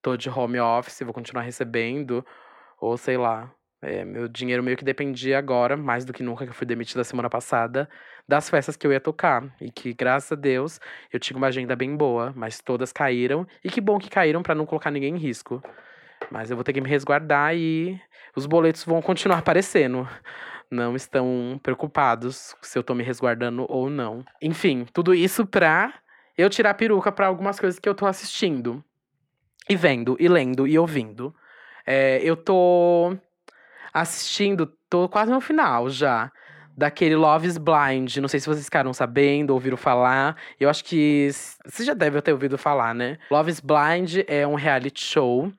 tô 0.03 0.17
de 0.17 0.29
home 0.31 0.61
office, 0.61 1.01
vou 1.01 1.15
continuar 1.15 1.43
recebendo. 1.43 2.25
Ou 2.81 2.97
sei 2.97 3.17
lá. 3.17 3.53
É, 3.83 4.05
meu 4.05 4.29
dinheiro 4.29 4.63
meio 4.63 4.77
que 4.79 4.85
dependia 4.85 5.39
agora, 5.39 5.77
mais 5.77 6.07
do 6.07 6.13
que 6.13 6.23
nunca, 6.23 6.45
que 6.45 6.51
eu 6.51 6.55
fui 6.55 6.67
demitida 6.67 7.05
semana 7.05 7.29
passada, 7.29 7.87
das 8.27 8.49
festas 8.49 8.77
que 8.77 8.87
eu 8.87 8.93
ia 8.93 9.01
tocar. 9.01 9.45
E 9.61 9.71
que, 9.71 9.93
graças 9.93 10.33
a 10.33 10.37
Deus, 10.37 10.81
eu 11.13 11.21
tinha 11.21 11.37
uma 11.37 11.49
agenda 11.49 11.77
bem 11.77 11.97
boa, 11.97 12.33
mas 12.35 12.61
todas 12.61 12.93
caíram. 12.93 13.47
E 13.63 13.71
que 13.71 13.81
bom 13.81 13.99
que 13.99 14.09
caíram 14.09 14.43
para 14.43 14.55
não 14.55 14.67
colocar 14.67 14.91
ninguém 14.91 15.15
em 15.15 15.19
risco. 15.19 15.63
Mas 16.35 16.51
eu 16.51 16.57
vou 16.57 16.65
ter 16.65 16.73
que 16.73 16.81
me 16.81 16.89
resguardar 16.89 17.55
e 17.55 17.97
os 18.35 18.45
boletos 18.45 18.83
vão 18.83 19.01
continuar 19.01 19.39
aparecendo. 19.39 20.09
Não 20.69 20.97
estão 20.97 21.61
preocupados 21.63 22.57
se 22.61 22.77
eu 22.77 22.83
tô 22.83 22.93
me 22.93 23.05
resguardando 23.05 23.65
ou 23.69 23.89
não. 23.89 24.25
Enfim, 24.43 24.85
tudo 24.93 25.15
isso 25.15 25.47
pra 25.47 25.95
eu 26.37 26.51
tirar 26.51 26.71
a 26.71 26.75
peruca 26.75 27.13
para 27.13 27.29
algumas 27.29 27.61
coisas 27.61 27.79
que 27.79 27.89
eu 27.89 27.95
tô 27.95 28.05
assistindo. 28.05 28.85
E 29.71 29.77
vendo, 29.77 30.17
e 30.19 30.27
lendo, 30.27 30.67
e 30.67 30.77
ouvindo. 30.77 31.33
É, 31.87 32.19
eu 32.21 32.37
tô 32.37 33.17
assistindo, 33.93 34.67
tô 34.91 35.09
quase 35.09 35.31
no 35.31 35.41
final 35.41 35.89
já. 35.89 36.33
Daquele 36.77 37.15
Love 37.15 37.47
is 37.47 37.59
Blind. 37.59 38.17
Não 38.17 38.27
sei 38.27 38.41
se 38.41 38.49
vocês 38.49 38.65
ficaram 38.65 38.93
sabendo, 38.93 39.55
ouviram 39.55 39.77
falar. 39.77 40.37
Eu 40.59 40.69
acho 40.69 40.83
que. 40.85 41.29
Você 41.65 41.85
já 41.85 41.95
deve 41.95 42.21
ter 42.21 42.33
ouvido 42.33 42.59
falar, 42.59 42.93
né? 42.93 43.19
Love 43.31 43.53
is 43.53 43.61
Blind 43.61 44.25
é 44.27 44.45
um 44.45 44.57
reality 44.57 45.01
show 45.01 45.53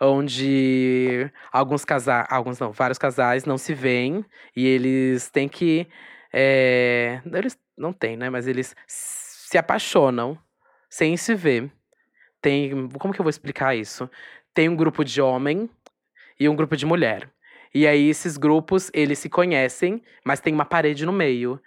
onde 0.00 1.30
alguns 1.52 1.84
casais, 1.84 2.26
alguns 2.30 2.58
não, 2.58 2.72
vários 2.72 2.98
casais 2.98 3.44
não 3.44 3.58
se 3.58 3.74
veem 3.74 4.24
e 4.54 4.66
eles 4.66 5.30
têm 5.30 5.48
que. 5.48 5.86
É, 6.32 7.20
eles 7.24 7.58
não 7.76 7.92
têm, 7.92 8.16
né? 8.16 8.30
Mas 8.30 8.46
eles 8.46 8.76
se 8.86 9.58
apaixonam 9.58 10.38
sem 10.88 11.16
se 11.16 11.34
ver. 11.34 11.70
Tem. 12.40 12.88
Como 12.90 13.12
que 13.12 13.20
eu 13.20 13.24
vou 13.24 13.30
explicar 13.30 13.74
isso? 13.74 14.08
Tem 14.54 14.68
um 14.68 14.76
grupo 14.76 15.04
de 15.04 15.20
homem 15.20 15.68
e 16.38 16.48
um 16.48 16.56
grupo 16.56 16.76
de 16.76 16.86
mulher. 16.86 17.30
E 17.74 17.86
aí 17.86 18.08
esses 18.08 18.36
grupos, 18.36 18.90
eles 18.94 19.18
se 19.18 19.28
conhecem, 19.28 20.02
mas 20.24 20.40
tem 20.40 20.54
uma 20.54 20.64
parede 20.64 21.04
no 21.04 21.12
meio. 21.12 21.60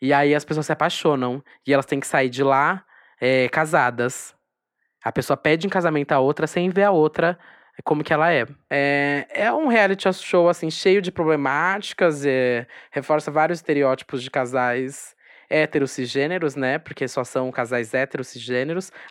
E 0.00 0.12
aí 0.12 0.34
as 0.34 0.44
pessoas 0.44 0.66
se 0.66 0.72
apaixonam 0.72 1.42
e 1.66 1.72
elas 1.72 1.86
têm 1.86 2.00
que 2.00 2.06
sair 2.06 2.28
de 2.28 2.42
lá 2.42 2.84
é, 3.20 3.48
casadas. 3.48 4.34
A 5.02 5.12
pessoa 5.12 5.36
pede 5.36 5.66
em 5.66 5.70
casamento 5.70 6.12
a 6.12 6.18
outra 6.18 6.46
sem 6.46 6.70
ver 6.70 6.84
a 6.84 6.90
outra 6.90 7.38
como 7.82 8.04
que 8.04 8.12
ela 8.12 8.32
é. 8.32 8.46
É, 8.70 9.26
é 9.30 9.52
um 9.52 9.66
reality 9.66 10.10
show, 10.12 10.48
assim, 10.48 10.70
cheio 10.70 11.02
de 11.02 11.10
problemáticas, 11.10 12.24
é, 12.24 12.66
reforça 12.90 13.30
vários 13.30 13.58
estereótipos 13.58 14.22
de 14.22 14.30
casais 14.30 15.14
héteros 15.50 16.56
né? 16.56 16.78
Porque 16.78 17.06
só 17.06 17.24
são 17.24 17.50
casais 17.50 17.94
héteros. 17.94 18.34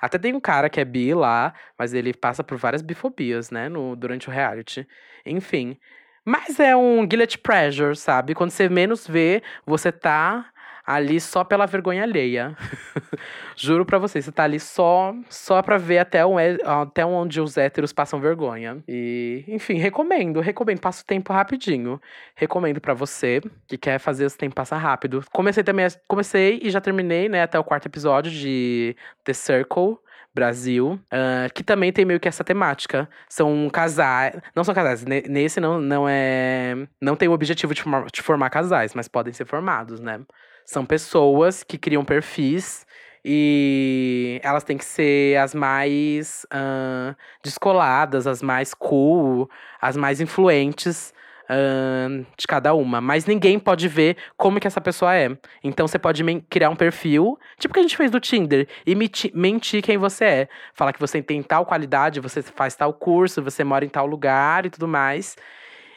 Até 0.01 0.17
tem 0.17 0.33
um 0.33 0.39
cara 0.39 0.69
que 0.69 0.79
é 0.79 0.85
bi 0.85 1.13
lá, 1.13 1.53
mas 1.77 1.93
ele 1.93 2.13
passa 2.13 2.43
por 2.43 2.57
várias 2.57 2.81
bifobias, 2.81 3.51
né? 3.51 3.69
No, 3.69 3.95
durante 3.95 4.29
o 4.29 4.31
reality. 4.31 4.87
Enfim. 5.25 5.77
Mas 6.25 6.59
é 6.59 6.75
um 6.75 7.05
guilty 7.05 7.37
pleasure, 7.37 7.95
sabe? 7.95 8.33
Quando 8.33 8.51
você 8.51 8.69
menos 8.69 9.05
vê, 9.07 9.43
você 9.65 9.91
tá 9.91 10.49
ali 10.85 11.19
só 11.19 11.43
pela 11.43 11.65
vergonha 11.65 12.03
alheia. 12.03 12.55
Juro 13.55 13.85
pra 13.85 13.97
vocês, 13.97 14.25
você 14.25 14.31
tá 14.31 14.43
ali 14.43 14.59
só 14.59 15.13
só 15.29 15.61
pra 15.61 15.77
ver 15.77 15.99
até, 15.99 16.25
um, 16.25 16.35
até 16.65 17.05
onde 17.05 17.39
os 17.39 17.57
héteros 17.57 17.93
passam 17.93 18.19
vergonha. 18.19 18.83
E, 18.87 19.43
enfim, 19.47 19.75
recomendo, 19.75 20.39
recomendo. 20.39 20.79
Passa 20.79 21.03
o 21.03 21.05
tempo 21.05 21.31
rapidinho. 21.31 22.01
Recomendo 22.35 22.81
para 22.81 22.93
você 22.93 23.41
que 23.67 23.77
quer 23.77 23.99
fazer 23.99 24.25
esse 24.25 24.37
tempo 24.37 24.55
passar 24.55 24.77
rápido. 24.77 25.23
Comecei 25.31 25.63
também, 25.63 25.87
comecei 26.07 26.59
e 26.61 26.69
já 26.69 26.81
terminei, 26.81 27.29
né, 27.29 27.43
até 27.43 27.57
o 27.57 27.63
quarto 27.63 27.87
episódio 27.87 28.31
de 28.31 28.95
The 29.23 29.33
Circle. 29.33 29.97
Brasil, 30.35 30.99
uh, 31.13 31.53
que 31.53 31.63
também 31.63 31.93
tem 31.93 32.05
meio 32.05 32.19
que 32.19 32.27
essa 32.27 32.43
temática. 32.43 33.07
São 33.29 33.69
casais. 33.69 34.35
Não 34.55 34.63
são 34.63 34.73
casais. 34.73 35.05
Nesse 35.05 35.59
não, 35.59 35.79
não 35.79 36.09
é. 36.09 36.75
Não 36.99 37.15
tem 37.15 37.29
o 37.29 37.33
objetivo 37.33 37.71
de 37.75 37.83
formar, 37.83 38.07
de 38.11 38.21
formar 38.23 38.49
casais, 38.49 38.95
mas 38.95 39.07
podem 39.07 39.31
ser 39.31 39.45
formados, 39.45 39.99
né? 39.99 40.21
São 40.65 40.85
pessoas 40.85 41.63
que 41.63 41.77
criam 41.77 42.05
perfis 42.05 42.85
e 43.25 44.39
elas 44.43 44.63
têm 44.63 44.77
que 44.77 44.85
ser 44.85 45.37
as 45.37 45.55
mais 45.55 46.45
uh, 46.53 47.15
descoladas, 47.43 48.27
as 48.27 48.41
mais 48.41 48.73
cool, 48.73 49.49
as 49.81 49.95
mais 49.95 50.19
influentes 50.19 51.13
uh, 51.49 52.25
de 52.37 52.45
cada 52.45 52.73
uma. 52.73 52.99
Mas 52.99 53.25
ninguém 53.25 53.57
pode 53.57 53.87
ver 53.87 54.17
como 54.35 54.59
que 54.59 54.67
essa 54.67 54.81
pessoa 54.81 55.15
é. 55.15 55.29
Então 55.63 55.87
você 55.87 55.97
pode 55.97 56.23
criar 56.49 56.69
um 56.69 56.75
perfil, 56.75 57.39
tipo 57.57 57.71
o 57.71 57.73
que 57.73 57.79
a 57.79 57.83
gente 57.83 57.95
fez 57.95 58.11
do 58.11 58.19
Tinder, 58.19 58.67
e 58.85 58.93
mentir 58.95 59.81
quem 59.81 59.97
você 59.97 60.25
é. 60.25 60.49
Falar 60.73 60.91
que 60.91 60.99
você 60.99 61.21
tem 61.21 61.41
tal 61.41 61.65
qualidade, 61.65 62.19
você 62.19 62.41
faz 62.41 62.75
tal 62.75 62.93
curso, 62.93 63.41
você 63.41 63.63
mora 63.63 63.85
em 63.85 63.89
tal 63.89 64.05
lugar 64.05 64.65
e 64.65 64.69
tudo 64.69 64.87
mais. 64.87 65.37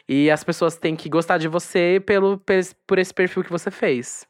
E 0.07 0.31
as 0.31 0.43
pessoas 0.43 0.77
têm 0.77 0.95
que 0.95 1.09
gostar 1.09 1.37
de 1.37 1.49
você 1.49 2.01
pelo, 2.05 2.41
por 2.87 2.97
esse 2.97 3.13
perfil 3.13 3.43
que 3.43 3.51
você 3.51 3.69
fez. 3.69 4.25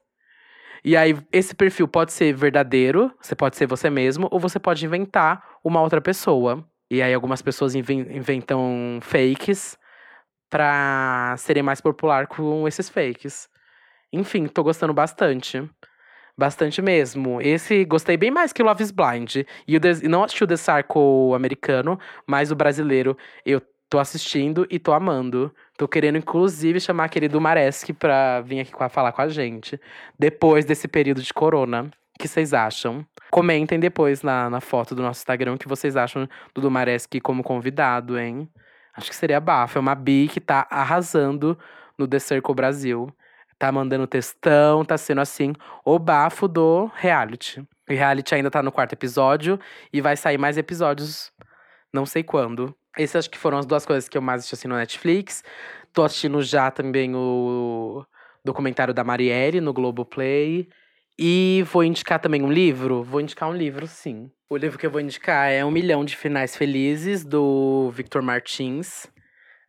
E 0.84 0.96
aí, 0.96 1.18
esse 1.32 1.56
perfil 1.56 1.88
pode 1.88 2.12
ser 2.12 2.34
verdadeiro, 2.34 3.12
você 3.22 3.36
pode 3.36 3.58
ser 3.58 3.68
você 3.68 3.90
mesmo, 3.90 4.28
ou 4.32 4.40
você 4.40 4.60
pode 4.60 4.86
inventar 4.86 5.44
uma 5.64 5.82
outra 5.82 6.02
pessoa. 6.02 6.64
E 6.90 7.02
aí, 7.02 7.14
algumas 7.14 7.42
pessoas 7.42 7.76
inventam 7.76 9.00
fakes 9.02 9.78
pra 10.50 11.36
serem 11.38 11.64
mais 11.64 11.82
popular 11.82 12.28
com 12.28 12.68
esses 12.68 12.90
fakes. 12.90 13.50
Enfim, 14.12 14.48
tô 14.48 14.64
gostando 14.64 14.94
bastante. 14.94 15.70
Bastante 16.38 16.82
mesmo. 16.82 17.42
Esse 17.42 17.84
gostei 17.84 18.16
bem 18.16 18.30
mais 18.30 18.54
que 18.54 18.62
Love 18.62 18.84
is 18.84 18.92
Blind. 18.92 19.38
E 19.68 19.76
o 19.76 19.82
não 20.08 20.24
assisti 20.24 20.44
o 20.44 20.48
The 20.48 20.56
Sarco 20.56 21.34
americano, 21.34 22.00
mas 22.28 22.52
o 22.52 22.56
brasileiro 22.56 23.18
eu 23.46 23.62
tô 23.90 24.00
assistindo 24.00 24.68
e 24.70 24.80
tô 24.80 24.94
amando. 24.94 25.54
Tô 25.78 25.88
querendo, 25.88 26.18
inclusive, 26.18 26.80
chamar 26.80 27.06
aquele 27.06 27.28
do 27.28 27.40
Maresk 27.40 27.94
pra 27.94 28.42
vir 28.42 28.62
aqui 28.62 28.72
falar 28.90 29.12
com 29.12 29.22
a 29.22 29.30
gente. 29.30 29.80
Depois 30.18 30.66
desse 30.66 30.88
período 30.88 31.22
de 31.22 31.34
corona. 31.34 31.92
O 32.16 32.20
que 32.20 32.28
vocês 32.28 32.54
acham? 32.54 33.06
Comentem 33.30 33.80
depois 33.80 34.24
na, 34.24 34.50
na 34.50 34.60
foto 34.60 34.96
do 34.96 35.04
nosso 35.04 35.20
Instagram 35.20 35.54
o 35.54 35.58
que 35.58 35.68
vocês 35.68 35.96
acham 35.96 36.28
do 36.54 36.62
Dumaresk 36.62 37.20
como 37.22 37.44
convidado, 37.44 38.18
hein? 38.18 38.50
Acho 38.96 39.10
que 39.10 39.16
seria 39.16 39.40
bafo. 39.40 39.78
É 39.78 39.82
uma 39.82 39.94
bi 39.94 40.28
que 40.28 40.42
tá 40.42 40.66
arrasando 40.72 41.58
no 41.98 42.08
The 42.08 42.18
Circle 42.18 42.56
Brasil. 42.56 43.14
Tá 43.60 43.72
mandando 43.72 44.08
textão, 44.08 44.84
tá 44.84 44.98
sendo 44.98 45.22
assim, 45.22 45.54
o 45.84 45.98
bafo 45.98 46.48
do 46.48 46.92
reality. 46.96 47.60
O 47.90 47.94
reality 47.94 48.36
ainda 48.36 48.52
tá 48.52 48.62
no 48.62 48.72
quarto 48.72 48.94
episódio 48.94 49.60
e 49.92 50.02
vai 50.02 50.16
sair 50.16 50.38
mais 50.38 50.58
episódios, 50.58 51.32
não 51.94 52.06
sei 52.06 52.24
quando. 52.24 52.76
Essas 52.98 53.26
acho 53.26 53.30
que 53.30 53.38
foram 53.38 53.58
as 53.58 53.66
duas 53.66 53.86
coisas 53.86 54.10
que 54.10 54.18
eu 54.18 54.22
mais 54.22 54.40
assisti 54.40 54.56
assim, 54.56 54.68
no 54.68 54.76
Netflix. 54.76 55.44
Tô 55.94 56.04
assistindo 56.04 56.42
já 56.42 56.72
também 56.72 57.16
o 57.16 58.04
documentário 58.44 58.94
da 58.94 59.04
Marielle 59.04 59.62
no 59.62 59.74
Globoplay. 59.74 60.68
E 61.20 61.64
vou 61.72 61.84
indicar 61.84 62.20
também 62.20 62.44
um 62.44 62.52
livro? 62.52 63.04
Vou 63.04 63.20
indicar 63.20 63.50
um 63.50 63.54
livro, 63.54 63.88
sim. 63.88 64.30
O 64.50 64.56
livro 64.56 64.78
que 64.78 64.86
eu 64.86 64.92
vou 64.92 65.02
indicar 65.02 65.50
é 65.52 65.66
Um 65.66 65.72
Milhão 65.72 66.06
de 66.06 66.16
Finais 66.16 66.56
Felizes, 66.56 67.26
do 67.26 67.92
Victor 67.92 68.22
Martins. 68.22 69.08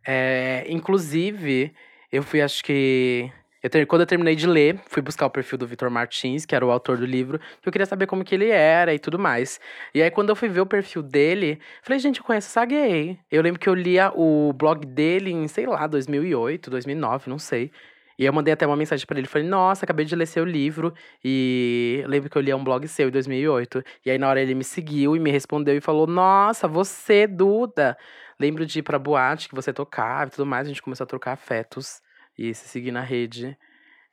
É, 0.07 0.65
inclusive, 0.69 1.75
eu 2.13 2.23
fui, 2.23 2.41
acho 2.41 2.63
que, 2.63 3.31
eu 3.63 3.69
ter, 3.69 3.87
quando 3.87 4.03
eu 4.03 4.07
terminei 4.07 4.37
de 4.37 4.47
ler, 4.47 4.81
fui 4.87 5.03
buscar 5.03 5.27
o 5.27 5.31
perfil 5.31 5.59
do 5.59 5.67
Vitor 5.67 5.91
Martins, 5.91 6.47
que 6.47 6.55
era 6.55 6.65
o 6.65 6.71
autor 6.71 6.97
do 6.97 7.05
livro, 7.05 7.39
que 7.61 7.69
eu 7.69 7.73
queria 7.73 7.87
saber 7.87 8.07
como 8.07 8.25
que 8.25 8.35
ele 8.35 8.49
era 8.51 8.95
e 8.95 8.99
tudo 8.99 9.19
mais. 9.19 9.59
E 9.93 10.01
aí, 10.01 10.11
quando 10.11 10.29
eu 10.29 10.37
fui 10.37 10.49
ver 10.49 10.61
o 10.61 10.67
perfil 10.67 11.03
dele, 11.03 11.61
falei, 11.83 11.99
gente, 11.99 12.19
eu 12.21 12.25
conheço 12.25 12.49
essa 12.49 12.65
gay. 12.65 13.19
Eu 13.31 13.43
lembro 13.43 13.59
que 13.59 13.69
eu 13.69 13.75
lia 13.75 14.13
o 14.15 14.53
blog 14.53 14.87
dele 14.87 15.33
em, 15.33 15.49
sei 15.49 15.67
lá, 15.67 15.87
2008, 15.87 16.71
2009, 16.71 17.29
não 17.29 17.39
sei. 17.39 17.73
E 18.19 18.25
eu 18.25 18.33
mandei 18.33 18.53
até 18.53 18.67
uma 18.67 18.77
mensagem 18.77 19.07
para 19.07 19.19
ele, 19.19 19.29
falei, 19.29 19.47
nossa, 19.47 19.85
acabei 19.85 20.05
de 20.05 20.15
ler 20.17 20.27
seu 20.27 20.45
livro, 20.45 20.93
e 21.25 22.03
lembro 22.09 22.29
que 22.29 22.37
eu 22.37 22.43
li 22.43 22.53
um 22.53 22.63
blog 22.65 22.87
seu 22.89 23.09
em 23.09 23.13
2008. 23.13 23.83
E 24.05 24.11
aí, 24.11 24.19
na 24.19 24.29
hora, 24.29 24.41
ele 24.41 24.55
me 24.55 24.65
seguiu 24.65 25.17
e 25.17 25.21
me 25.21 25.31
respondeu 25.31 25.77
e 25.77 25.81
falou, 25.81 26.07
nossa, 26.07 26.67
você, 26.69 27.27
Duda! 27.27 27.97
Lembro 28.41 28.65
de 28.67 28.81
ir 28.81 28.83
pra 28.83 28.99
boate 28.99 29.49
que 29.49 29.55
você 29.55 29.73
tocava 29.73 30.29
e 30.29 30.31
tudo 30.31 30.47
mais, 30.47 30.67
a 30.67 30.71
gente 30.71 30.83
começou 30.83 31.05
a 31.05 31.09
trocar 31.09 31.33
afetos 31.33 32.01
e 32.39 32.55
se 32.55 32.69
seguir 32.69 32.93
na 32.93 33.01
rede. 33.01 33.57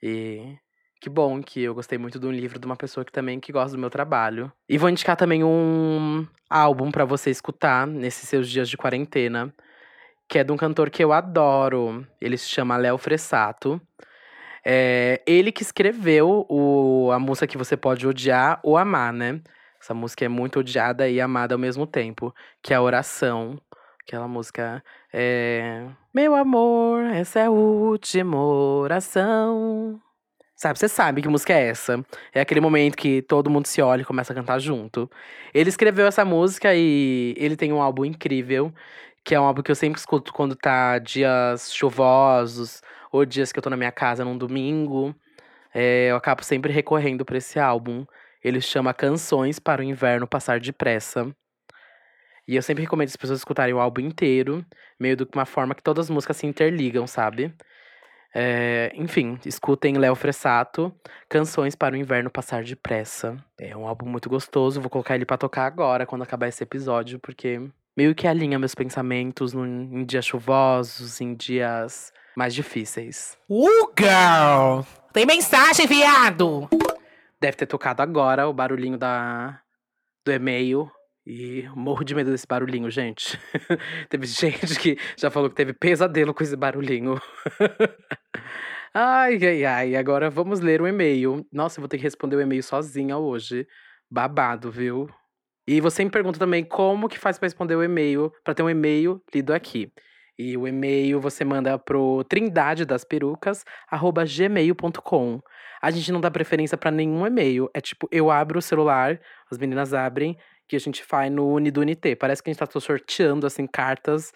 E 0.01 0.57
que 0.99 1.09
bom 1.09 1.41
que 1.43 1.61
eu 1.61 1.75
gostei 1.75 1.97
muito 1.97 2.19
de 2.19 2.25
um 2.25 2.31
livro 2.31 2.57
de 2.57 2.65
uma 2.65 2.75
pessoa 2.75 3.05
que 3.05 3.11
também 3.11 3.39
que 3.39 3.51
gosta 3.51 3.77
do 3.77 3.79
meu 3.79 3.89
trabalho. 3.89 4.51
E 4.67 4.77
vou 4.77 4.89
indicar 4.89 5.15
também 5.15 5.43
um 5.43 6.25
álbum 6.49 6.89
para 6.89 7.05
você 7.05 7.29
escutar 7.29 7.85
nesses 7.85 8.27
seus 8.27 8.49
dias 8.49 8.67
de 8.67 8.75
quarentena, 8.75 9.53
que 10.27 10.39
é 10.39 10.43
de 10.43 10.51
um 10.51 10.57
cantor 10.57 10.89
que 10.89 11.03
eu 11.03 11.13
adoro. 11.13 12.05
Ele 12.19 12.37
se 12.37 12.47
chama 12.47 12.77
Léo 12.77 12.97
Fressato. 12.97 13.79
É 14.65 15.21
ele 15.27 15.51
que 15.51 15.61
escreveu 15.61 16.43
o, 16.49 17.11
a 17.11 17.19
música 17.19 17.45
que 17.45 17.57
você 17.57 17.77
pode 17.77 18.07
odiar 18.07 18.59
ou 18.63 18.75
amar, 18.75 19.13
né? 19.13 19.39
Essa 19.79 19.93
música 19.93 20.25
é 20.25 20.27
muito 20.27 20.59
odiada 20.59 21.07
e 21.07 21.21
amada 21.21 21.53
ao 21.53 21.59
mesmo 21.59 21.85
tempo, 21.85 22.33
que 22.63 22.73
é 22.73 22.75
a 22.77 22.81
Oração. 22.81 23.61
Aquela 24.01 24.27
música 24.27 24.83
é. 25.13 25.87
Meu 26.15 26.33
amor, 26.33 27.03
essa 27.07 27.39
é 27.41 27.45
a 27.47 27.49
última 27.49 28.41
oração. 28.41 30.01
Sabe, 30.55 30.79
você 30.79 30.87
sabe 30.87 31.21
que 31.21 31.27
música 31.27 31.51
é 31.51 31.67
essa. 31.67 32.05
É 32.33 32.39
aquele 32.39 32.61
momento 32.61 32.95
que 32.95 33.21
todo 33.21 33.49
mundo 33.49 33.65
se 33.65 33.81
olha 33.81 34.01
e 34.01 34.05
começa 34.05 34.31
a 34.31 34.35
cantar 34.35 34.57
junto. 34.59 35.11
Ele 35.53 35.67
escreveu 35.67 36.07
essa 36.07 36.23
música 36.23 36.73
e 36.73 37.35
ele 37.37 37.57
tem 37.57 37.73
um 37.73 37.81
álbum 37.81 38.05
incrível, 38.05 38.73
que 39.25 39.35
é 39.35 39.39
um 39.39 39.43
álbum 39.43 39.61
que 39.61 39.69
eu 39.69 39.75
sempre 39.75 39.99
escuto 39.99 40.31
quando 40.31 40.55
tá 40.55 40.99
dias 40.99 41.73
chuvosos 41.73 42.81
ou 43.11 43.25
dias 43.25 43.51
que 43.51 43.59
eu 43.59 43.63
tô 43.63 43.69
na 43.69 43.75
minha 43.75 43.91
casa 43.91 44.23
num 44.23 44.37
domingo. 44.37 45.13
É, 45.73 46.11
eu 46.11 46.15
acabo 46.15 46.45
sempre 46.45 46.71
recorrendo 46.71 47.25
para 47.25 47.39
esse 47.39 47.59
álbum. 47.59 48.05
Ele 48.41 48.61
chama 48.61 48.93
Canções 48.93 49.59
para 49.59 49.81
o 49.81 49.83
Inverno 49.83 50.25
Passar 50.25 50.61
Depressa. 50.61 51.35
E 52.47 52.55
eu 52.55 52.61
sempre 52.61 52.83
recomendo 52.83 53.07
as 53.07 53.15
pessoas 53.15 53.39
escutarem 53.39 53.73
o 53.73 53.79
álbum 53.79 54.01
inteiro, 54.01 54.63
meio 54.99 55.15
de 55.15 55.27
uma 55.33 55.45
forma 55.45 55.73
que 55.73 55.81
todas 55.81 56.05
as 56.05 56.09
músicas 56.09 56.37
se 56.37 56.45
interligam, 56.45 57.07
sabe? 57.07 57.53
É, 58.37 58.91
enfim, 58.95 59.39
escutem 59.45 59.97
Léo 59.97 60.13
Fressato, 60.13 60.93
Canções 61.29 61.73
para 61.73 61.95
o 61.95 61.97
Inverno 61.97 62.29
Passar 62.29 62.63
Depressa. 62.63 63.37
É 63.57 63.75
um 63.75 63.87
álbum 63.87 64.05
muito 64.05 64.29
gostoso, 64.29 64.81
vou 64.81 64.89
colocar 64.89 65.15
ele 65.15 65.25
para 65.25 65.37
tocar 65.37 65.65
agora, 65.65 66.05
quando 66.05 66.23
acabar 66.23 66.47
esse 66.47 66.61
episódio, 66.61 67.17
porque 67.19 67.61
meio 67.95 68.13
que 68.13 68.27
alinha 68.27 68.59
meus 68.59 68.75
pensamentos 68.75 69.53
em 69.53 70.03
dias 70.03 70.25
chuvosos, 70.25 71.21
em 71.21 71.33
dias 71.33 72.11
mais 72.35 72.53
difíceis. 72.53 73.37
Uh, 73.49 73.89
girl! 73.97 74.81
Tem 75.13 75.25
mensagem, 75.25 75.87
viado! 75.87 76.67
Deve 77.39 77.55
ter 77.55 77.65
tocado 77.65 78.01
agora 78.01 78.47
o 78.49 78.53
barulhinho 78.53 78.97
da, 78.97 79.61
do 80.25 80.31
e-mail 80.31 80.91
e 81.25 81.67
morro 81.75 82.03
de 82.03 82.13
medo 82.13 82.29
desse 82.29 82.45
barulhinho, 82.45 82.89
gente. 82.91 83.39
teve 84.09 84.27
gente 84.27 84.79
que 84.79 84.97
já 85.17 85.31
falou 85.31 85.49
que 85.49 85.55
teve 85.55 85.73
pesadelo 85.73 86.33
com 86.33 86.43
esse 86.43 86.55
barulhinho. 86.55 87.19
ai, 88.93 89.39
ai, 89.43 89.65
ai. 89.65 89.95
Agora 89.95 90.29
vamos 90.29 90.59
ler 90.59 90.81
o 90.81 90.87
e-mail. 90.87 91.45
Nossa, 91.51 91.79
eu 91.79 91.81
vou 91.81 91.89
ter 91.89 91.97
que 91.97 92.03
responder 92.03 92.35
o 92.35 92.41
e-mail 92.41 92.61
sozinha 92.61 93.17
hoje. 93.17 93.67
Babado, 94.09 94.71
viu? 94.71 95.09
E 95.67 95.81
você 95.81 96.03
me 96.03 96.11
pergunta 96.11 96.37
também 96.37 96.63
como 96.63 97.09
que 97.09 97.17
faz 97.17 97.39
para 97.39 97.47
responder 97.47 97.75
o 97.75 97.83
e-mail, 97.83 98.31
para 98.43 98.53
ter 98.53 98.61
um 98.61 98.69
e-mail 98.69 99.19
lido 99.33 99.51
aqui. 99.51 99.91
E 100.37 100.55
o 100.55 100.67
e-mail 100.67 101.19
você 101.19 101.43
manda 101.43 101.79
pro 101.79 102.23
trindade 102.25 102.85
das 102.85 103.03
perucas, 103.03 103.63
arroba 103.89 104.25
gmail.com. 104.25 105.41
A 105.81 105.91
gente 105.91 106.11
não 106.11 106.21
dá 106.21 106.29
preferência 106.29 106.77
para 106.77 106.91
nenhum 106.91 107.25
e-mail. 107.25 107.69
É 107.73 107.81
tipo, 107.81 108.07
eu 108.11 108.29
abro 108.29 108.59
o 108.59 108.61
celular, 108.61 109.19
as 109.49 109.57
meninas 109.57 109.93
abrem, 109.93 110.37
que 110.67 110.75
a 110.75 110.79
gente 110.79 111.03
faz 111.03 111.31
no 111.31 111.47
Unidunité. 111.53 112.15
Parece 112.15 112.41
que 112.41 112.49
a 112.49 112.53
gente 112.53 112.59
tá 112.59 112.79
sorteando, 112.79 113.45
assim, 113.45 113.67
cartas 113.67 114.31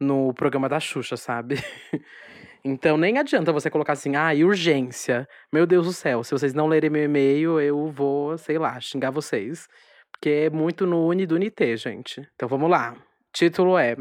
no 0.00 0.32
programa 0.34 0.68
da 0.68 0.80
Xuxa, 0.80 1.16
sabe? 1.16 1.56
então 2.64 2.96
nem 2.96 3.18
adianta 3.18 3.52
você 3.52 3.70
colocar 3.70 3.92
assim, 3.92 4.16
ah, 4.16 4.32
urgência. 4.44 5.28
Meu 5.52 5.66
Deus 5.66 5.86
do 5.86 5.92
céu, 5.92 6.24
se 6.24 6.32
vocês 6.32 6.54
não 6.54 6.66
lerem 6.66 6.90
meu 6.90 7.04
e-mail, 7.04 7.60
eu 7.60 7.90
vou, 7.90 8.36
sei 8.38 8.58
lá, 8.58 8.78
xingar 8.80 9.10
vocês. 9.10 9.68
Porque 10.10 10.30
é 10.30 10.50
muito 10.50 10.86
no 10.86 11.06
Unidunité, 11.06 11.76
gente. 11.76 12.26
Então 12.34 12.48
vamos 12.48 12.70
lá. 12.70 12.96
Título 13.32 13.76
é 13.76 13.96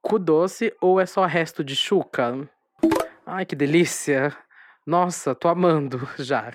Cu 0.00 0.18
doce 0.18 0.74
ou 0.80 1.00
é 1.00 1.06
só 1.06 1.24
resto 1.24 1.64
de 1.64 1.76
chuca? 1.76 2.48
Ai, 3.24 3.46
que 3.46 3.54
delícia! 3.54 4.36
Nossa, 4.84 5.34
tô 5.34 5.48
amando 5.48 6.08
já. 6.18 6.52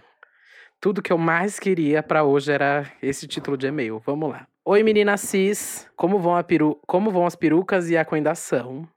Tudo 0.80 1.02
que 1.02 1.12
eu 1.12 1.18
mais 1.18 1.60
queria 1.60 2.04
para 2.04 2.24
hoje 2.24 2.52
era 2.52 2.92
esse 3.02 3.28
título 3.28 3.58
de 3.58 3.68
e-mail. 3.68 4.00
Vamos 4.06 4.30
lá. 4.30 4.48
Oi, 4.64 4.84
menina 4.84 5.18
cis. 5.18 5.90
Como 5.96 6.20
vão, 6.20 6.42
peru... 6.44 6.80
Como 6.86 7.10
vão 7.10 7.26
as 7.26 7.36
perucas 7.36 7.90
e 7.90 7.98
a 7.98 8.06
coendação? 8.06 8.88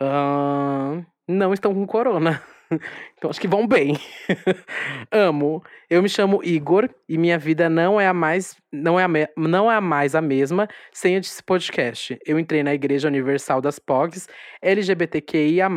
Uh, 0.00 1.04
não 1.28 1.52
estão 1.52 1.74
com 1.74 1.86
corona. 1.86 2.42
Então 3.16 3.30
acho 3.30 3.40
que 3.40 3.46
vão 3.46 3.66
bem. 3.66 3.96
Amo. 5.12 5.62
Eu 5.88 6.02
me 6.02 6.08
chamo 6.08 6.42
Igor 6.42 6.90
e 7.08 7.16
minha 7.16 7.38
vida 7.38 7.68
não 7.68 8.00
é 8.00 8.06
a 8.08 8.12
mais 8.12 8.56
não 8.72 8.98
é 8.98 9.04
a, 9.04 9.08
me, 9.08 9.28
não 9.36 9.70
é 9.70 9.76
a 9.76 9.80
mais 9.80 10.14
a 10.14 10.20
mesma 10.20 10.66
sem 10.92 11.14
esse 11.14 11.42
podcast. 11.42 12.18
Eu 12.26 12.38
entrei 12.38 12.62
na 12.62 12.74
Igreja 12.74 13.06
Universal 13.06 13.60
das 13.60 13.78
POGs 13.78 14.28
LGBTQIA+. 14.60 15.68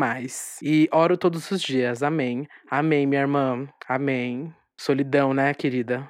E 0.63 0.89
oro 0.91 1.17
todos 1.17 1.51
os 1.51 1.61
dias. 1.61 2.01
Amém. 2.01 2.47
Amém, 2.71 3.05
minha 3.05 3.21
irmã. 3.21 3.67
Amém. 3.87 4.56
Solidão, 4.79 5.33
né, 5.33 5.53
querida? 5.55 6.07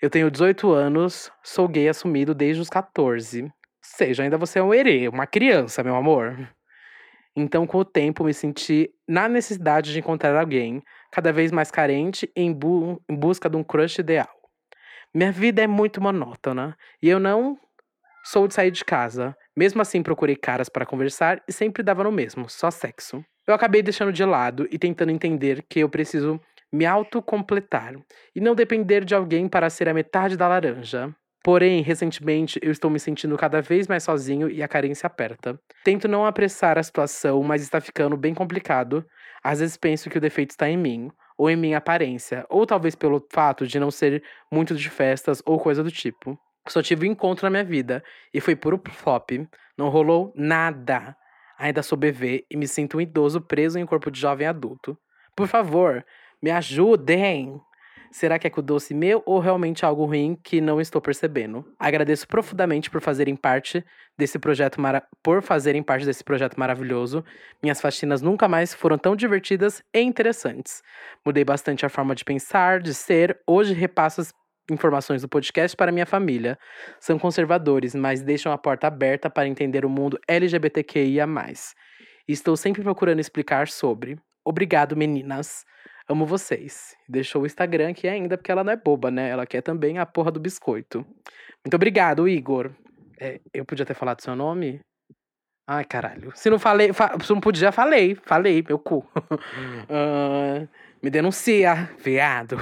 Eu 0.00 0.10
tenho 0.10 0.30
18 0.30 0.70
anos, 0.72 1.32
sou 1.42 1.66
gay 1.66 1.88
assumido 1.88 2.34
desde 2.34 2.60
os 2.60 2.68
14. 2.68 3.44
Ou 3.44 3.50
seja, 3.80 4.22
ainda 4.22 4.36
você 4.36 4.58
é 4.58 4.62
um 4.62 4.74
herê, 4.74 5.08
uma 5.08 5.26
criança, 5.26 5.82
meu 5.82 5.96
amor. 5.96 6.36
Então, 7.34 7.66
com 7.66 7.78
o 7.78 7.84
tempo, 7.84 8.24
me 8.24 8.34
senti 8.34 8.90
na 9.08 9.26
necessidade 9.26 9.90
de 9.90 9.98
encontrar 9.98 10.38
alguém, 10.38 10.82
cada 11.10 11.32
vez 11.32 11.50
mais 11.50 11.70
carente, 11.70 12.30
em, 12.36 12.52
bu 12.52 13.00
em 13.08 13.16
busca 13.16 13.48
de 13.48 13.56
um 13.56 13.64
crush 13.64 13.98
ideal. 13.98 14.28
Minha 15.14 15.32
vida 15.32 15.62
é 15.62 15.66
muito 15.66 16.00
monótona 16.00 16.76
e 17.02 17.08
eu 17.08 17.18
não 17.18 17.58
sou 18.22 18.46
de 18.46 18.54
sair 18.54 18.70
de 18.70 18.84
casa. 18.84 19.34
Mesmo 19.56 19.80
assim, 19.80 20.02
procurei 20.02 20.36
caras 20.36 20.68
para 20.68 20.84
conversar 20.84 21.42
e 21.48 21.52
sempre 21.52 21.82
dava 21.82 22.04
no 22.04 22.12
mesmo, 22.12 22.50
só 22.50 22.70
sexo. 22.70 23.24
Eu 23.46 23.54
acabei 23.54 23.82
deixando 23.82 24.12
de 24.12 24.24
lado 24.24 24.68
e 24.70 24.78
tentando 24.78 25.10
entender 25.10 25.64
que 25.68 25.80
eu 25.80 25.88
preciso 25.88 26.40
me 26.72 26.86
autocompletar 26.86 27.94
e 28.34 28.40
não 28.40 28.54
depender 28.54 29.04
de 29.04 29.14
alguém 29.14 29.48
para 29.48 29.68
ser 29.68 29.88
a 29.88 29.94
metade 29.94 30.36
da 30.36 30.48
laranja. 30.48 31.14
Porém, 31.44 31.82
recentemente, 31.82 32.58
eu 32.62 32.70
estou 32.70 32.88
me 32.88 33.00
sentindo 33.00 33.36
cada 33.36 33.60
vez 33.60 33.88
mais 33.88 34.04
sozinho 34.04 34.48
e 34.48 34.62
a 34.62 34.68
carência 34.68 35.08
aperta. 35.08 35.58
Tento 35.84 36.06
não 36.06 36.24
apressar 36.24 36.78
a 36.78 36.82
situação, 36.82 37.42
mas 37.42 37.62
está 37.62 37.80
ficando 37.80 38.16
bem 38.16 38.32
complicado. 38.32 39.04
Às 39.42 39.58
vezes 39.58 39.76
penso 39.76 40.08
que 40.08 40.18
o 40.18 40.20
defeito 40.20 40.50
está 40.50 40.68
em 40.68 40.76
mim, 40.76 41.10
ou 41.36 41.50
em 41.50 41.56
minha 41.56 41.78
aparência, 41.78 42.46
ou 42.48 42.64
talvez 42.64 42.94
pelo 42.94 43.26
fato 43.32 43.66
de 43.66 43.80
não 43.80 43.90
ser 43.90 44.22
muito 44.52 44.76
de 44.76 44.88
festas 44.88 45.42
ou 45.44 45.58
coisa 45.58 45.82
do 45.82 45.90
tipo. 45.90 46.38
Só 46.68 46.80
tive 46.80 47.08
um 47.08 47.12
encontro 47.12 47.44
na 47.44 47.50
minha 47.50 47.64
vida 47.64 48.04
e 48.32 48.40
foi 48.40 48.54
puro 48.54 48.80
flop. 48.90 49.30
Não 49.76 49.88
rolou 49.88 50.32
nada. 50.36 51.16
Ainda 51.58 51.82
sou 51.82 51.98
bebê 51.98 52.46
e 52.48 52.56
me 52.56 52.68
sinto 52.68 52.98
um 52.98 53.00
idoso 53.00 53.40
preso 53.40 53.78
em 53.78 53.82
um 53.82 53.86
corpo 53.86 54.12
de 54.12 54.20
jovem 54.20 54.46
adulto. 54.46 54.96
Por 55.36 55.48
favor, 55.48 56.04
me 56.42 56.50
ajudem! 56.50 57.60
Será 58.10 58.38
que 58.38 58.46
é 58.46 58.50
com 58.50 58.60
o 58.60 58.62
doce 58.62 58.92
meu 58.92 59.22
ou 59.24 59.38
realmente 59.38 59.86
algo 59.86 60.04
ruim 60.04 60.38
que 60.44 60.60
não 60.60 60.78
estou 60.78 61.00
percebendo? 61.00 61.64
Agradeço 61.78 62.28
profundamente 62.28 62.90
por 62.90 63.00
fazerem 63.00 63.34
parte 63.34 63.82
desse 64.18 64.38
projeto 64.38 64.78
mara... 64.78 65.02
por 65.22 65.40
fazerem 65.40 65.82
parte 65.82 66.04
desse 66.04 66.22
projeto 66.22 66.60
maravilhoso. 66.60 67.24
Minhas 67.62 67.80
faxinas 67.80 68.20
nunca 68.20 68.46
mais 68.46 68.74
foram 68.74 68.98
tão 68.98 69.16
divertidas 69.16 69.82
e 69.94 70.00
interessantes. 70.00 70.82
Mudei 71.24 71.42
bastante 71.42 71.86
a 71.86 71.88
forma 71.88 72.14
de 72.14 72.22
pensar, 72.22 72.80
de 72.82 72.92
ser. 72.92 73.40
Hoje 73.46 73.72
repasso 73.72 74.20
as 74.20 74.34
informações 74.70 75.22
do 75.22 75.28
podcast 75.28 75.74
para 75.74 75.90
minha 75.90 76.04
família. 76.04 76.58
São 77.00 77.18
conservadores, 77.18 77.94
mas 77.94 78.20
deixam 78.20 78.52
a 78.52 78.58
porta 78.58 78.86
aberta 78.88 79.30
para 79.30 79.48
entender 79.48 79.86
o 79.86 79.88
mundo 79.88 80.20
LGBTQIA+. 80.28 81.26
Estou 82.28 82.58
sempre 82.58 82.82
procurando 82.82 83.20
explicar 83.20 83.68
sobre. 83.68 84.18
Obrigado, 84.44 84.94
meninas. 84.94 85.64
Amo 86.12 86.26
vocês. 86.26 86.94
Deixou 87.08 87.42
o 87.42 87.46
Instagram 87.46 87.88
aqui 87.90 88.06
ainda, 88.06 88.36
porque 88.36 88.52
ela 88.52 88.62
não 88.62 88.72
é 88.72 88.76
boba, 88.76 89.10
né? 89.10 89.30
Ela 89.30 89.46
quer 89.46 89.62
também 89.62 89.98
a 89.98 90.04
porra 90.04 90.30
do 90.30 90.38
biscoito. 90.38 91.06
Muito 91.64 91.74
obrigado, 91.74 92.28
Igor. 92.28 92.70
É, 93.18 93.40
eu 93.54 93.64
podia 93.64 93.86
ter 93.86 93.94
falado 93.94 94.20
seu 94.20 94.36
nome? 94.36 94.80
Ai, 95.66 95.84
caralho. 95.84 96.30
Se 96.34 96.50
não 96.50 96.58
falei, 96.58 96.92
fa 96.92 97.16
se 97.22 97.32
não 97.32 97.40
podia, 97.40 97.72
falei. 97.72 98.14
Falei, 98.14 98.62
meu 98.68 98.78
cu. 98.78 98.98
uh, 99.08 100.68
me 101.02 101.08
denuncia, 101.08 101.88
viado. 101.98 102.58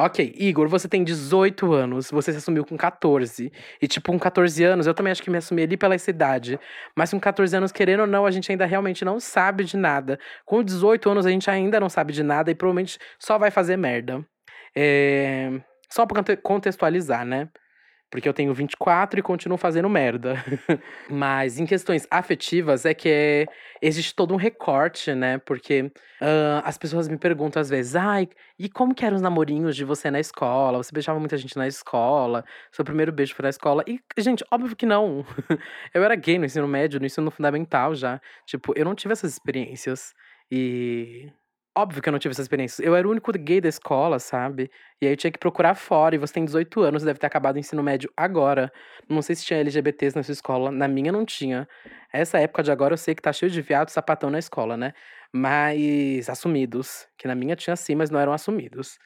Ok, 0.00 0.32
Igor, 0.38 0.68
você 0.68 0.86
tem 0.88 1.02
18 1.02 1.72
anos, 1.72 2.08
você 2.08 2.30
se 2.30 2.38
assumiu 2.38 2.64
com 2.64 2.76
14. 2.76 3.50
E, 3.82 3.88
tipo, 3.88 4.12
com 4.12 4.16
14 4.16 4.62
anos, 4.62 4.86
eu 4.86 4.94
também 4.94 5.10
acho 5.10 5.20
que 5.20 5.28
me 5.28 5.38
assumi 5.38 5.64
ali 5.64 5.76
pela 5.76 5.96
essa 5.96 6.08
idade. 6.08 6.56
Mas 6.94 7.10
com 7.10 7.18
14 7.18 7.56
anos, 7.56 7.72
querendo 7.72 8.02
ou 8.02 8.06
não, 8.06 8.24
a 8.24 8.30
gente 8.30 8.48
ainda 8.52 8.64
realmente 8.64 9.04
não 9.04 9.18
sabe 9.18 9.64
de 9.64 9.76
nada. 9.76 10.16
Com 10.46 10.62
18 10.62 11.10
anos, 11.10 11.26
a 11.26 11.30
gente 11.30 11.50
ainda 11.50 11.80
não 11.80 11.88
sabe 11.88 12.12
de 12.12 12.22
nada 12.22 12.48
e 12.48 12.54
provavelmente 12.54 12.96
só 13.18 13.36
vai 13.38 13.50
fazer 13.50 13.76
merda. 13.76 14.24
É... 14.72 15.60
Só 15.90 16.06
pra 16.06 16.22
contextualizar, 16.36 17.24
né? 17.24 17.48
Porque 18.10 18.28
eu 18.28 18.32
tenho 18.32 18.54
24 18.54 19.20
e 19.20 19.22
continuo 19.22 19.58
fazendo 19.58 19.88
merda. 19.88 20.42
Mas 21.10 21.58
em 21.58 21.66
questões 21.66 22.06
afetivas 22.10 22.86
é 22.86 22.94
que 22.94 23.46
existe 23.82 24.14
todo 24.14 24.32
um 24.32 24.36
recorte, 24.36 25.14
né? 25.14 25.38
Porque 25.38 25.82
uh, 25.82 26.62
as 26.64 26.78
pessoas 26.78 27.06
me 27.06 27.18
perguntam 27.18 27.60
às 27.60 27.68
vezes, 27.68 27.94
ai, 27.94 28.28
e 28.58 28.68
como 28.68 28.94
que 28.94 29.04
eram 29.04 29.16
os 29.16 29.22
namorinhos 29.22 29.76
de 29.76 29.84
você 29.84 30.10
na 30.10 30.18
escola? 30.18 30.78
Você 30.78 30.90
beijava 30.92 31.18
muita 31.18 31.36
gente 31.36 31.56
na 31.56 31.68
escola? 31.68 32.44
Seu 32.72 32.84
primeiro 32.84 33.12
beijo 33.12 33.34
foi 33.34 33.42
na 33.42 33.50
escola? 33.50 33.84
E, 33.86 34.00
gente, 34.16 34.42
óbvio 34.50 34.74
que 34.74 34.86
não. 34.86 35.26
eu 35.92 36.02
era 36.02 36.14
gay 36.14 36.38
no 36.38 36.46
ensino 36.46 36.66
médio, 36.66 36.98
no 36.98 37.06
ensino 37.06 37.30
fundamental 37.30 37.94
já. 37.94 38.20
Tipo, 38.46 38.72
eu 38.74 38.86
não 38.86 38.94
tive 38.94 39.12
essas 39.12 39.32
experiências. 39.32 40.14
E 40.50 41.30
Óbvio 41.78 42.02
que 42.02 42.08
eu 42.08 42.10
não 42.10 42.18
tive 42.18 42.32
essa 42.32 42.42
experiência. 42.42 42.82
Eu 42.84 42.96
era 42.96 43.06
o 43.06 43.10
único 43.12 43.30
gay 43.30 43.60
da 43.60 43.68
escola, 43.68 44.18
sabe? 44.18 44.68
E 45.00 45.06
aí 45.06 45.12
eu 45.12 45.16
tinha 45.16 45.30
que 45.30 45.38
procurar 45.38 45.76
fora. 45.76 46.12
E 46.12 46.18
você 46.18 46.34
tem 46.34 46.44
18 46.44 46.80
anos, 46.82 47.04
deve 47.04 47.20
ter 47.20 47.26
acabado 47.28 47.54
o 47.54 47.58
ensino 47.60 47.84
médio 47.84 48.10
agora. 48.16 48.72
Não 49.08 49.22
sei 49.22 49.36
se 49.36 49.44
tinha 49.44 49.60
LGBTs 49.60 50.16
na 50.16 50.24
sua 50.24 50.32
escola. 50.32 50.72
Na 50.72 50.88
minha 50.88 51.12
não 51.12 51.24
tinha. 51.24 51.68
Essa 52.12 52.40
época 52.40 52.64
de 52.64 52.72
agora 52.72 52.94
eu 52.94 52.98
sei 52.98 53.14
que 53.14 53.22
tá 53.22 53.32
cheio 53.32 53.48
de 53.48 53.62
viado 53.62 53.90
sapatão 53.90 54.28
na 54.28 54.40
escola, 54.40 54.76
né? 54.76 54.92
Mas 55.32 56.28
assumidos. 56.28 57.06
Que 57.16 57.28
na 57.28 57.36
minha 57.36 57.54
tinha 57.54 57.76
sim, 57.76 57.94
mas 57.94 58.10
não 58.10 58.18
eram 58.18 58.32
assumidos. 58.32 58.98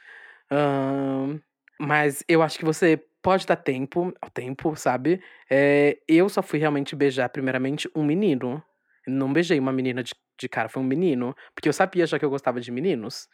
mas 1.78 2.24
eu 2.26 2.40
acho 2.40 2.58
que 2.58 2.64
você 2.64 2.98
pode 3.20 3.46
dar 3.46 3.56
tempo 3.56 4.14
ao 4.18 4.30
tempo, 4.30 4.74
sabe? 4.76 5.20
É, 5.50 5.98
eu 6.08 6.26
só 6.30 6.42
fui 6.42 6.58
realmente 6.58 6.96
beijar, 6.96 7.28
primeiramente, 7.28 7.86
um 7.94 8.02
menino. 8.02 8.64
Não 9.06 9.32
beijei 9.32 9.58
uma 9.58 9.72
menina 9.72 10.02
de 10.02 10.14
de 10.42 10.48
cara 10.48 10.68
foi 10.68 10.82
um 10.82 10.86
menino. 10.86 11.34
Porque 11.54 11.68
eu 11.68 11.72
sabia 11.72 12.06
já 12.06 12.18
que 12.18 12.24
eu 12.24 12.30
gostava 12.30 12.60
de 12.60 12.70
meninos. 12.70 13.28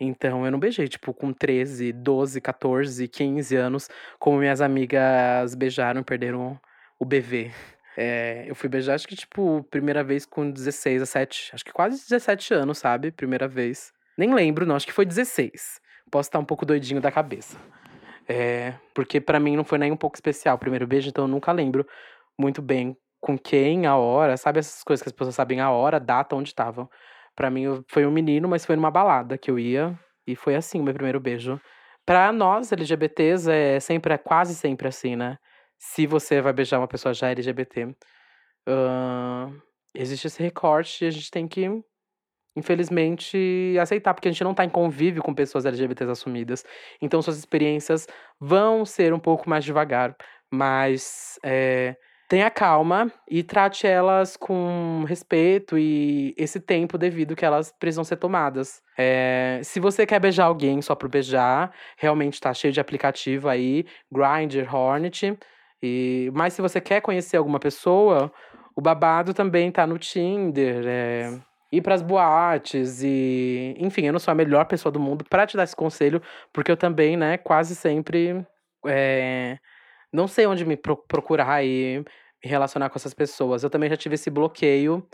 Então 0.00 0.44
eu 0.44 0.52
não 0.52 0.60
beijei, 0.60 0.86
tipo, 0.86 1.12
com 1.12 1.32
13, 1.32 1.92
12, 1.92 2.40
14, 2.40 3.08
15 3.08 3.56
anos, 3.56 3.88
como 4.18 4.38
minhas 4.38 4.60
amigas 4.60 5.54
beijaram 5.56 6.04
perderam 6.04 6.58
o 7.00 7.04
BV. 7.04 7.50
É, 7.96 8.44
eu 8.46 8.54
fui 8.54 8.68
beijar, 8.68 8.94
acho 8.94 9.08
que, 9.08 9.16
tipo, 9.16 9.64
primeira 9.70 10.04
vez 10.04 10.24
com 10.24 10.48
16, 10.48 11.00
17, 11.00 11.50
acho 11.52 11.64
que 11.64 11.72
quase 11.72 11.96
17 12.08 12.54
anos, 12.54 12.78
sabe? 12.78 13.10
Primeira 13.10 13.48
vez. 13.48 13.92
Nem 14.16 14.32
lembro, 14.32 14.64
não, 14.64 14.76
acho 14.76 14.86
que 14.86 14.92
foi 14.92 15.04
16. 15.04 15.80
Posso 16.12 16.28
estar 16.28 16.38
um 16.38 16.44
pouco 16.44 16.64
doidinho 16.64 17.00
da 17.00 17.10
cabeça. 17.10 17.58
É, 18.28 18.74
porque 18.94 19.20
para 19.20 19.40
mim 19.40 19.56
não 19.56 19.64
foi 19.64 19.78
nem 19.78 19.90
um 19.90 19.96
pouco 19.96 20.16
especial 20.16 20.54
o 20.54 20.58
primeiro 20.60 20.86
beijo, 20.86 21.08
então 21.08 21.24
eu 21.24 21.28
nunca 21.28 21.50
lembro 21.50 21.84
muito 22.38 22.62
bem 22.62 22.96
com 23.20 23.38
quem, 23.38 23.86
a 23.86 23.96
hora, 23.96 24.36
sabe 24.36 24.60
essas 24.60 24.82
coisas 24.82 25.02
que 25.02 25.08
as 25.08 25.12
pessoas 25.12 25.34
sabem 25.34 25.60
a 25.60 25.70
hora, 25.70 25.96
a 25.96 26.00
data, 26.00 26.36
onde 26.36 26.50
estavam. 26.50 26.88
Para 27.34 27.50
mim 27.50 27.84
foi 27.88 28.06
um 28.06 28.10
menino, 28.10 28.48
mas 28.48 28.64
foi 28.66 28.76
numa 28.76 28.90
balada 28.90 29.38
que 29.38 29.50
eu 29.50 29.58
ia 29.58 29.98
e 30.26 30.36
foi 30.36 30.54
assim 30.56 30.80
o 30.80 30.84
meu 30.84 30.94
primeiro 30.94 31.20
beijo. 31.20 31.60
Para 32.06 32.32
nós 32.32 32.72
LGBTs 32.72 33.50
é 33.50 33.80
sempre 33.80 34.14
é 34.14 34.18
quase 34.18 34.54
sempre 34.54 34.88
assim, 34.88 35.16
né? 35.16 35.38
Se 35.78 36.06
você 36.06 36.40
vai 36.40 36.52
beijar 36.52 36.78
uma 36.78 36.88
pessoa 36.88 37.14
já 37.14 37.28
LGBT, 37.30 37.86
uh, 38.68 39.62
existe 39.94 40.26
esse 40.26 40.42
recorte 40.42 41.04
e 41.04 41.08
a 41.08 41.10
gente 41.10 41.30
tem 41.30 41.46
que 41.46 41.68
infelizmente, 42.58 43.76
aceitar, 43.80 44.12
porque 44.14 44.28
a 44.28 44.32
gente 44.32 44.42
não 44.42 44.50
está 44.50 44.64
em 44.64 44.68
convívio 44.68 45.22
com 45.22 45.32
pessoas 45.34 45.64
LGBTs 45.64 46.10
assumidas. 46.10 46.64
Então, 47.00 47.22
suas 47.22 47.38
experiências 47.38 48.06
vão 48.40 48.84
ser 48.84 49.12
um 49.14 49.20
pouco 49.20 49.48
mais 49.48 49.64
devagar, 49.64 50.16
mas 50.50 51.38
é, 51.44 51.96
tenha 52.28 52.50
calma 52.50 53.10
e 53.26 53.42
trate 53.42 53.86
elas 53.86 54.36
com 54.36 55.04
respeito 55.08 55.78
e 55.78 56.34
esse 56.36 56.60
tempo 56.60 56.98
devido 56.98 57.34
que 57.34 57.44
elas 57.44 57.72
precisam 57.72 58.04
ser 58.04 58.16
tomadas. 58.16 58.82
É, 58.98 59.60
se 59.64 59.80
você 59.80 60.06
quer 60.06 60.20
beijar 60.20 60.44
alguém 60.44 60.82
só 60.82 60.94
por 60.94 61.08
beijar, 61.08 61.72
realmente 61.96 62.40
tá 62.40 62.52
cheio 62.52 62.72
de 62.72 62.80
aplicativo 62.80 63.48
aí, 63.48 63.86
Grindr, 64.12 64.72
Hornet. 64.72 65.38
E, 65.82 66.30
mas 66.34 66.52
se 66.52 66.60
você 66.60 66.80
quer 66.80 67.00
conhecer 67.00 67.38
alguma 67.38 67.58
pessoa, 67.58 68.30
o 68.76 68.80
babado 68.82 69.32
também 69.32 69.72
tá 69.72 69.86
no 69.86 69.98
Tinder. 69.98 70.84
É, 70.86 71.38
ir 71.72 71.80
pras 71.80 72.02
boates 72.02 73.02
e. 73.02 73.74
Enfim, 73.78 74.06
eu 74.06 74.12
não 74.12 74.20
sou 74.20 74.32
a 74.32 74.34
melhor 74.34 74.66
pessoa 74.66 74.92
do 74.92 75.00
mundo 75.00 75.24
para 75.24 75.46
te 75.46 75.56
dar 75.56 75.64
esse 75.64 75.76
conselho, 75.76 76.20
porque 76.52 76.70
eu 76.70 76.76
também, 76.76 77.16
né, 77.16 77.38
quase 77.38 77.74
sempre. 77.74 78.44
É, 78.86 79.58
não 80.12 80.26
sei 80.26 80.46
onde 80.46 80.64
me 80.64 80.76
procurar 80.76 81.64
e 81.64 82.04
me 82.42 82.50
relacionar 82.50 82.88
com 82.90 82.98
essas 82.98 83.14
pessoas. 83.14 83.62
Eu 83.62 83.70
também 83.70 83.90
já 83.90 83.96
tive 83.96 84.14
esse 84.14 84.30
bloqueio. 84.30 85.06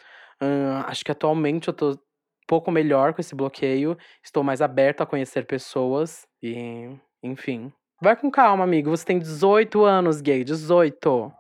acho 0.86 1.04
que 1.04 1.10
atualmente 1.10 1.68
eu 1.68 1.74
tô 1.74 1.90
um 1.92 1.98
pouco 2.46 2.70
melhor 2.70 3.14
com 3.14 3.20
esse 3.20 3.34
bloqueio. 3.34 3.96
Estou 4.22 4.42
mais 4.42 4.60
aberto 4.60 5.02
a 5.02 5.06
conhecer 5.06 5.46
pessoas 5.46 6.26
e, 6.42 6.90
enfim. 7.22 7.72
Vai 8.00 8.16
com 8.16 8.30
calma, 8.30 8.64
amigo. 8.64 8.90
Você 8.90 9.04
tem 9.04 9.18
18 9.18 9.84
anos, 9.84 10.20
gay. 10.20 10.44
18. 10.44 11.32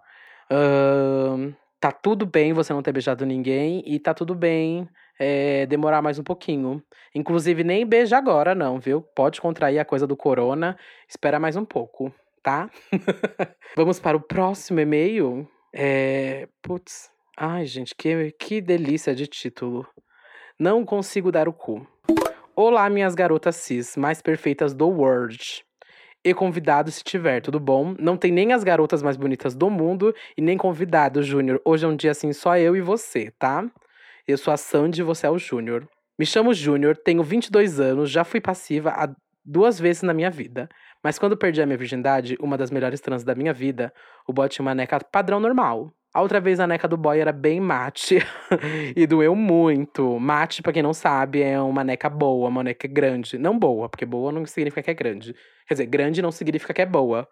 Uh, 0.50 1.54
tá 1.78 1.92
tudo 1.92 2.26
bem 2.26 2.52
você 2.52 2.72
não 2.72 2.82
ter 2.82 2.92
beijado 2.92 3.26
ninguém 3.26 3.82
e 3.86 3.98
tá 3.98 4.14
tudo 4.14 4.34
bem 4.34 4.88
é, 5.18 5.66
demorar 5.66 6.02
mais 6.02 6.18
um 6.18 6.24
pouquinho. 6.24 6.82
Inclusive, 7.14 7.62
nem 7.62 7.86
beija 7.86 8.16
agora, 8.16 8.54
não, 8.54 8.80
viu? 8.80 9.02
Pode 9.02 9.40
contrair 9.40 9.78
a 9.78 9.84
coisa 9.84 10.06
do 10.06 10.16
corona. 10.16 10.76
Espera 11.08 11.38
mais 11.38 11.56
um 11.56 11.64
pouco 11.64 12.12
tá? 12.44 12.70
Vamos 13.74 13.98
para 13.98 14.16
o 14.16 14.20
próximo 14.20 14.78
e-mail. 14.78 15.48
É. 15.74 16.46
Putz. 16.62 17.10
Ai, 17.36 17.64
gente, 17.64 17.94
que, 17.96 18.30
que 18.38 18.60
delícia 18.60 19.12
de 19.14 19.26
título. 19.26 19.84
Não 20.60 20.84
consigo 20.84 21.32
dar 21.32 21.48
o 21.48 21.52
cu. 21.52 21.84
Olá, 22.54 22.88
minhas 22.88 23.16
garotas 23.16 23.56
cis 23.56 23.96
mais 23.96 24.22
perfeitas 24.22 24.72
do 24.72 24.86
world. 24.86 25.64
E 26.24 26.32
convidado 26.32 26.90
se 26.90 27.02
tiver, 27.02 27.40
tudo 27.40 27.58
bom? 27.58 27.94
Não 27.98 28.16
tem 28.16 28.30
nem 28.30 28.52
as 28.52 28.62
garotas 28.62 29.02
mais 29.02 29.16
bonitas 29.16 29.54
do 29.54 29.68
mundo 29.68 30.14
e 30.36 30.42
nem 30.42 30.56
convidado, 30.56 31.22
Júnior. 31.22 31.60
Hoje 31.64 31.84
é 31.84 31.88
um 31.88 31.96
dia 31.96 32.12
assim 32.12 32.32
só 32.32 32.56
eu 32.56 32.76
e 32.76 32.80
você, 32.80 33.32
tá? 33.38 33.68
Eu 34.28 34.38
sou 34.38 34.54
a 34.54 34.56
Sandy 34.56 35.00
e 35.00 35.04
você 35.04 35.26
é 35.26 35.30
o 35.30 35.38
Júnior. 35.38 35.88
Me 36.18 36.24
chamo 36.24 36.54
Júnior, 36.54 36.96
tenho 36.96 37.22
22 37.22 37.80
anos, 37.80 38.10
já 38.10 38.22
fui 38.22 38.40
passiva 38.40 38.92
duas 39.44 39.78
vezes 39.78 40.02
na 40.02 40.14
minha 40.14 40.30
vida. 40.30 40.68
Mas 41.04 41.18
quando 41.18 41.36
perdi 41.36 41.60
a 41.60 41.66
minha 41.66 41.76
virgindade, 41.76 42.34
uma 42.40 42.56
das 42.56 42.70
melhores 42.70 42.98
trans 42.98 43.22
da 43.22 43.34
minha 43.34 43.52
vida, 43.52 43.92
o 44.26 44.32
boy 44.32 44.48
tinha 44.48 44.64
uma 44.64 44.74
neca 44.74 44.98
padrão 44.98 45.38
normal. 45.38 45.92
A 46.14 46.22
outra 46.22 46.40
vez 46.40 46.58
a 46.60 46.66
neca 46.66 46.88
do 46.88 46.96
boy 46.96 47.18
era 47.18 47.30
bem 47.30 47.60
mate 47.60 48.18
e 48.96 49.06
doeu 49.06 49.34
muito. 49.34 50.18
Mate, 50.18 50.62
pra 50.62 50.72
quem 50.72 50.82
não 50.82 50.94
sabe, 50.94 51.42
é 51.42 51.60
uma 51.60 51.84
neca 51.84 52.08
boa, 52.08 52.48
uma 52.48 52.62
neca 52.62 52.88
grande. 52.88 53.36
Não 53.36 53.58
boa, 53.58 53.86
porque 53.86 54.06
boa 54.06 54.32
não 54.32 54.46
significa 54.46 54.82
que 54.82 54.90
é 54.90 54.94
grande. 54.94 55.34
Quer 55.68 55.74
dizer, 55.74 55.86
grande 55.86 56.22
não 56.22 56.32
significa 56.32 56.72
que 56.72 56.80
é 56.80 56.86
boa. 56.86 57.28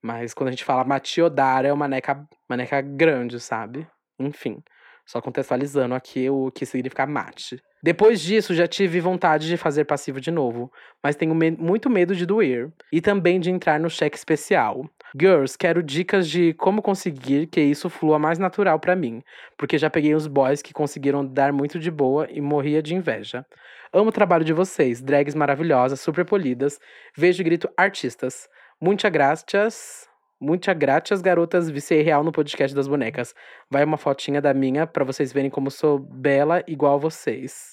Mas 0.00 0.32
quando 0.32 0.48
a 0.48 0.50
gente 0.52 0.64
fala 0.64 0.82
matiodara, 0.82 1.68
é 1.68 1.72
uma 1.72 1.88
neca, 1.88 2.26
uma 2.48 2.56
neca 2.56 2.80
grande, 2.80 3.38
sabe? 3.38 3.86
Enfim. 4.18 4.62
Só 5.06 5.20
contextualizando 5.20 5.94
aqui 5.94 6.30
o 6.30 6.50
que 6.50 6.64
significa 6.64 7.06
mate. 7.06 7.62
Depois 7.82 8.20
disso, 8.20 8.54
já 8.54 8.66
tive 8.66 8.98
vontade 8.98 9.46
de 9.46 9.58
fazer 9.58 9.84
passivo 9.84 10.18
de 10.18 10.30
novo, 10.30 10.72
mas 11.02 11.16
tenho 11.16 11.34
me 11.34 11.50
muito 11.50 11.90
medo 11.90 12.14
de 12.14 12.24
doer 12.24 12.72
e 12.90 13.00
também 13.00 13.38
de 13.38 13.50
entrar 13.50 13.78
no 13.78 13.90
cheque 13.90 14.16
especial. 14.16 14.88
Girls, 15.14 15.58
quero 15.58 15.82
dicas 15.82 16.28
de 16.28 16.54
como 16.54 16.80
conseguir 16.80 17.46
que 17.46 17.60
isso 17.60 17.90
flua 17.90 18.18
mais 18.18 18.38
natural 18.38 18.80
para 18.80 18.96
mim, 18.96 19.22
porque 19.58 19.76
já 19.76 19.90
peguei 19.90 20.14
uns 20.14 20.26
boys 20.26 20.62
que 20.62 20.72
conseguiram 20.72 21.24
dar 21.24 21.52
muito 21.52 21.78
de 21.78 21.90
boa 21.90 22.26
e 22.30 22.40
morria 22.40 22.82
de 22.82 22.94
inveja. 22.94 23.44
Amo 23.92 24.08
o 24.08 24.12
trabalho 24.12 24.44
de 24.44 24.52
vocês, 24.52 25.02
drags 25.02 25.34
maravilhosas, 25.34 26.00
super 26.00 26.24
polidas. 26.24 26.80
Vejo 27.16 27.42
e 27.42 27.44
grito 27.44 27.68
artistas. 27.76 28.48
Muitas 28.80 29.12
graças. 29.12 30.13
Muitas 30.44 30.76
graças, 30.76 31.22
garotas. 31.22 31.70
Vicei 31.70 32.02
real 32.02 32.22
no 32.22 32.30
podcast 32.30 32.76
das 32.76 32.86
bonecas. 32.86 33.34
Vai 33.70 33.82
uma 33.82 33.96
fotinha 33.96 34.42
da 34.42 34.52
minha 34.52 34.86
para 34.86 35.02
vocês 35.02 35.32
verem 35.32 35.48
como 35.48 35.70
sou 35.70 35.98
bela 35.98 36.62
igual 36.68 37.00
vocês. 37.00 37.70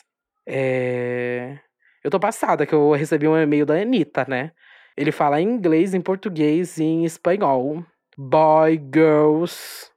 É... 0.48 1.60
Eu 2.02 2.10
tô 2.10 2.18
passada 2.18 2.66
que 2.66 2.74
eu 2.74 2.94
recebi 2.94 3.28
um 3.28 3.38
e-mail 3.38 3.66
da 3.66 3.74
Anitta, 3.74 4.26
né? 4.26 4.54
Ele 4.96 5.12
fala 5.12 5.42
em 5.42 5.50
inglês, 5.50 5.94
em 5.94 6.00
português 6.00 6.78
e 6.78 6.84
em 6.84 7.04
espanhol. 7.04 7.86
Boy, 8.18 8.82
girls, 8.94 9.92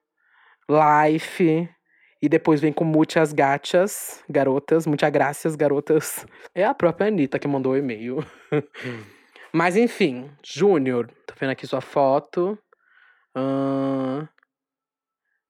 life. 0.69 1.69
E 2.21 2.29
depois 2.29 2.61
vem 2.61 2.73
com 2.73 2.85
muitas 2.85 3.33
gachas, 3.33 4.25
garotas, 4.29 4.85
muitas 4.85 5.11
graças, 5.11 5.55
garotas. 5.55 6.27
É 6.53 6.65
a 6.65 6.75
própria 6.75 7.07
Anitta 7.07 7.39
que 7.39 7.47
mandou 7.47 7.75
o 7.75 7.77
e-mail. 7.77 8.19
Mas 9.57 9.77
enfim, 9.77 10.29
Júnior, 10.45 11.09
tô 11.25 11.35
vendo 11.39 11.51
aqui 11.51 11.65
sua 11.65 11.81
foto. 11.81 12.59
Uh... 13.37 14.29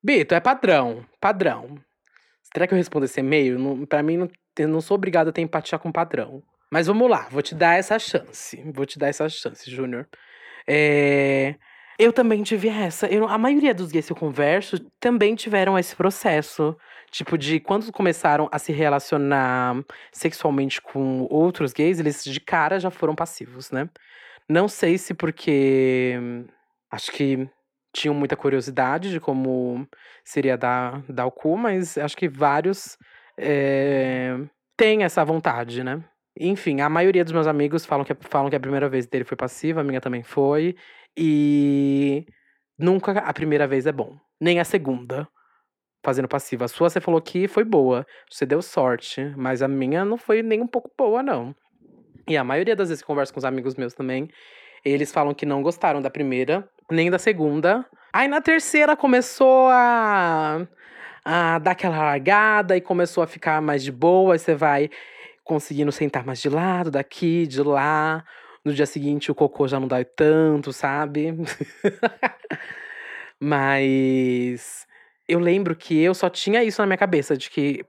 Bito, 0.03 0.35
é 0.35 0.41
padrão, 0.41 1.05
padrão. 1.21 1.79
Será 2.53 2.67
que 2.67 2.75
eu 2.75 2.79
respondo 2.79 3.07
esse 3.07 3.21
e-mail? 3.21 3.59
Não, 3.59 3.87
pra 3.87 4.03
mim, 4.03 4.17
não, 4.19 4.29
eu 4.59 4.69
não 4.69 4.81
sou 4.81 4.97
obrigado 4.97 5.29
a 5.29 5.33
ter 5.33 5.41
empatia 5.41 5.79
com 5.79 5.91
padrão. 5.91 6.43
Mas 6.71 6.87
vamos 6.87 7.09
lá, 7.09 7.29
vou 7.31 7.43
te 7.43 7.55
dar 7.55 7.79
essa 7.79 7.99
chance. 7.99 8.63
Vou 8.73 8.85
te 8.85 8.99
dar 8.99 9.09
essa 9.09 9.29
chance, 9.29 9.71
Júnior. 9.71 10.09
É... 10.69 11.55
Eu 11.99 12.13
também 12.13 12.43
tive 12.43 12.69
essa. 12.69 13.07
Eu, 13.07 13.29
a 13.29 13.39
maioria 13.39 13.73
dos 13.73 13.93
gays 13.93 14.07
que 14.07 14.13
eu 14.13 14.17
converso 14.17 14.79
também 14.99 15.35
tiveram 15.35 15.79
esse 15.79 15.95
processo. 15.95 16.77
Tipo, 17.11 17.39
de 17.39 17.61
quando 17.61 17.93
começaram 17.93 18.49
a 18.51 18.59
se 18.59 18.73
relacionar 18.73 19.77
sexualmente 20.13 20.83
com 20.83 21.29
outros 21.31 21.73
gays, 21.73 22.01
eles 22.01 22.25
de 22.25 22.41
cara 22.41 22.81
já 22.81 22.91
foram 22.91 23.15
passivos, 23.15 23.71
né? 23.71 23.89
Não 24.49 24.69
sei 24.69 24.99
se 24.99 25.15
porque. 25.15 26.19
Acho 26.91 27.13
que 27.13 27.49
tinham 27.95 28.15
muita 28.15 28.37
curiosidade 28.37 29.11
de 29.11 29.21
como 29.21 29.89
seria 30.25 30.59
dar, 30.59 31.03
dar 31.09 31.27
o 31.27 31.31
cu, 31.31 31.57
mas 31.57 31.97
acho 31.97 32.17
que 32.17 32.29
vários 32.29 32.99
é, 33.39 34.37
têm 34.77 35.05
essa 35.05 35.25
vontade, 35.25 35.85
né? 35.85 36.03
Enfim, 36.39 36.81
a 36.81 36.89
maioria 36.89 37.23
dos 37.23 37.33
meus 37.33 37.47
amigos 37.47 37.87
falam 37.87 38.05
que, 38.05 38.13
falam 38.29 38.51
que 38.51 38.57
a 38.57 38.61
primeira 38.61 38.89
vez 38.89 39.07
dele 39.07 39.25
foi 39.25 39.37
passiva, 39.37 39.81
a 39.81 39.85
minha 39.85 40.01
também 40.01 40.25
foi. 40.25 40.75
E 41.17 42.27
nunca 42.77 43.13
a 43.13 43.33
primeira 43.33 43.69
vez 43.69 43.87
é 43.87 43.93
bom. 43.93 44.19
Nem 44.41 44.59
a 44.59 44.65
segunda 44.65 45.29
fazendo 46.05 46.27
passiva. 46.27 46.65
A 46.65 46.69
sua 46.69 46.91
você 46.91 47.01
falou 47.01 47.21
que 47.23 47.47
foi 47.47 47.63
boa. 47.63 48.05
Você 48.29 48.45
deu 48.45 48.61
sorte. 48.61 49.33
Mas 49.37 49.63
a 49.63 49.69
minha 49.69 50.05
não 50.05 50.19
foi 50.19 50.43
nem 50.43 50.61
um 50.61 50.67
pouco 50.67 50.91
boa, 50.99 51.23
não. 51.23 51.55
E 52.29 52.37
a 52.37 52.43
maioria 52.43 52.75
das 52.75 52.89
vezes 52.89 53.01
que 53.01 53.07
converso 53.07 53.33
com 53.33 53.39
os 53.39 53.45
amigos 53.45 53.77
meus 53.77 53.95
também, 53.95 54.29
eles 54.85 55.13
falam 55.13 55.33
que 55.33 55.47
não 55.47 55.63
gostaram 55.63 56.03
da 56.03 56.11
primeira, 56.11 56.69
nem 56.91 57.11
da 57.11 57.19
segunda. 57.19 57.85
Aí 58.13 58.29
na 58.29 58.41
terceira 58.41 58.97
começou 58.97 59.69
a, 59.69 60.67
a 61.25 61.59
dar 61.59 61.73
aquela 61.73 61.99
largada 61.99 62.77
e 62.77 62.81
começou 62.81 63.23
a 63.23 63.27
ficar 63.27 63.61
mais 63.61 63.83
de 63.83 63.91
boa. 63.91 64.35
Aí 64.35 64.39
você 64.39 64.55
vai 64.55 64.91
conseguindo 65.43 65.93
sentar 65.93 66.25
mais 66.25 66.41
de 66.41 66.49
lado, 66.49 66.91
daqui, 66.91 67.47
de 67.47 67.63
lá. 67.63 68.25
No 68.65 68.73
dia 68.73 68.87
seguinte 68.87 69.31
o 69.31 69.35
cocô 69.35 69.69
já 69.69 69.79
não 69.79 69.89
dói 69.89 70.05
tanto, 70.05 70.73
sabe? 70.73 71.35
Mas 73.39 74.87
eu 75.29 75.39
lembro 75.39 75.77
que 75.77 76.01
eu 76.01 76.15
só 76.15 76.31
tinha 76.31 76.65
isso 76.65 76.81
na 76.81 76.87
minha 76.87 76.97
cabeça, 76.97 77.37
de 77.37 77.51
que 77.51 77.85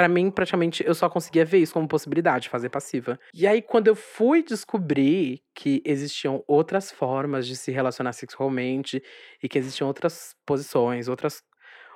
para 0.00 0.08
mim, 0.08 0.30
praticamente, 0.30 0.82
eu 0.86 0.94
só 0.94 1.10
conseguia 1.10 1.44
ver 1.44 1.58
isso 1.58 1.74
como 1.74 1.86
possibilidade, 1.86 2.48
fazer 2.48 2.70
passiva. 2.70 3.20
E 3.34 3.46
aí, 3.46 3.60
quando 3.60 3.86
eu 3.86 3.94
fui 3.94 4.42
descobrir 4.42 5.42
que 5.54 5.82
existiam 5.84 6.42
outras 6.46 6.90
formas 6.90 7.46
de 7.46 7.54
se 7.54 7.70
relacionar 7.70 8.14
sexualmente 8.14 9.02
e 9.42 9.46
que 9.46 9.58
existiam 9.58 9.86
outras 9.86 10.34
posições, 10.46 11.06
outras, 11.06 11.42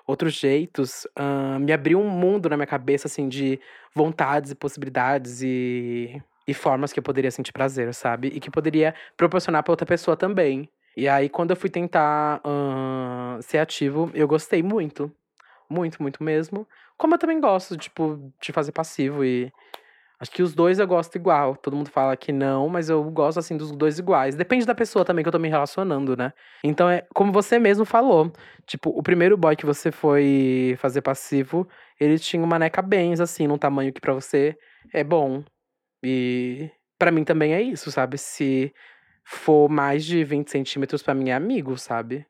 outros 0.07 0.35
jeitos, 0.35 1.07
uh, 1.19 1.59
me 1.59 1.73
abriu 1.73 1.99
um 1.99 2.11
mundo 2.11 2.47
na 2.47 2.59
minha 2.59 2.67
cabeça, 2.67 3.09
assim, 3.09 3.27
de 3.27 3.59
vontades 3.95 4.51
e 4.51 4.55
possibilidades 4.55 5.41
e, 5.41 6.21
e 6.47 6.53
formas 6.53 6.93
que 6.93 6.99
eu 6.99 7.03
poderia 7.03 7.31
sentir 7.31 7.53
prazer, 7.53 7.95
sabe? 7.95 8.29
E 8.29 8.39
que 8.39 8.51
poderia 8.51 8.95
proporcionar 9.17 9.63
para 9.63 9.73
outra 9.73 9.87
pessoa 9.87 10.15
também. 10.15 10.69
E 10.95 11.09
aí, 11.09 11.31
quando 11.31 11.53
eu 11.53 11.57
fui 11.57 11.71
tentar 11.71 12.43
uh, 12.45 13.41
ser 13.41 13.61
ativo, 13.61 14.11
eu 14.13 14.29
gostei 14.29 14.63
muito. 14.63 15.11
Muito, 15.71 16.03
muito 16.03 16.23
mesmo. 16.23 16.69
Como 16.99 17.15
eu 17.15 17.19
também 17.19 17.41
gosto, 17.41 17.77
tipo, 17.77 18.33
de 18.41 18.53
fazer 18.53 18.73
passivo 18.73 19.25
e. 19.25 19.53
Acho 20.21 20.31
que 20.31 20.43
os 20.43 20.55
dois 20.55 20.79
eu 20.79 20.87
gosto 20.87 21.17
igual. 21.17 21.57
Todo 21.57 21.77
mundo 21.77 21.91
fala 21.91 22.17
que 22.17 22.33
não, 22.33 22.69
mas 22.69 22.89
eu 22.89 23.03
gosto, 23.11 23.39
assim, 23.39 23.57
dos 23.57 23.73
dois 23.73 23.99
iguais. 23.99 24.37
Depende 24.37 24.65
da 24.65 24.75
pessoa 24.75 25.05
também 25.05 25.23
que 25.23 25.29
eu 25.29 25.33
tô 25.33 25.39
me 25.39 25.49
relacionando, 25.49 26.17
né? 26.17 26.33
Então, 26.63 26.89
é 26.89 27.05
como 27.13 27.33
você 27.33 27.59
mesmo 27.59 27.85
falou. 27.85 28.33
Tipo, 28.65 28.91
o 28.91 29.03
primeiro 29.03 29.37
boy 29.37 29.57
que 29.57 29.67
você 29.67 29.91
foi 29.91 30.77
fazer 30.79 31.03
passivo, 31.03 31.69
ele 32.01 32.19
tinha 32.19 32.43
uma 32.43 32.59
neca 32.59 32.81
bens, 32.81 33.21
assim, 33.21 33.47
num 33.47 33.59
tamanho 33.59 33.93
que 33.93 34.01
para 34.01 34.15
você 34.15 34.57
é 34.93 35.03
bom. 35.03 35.43
E 36.03 36.71
para 36.99 37.11
mim 37.11 37.25
também 37.25 37.53
é 37.55 37.61
isso, 37.61 37.91
sabe? 37.91 38.17
Se 38.17 38.73
for 39.25 39.69
mais 39.69 40.05
de 40.05 40.23
20 40.25 40.51
centímetros, 40.51 41.03
pra 41.03 41.15
mim 41.15 41.31
é 41.31 41.35
amigo, 41.35 41.77
sabe? 41.77 42.25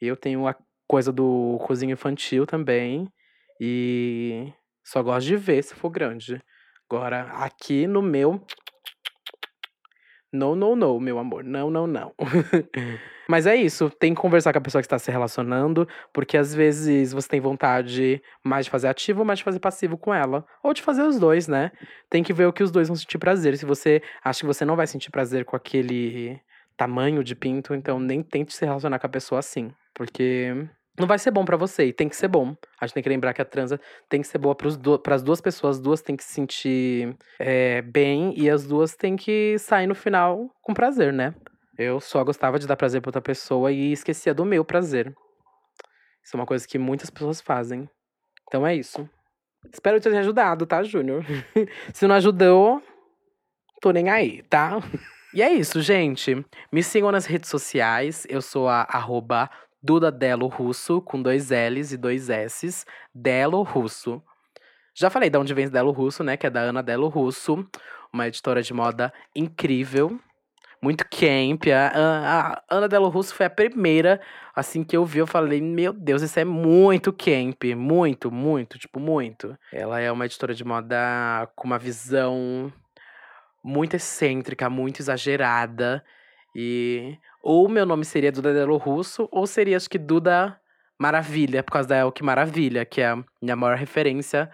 Eu 0.00 0.16
tenho 0.16 0.46
a 0.46 0.56
coisa 0.88 1.12
do 1.12 1.58
cozinho 1.66 1.92
infantil 1.92 2.46
também. 2.46 3.08
E 3.60 4.52
só 4.82 5.02
gosto 5.02 5.26
de 5.26 5.36
ver 5.36 5.62
se 5.62 5.74
for 5.74 5.90
grande. 5.90 6.40
Agora, 6.90 7.22
aqui 7.32 7.86
no 7.86 8.02
meu. 8.02 8.44
Não, 10.34 10.56
não, 10.56 10.74
não, 10.74 10.98
meu 10.98 11.18
amor. 11.18 11.44
Não, 11.44 11.70
não, 11.70 11.86
não. 11.86 12.14
Mas 13.28 13.46
é 13.46 13.54
isso. 13.54 13.90
Tem 13.90 14.14
que 14.14 14.20
conversar 14.20 14.50
com 14.52 14.58
a 14.58 14.62
pessoa 14.62 14.80
que 14.80 14.86
está 14.86 14.98
se 14.98 15.10
relacionando, 15.10 15.86
porque 16.10 16.38
às 16.38 16.54
vezes 16.54 17.12
você 17.12 17.28
tem 17.28 17.40
vontade 17.40 18.22
mais 18.42 18.64
de 18.64 18.70
fazer 18.70 18.88
ativo 18.88 19.26
mais 19.26 19.40
de 19.40 19.44
fazer 19.44 19.58
passivo 19.58 19.98
com 19.98 20.12
ela. 20.12 20.46
Ou 20.62 20.72
de 20.72 20.80
fazer 20.80 21.02
os 21.02 21.18
dois, 21.18 21.48
né? 21.48 21.70
Tem 22.08 22.22
que 22.22 22.32
ver 22.32 22.46
o 22.46 22.52
que 22.52 22.62
os 22.62 22.70
dois 22.70 22.88
vão 22.88 22.96
sentir 22.96 23.18
prazer. 23.18 23.58
Se 23.58 23.66
você 23.66 24.02
acha 24.24 24.40
que 24.40 24.46
você 24.46 24.64
não 24.64 24.74
vai 24.74 24.86
sentir 24.86 25.10
prazer 25.10 25.44
com 25.44 25.54
aquele 25.54 26.40
tamanho 26.76 27.22
de 27.22 27.34
pinto, 27.34 27.74
então 27.74 28.00
nem 28.00 28.22
tente 28.22 28.54
se 28.54 28.64
relacionar 28.64 28.98
com 28.98 29.06
a 29.06 29.10
pessoa 29.10 29.38
assim. 29.38 29.70
Porque 29.94 30.66
não 30.98 31.06
vai 31.06 31.18
ser 31.18 31.30
bom 31.30 31.44
para 31.44 31.56
você 31.56 31.86
e 31.86 31.92
tem 31.92 32.08
que 32.08 32.16
ser 32.16 32.28
bom. 32.28 32.54
A 32.80 32.86
gente 32.86 32.94
tem 32.94 33.02
que 33.02 33.08
lembrar 33.08 33.32
que 33.32 33.40
a 33.40 33.44
transa 33.44 33.80
tem 34.08 34.20
que 34.20 34.26
ser 34.26 34.38
boa 34.38 34.54
para 34.54 35.14
as 35.14 35.22
duas 35.22 35.40
pessoas, 35.40 35.76
as 35.76 35.82
duas 35.82 36.02
têm 36.02 36.16
que 36.16 36.24
se 36.24 36.32
sentir 36.32 37.16
é, 37.38 37.80
bem 37.82 38.34
e 38.36 38.50
as 38.50 38.66
duas 38.66 38.94
têm 38.94 39.16
que 39.16 39.56
sair 39.58 39.86
no 39.86 39.94
final 39.94 40.50
com 40.60 40.74
prazer, 40.74 41.12
né? 41.12 41.34
Eu 41.78 42.00
só 42.00 42.22
gostava 42.22 42.58
de 42.58 42.66
dar 42.66 42.76
prazer 42.76 43.00
pra 43.00 43.08
outra 43.08 43.22
pessoa 43.22 43.72
e 43.72 43.92
esquecia 43.92 44.34
do 44.34 44.44
meu 44.44 44.64
prazer. 44.64 45.14
Isso 46.22 46.36
é 46.36 46.38
uma 46.38 46.46
coisa 46.46 46.68
que 46.68 46.78
muitas 46.78 47.08
pessoas 47.08 47.40
fazem. 47.40 47.88
Então 48.46 48.66
é 48.66 48.74
isso. 48.74 49.08
Espero 49.72 50.00
ter 50.00 50.14
ajudado, 50.16 50.66
tá, 50.66 50.82
Júnior? 50.82 51.24
Se 51.94 52.06
não 52.06 52.16
ajudou, 52.16 52.82
tô 53.80 53.90
nem 53.90 54.10
aí, 54.10 54.42
tá? 54.42 54.78
E 55.34 55.40
é 55.40 55.50
isso, 55.50 55.80
gente. 55.80 56.44
Me 56.70 56.82
sigam 56.82 57.10
nas 57.10 57.24
redes 57.24 57.48
sociais. 57.48 58.26
Eu 58.28 58.42
sou 58.42 58.68
a 58.68 58.82
arroba 58.82 59.48
Duda 59.82 60.12
Delo 60.12 60.46
Russo, 60.46 61.00
com 61.00 61.20
dois 61.20 61.50
L's 61.50 61.92
e 61.92 61.96
dois 61.96 62.28
S's. 62.28 62.86
Delo 63.14 63.62
Russo. 63.62 64.22
Já 64.94 65.10
falei 65.10 65.30
de 65.30 65.38
onde 65.38 65.54
vem 65.54 65.68
Delo 65.68 65.90
Russo, 65.90 66.22
né? 66.22 66.36
Que 66.36 66.46
é 66.46 66.50
da 66.50 66.60
Ana 66.60 66.82
Delo 66.82 67.08
Russo, 67.08 67.66
uma 68.12 68.28
editora 68.28 68.62
de 68.62 68.72
moda 68.72 69.12
incrível. 69.34 70.20
Muito 70.82 71.04
camp. 71.08 71.64
A, 71.72 72.60
Ana 72.68 72.88
Delo 72.88 73.08
Russo 73.08 73.34
foi 73.34 73.46
a 73.46 73.50
primeira, 73.50 74.20
assim, 74.54 74.82
que 74.82 74.96
eu 74.96 75.04
vi. 75.04 75.20
Eu 75.20 75.26
falei, 75.26 75.60
meu 75.60 75.92
Deus, 75.92 76.22
isso 76.22 76.38
é 76.38 76.44
muito 76.44 77.12
camp. 77.12 77.64
Muito, 77.76 78.30
muito, 78.30 78.78
tipo, 78.78 78.98
muito. 78.98 79.56
Ela 79.72 80.00
é 80.00 80.10
uma 80.10 80.26
editora 80.26 80.52
de 80.52 80.64
moda 80.64 81.48
com 81.54 81.68
uma 81.68 81.78
visão 81.78 82.72
muito 83.62 83.94
excêntrica, 83.94 84.68
muito 84.68 85.00
exagerada. 85.00 86.04
E 86.54 87.18
ou 87.42 87.68
meu 87.68 87.84
nome 87.84 88.04
seria 88.04 88.30
Duda 88.30 88.52
Delo 88.52 88.76
Russo, 88.76 89.28
ou 89.32 89.46
seria 89.46 89.76
acho 89.76 89.90
que 89.90 89.98
Duda 89.98 90.58
Maravilha, 90.98 91.62
por 91.62 91.72
causa 91.72 91.88
da 91.88 91.96
El 91.96 92.12
Que 92.12 92.22
Maravilha, 92.22 92.84
que 92.84 93.00
é 93.00 93.08
a 93.08 93.24
minha 93.40 93.56
maior 93.56 93.76
referência 93.76 94.50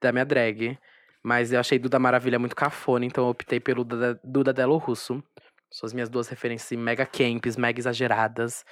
da 0.00 0.10
minha 0.10 0.24
drag. 0.24 0.78
Mas 1.22 1.52
eu 1.52 1.60
achei 1.60 1.78
Duda 1.78 1.98
Maravilha 1.98 2.38
muito 2.38 2.56
cafona, 2.56 3.04
então 3.04 3.24
eu 3.24 3.30
optei 3.30 3.60
pelo 3.60 3.84
Duda, 3.84 4.52
Delo 4.52 4.76
Russo. 4.78 5.22
São 5.70 5.86
as 5.86 5.92
minhas 5.92 6.08
duas 6.08 6.28
referências 6.28 6.78
mega 6.78 7.06
camps, 7.06 7.56
mega 7.56 7.78
exageradas. 7.78 8.64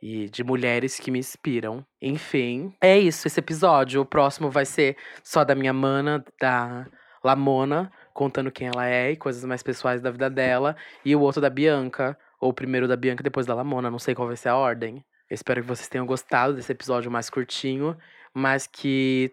E 0.00 0.28
de 0.28 0.44
mulheres 0.44 0.98
que 0.98 1.10
me 1.10 1.18
inspiram. 1.18 1.84
Enfim, 2.00 2.72
é 2.80 2.98
isso 2.98 3.26
esse 3.26 3.40
episódio. 3.40 4.00
O 4.00 4.06
próximo 4.06 4.50
vai 4.50 4.64
ser 4.64 4.96
só 5.24 5.44
da 5.44 5.54
minha 5.54 5.72
mana, 5.72 6.24
da 6.40 6.86
Lamona, 7.24 7.90
contando 8.18 8.50
quem 8.50 8.66
ela 8.66 8.84
é 8.88 9.12
e 9.12 9.16
coisas 9.16 9.44
mais 9.44 9.62
pessoais 9.62 10.00
da 10.00 10.10
vida 10.10 10.28
dela. 10.28 10.74
E 11.04 11.14
o 11.14 11.20
outro 11.20 11.40
da 11.40 11.48
Bianca, 11.48 12.18
ou 12.40 12.52
primeiro 12.52 12.88
da 12.88 12.96
Bianca 12.96 13.22
e 13.22 13.22
depois 13.22 13.46
da 13.46 13.54
Lamona, 13.54 13.92
não 13.92 13.98
sei 14.00 14.12
qual 14.12 14.26
vai 14.26 14.36
ser 14.36 14.48
a 14.48 14.56
ordem. 14.56 15.04
Espero 15.30 15.62
que 15.62 15.68
vocês 15.68 15.88
tenham 15.88 16.04
gostado 16.04 16.52
desse 16.52 16.72
episódio 16.72 17.12
mais 17.12 17.30
curtinho, 17.30 17.96
mas 18.34 18.66
que 18.66 19.30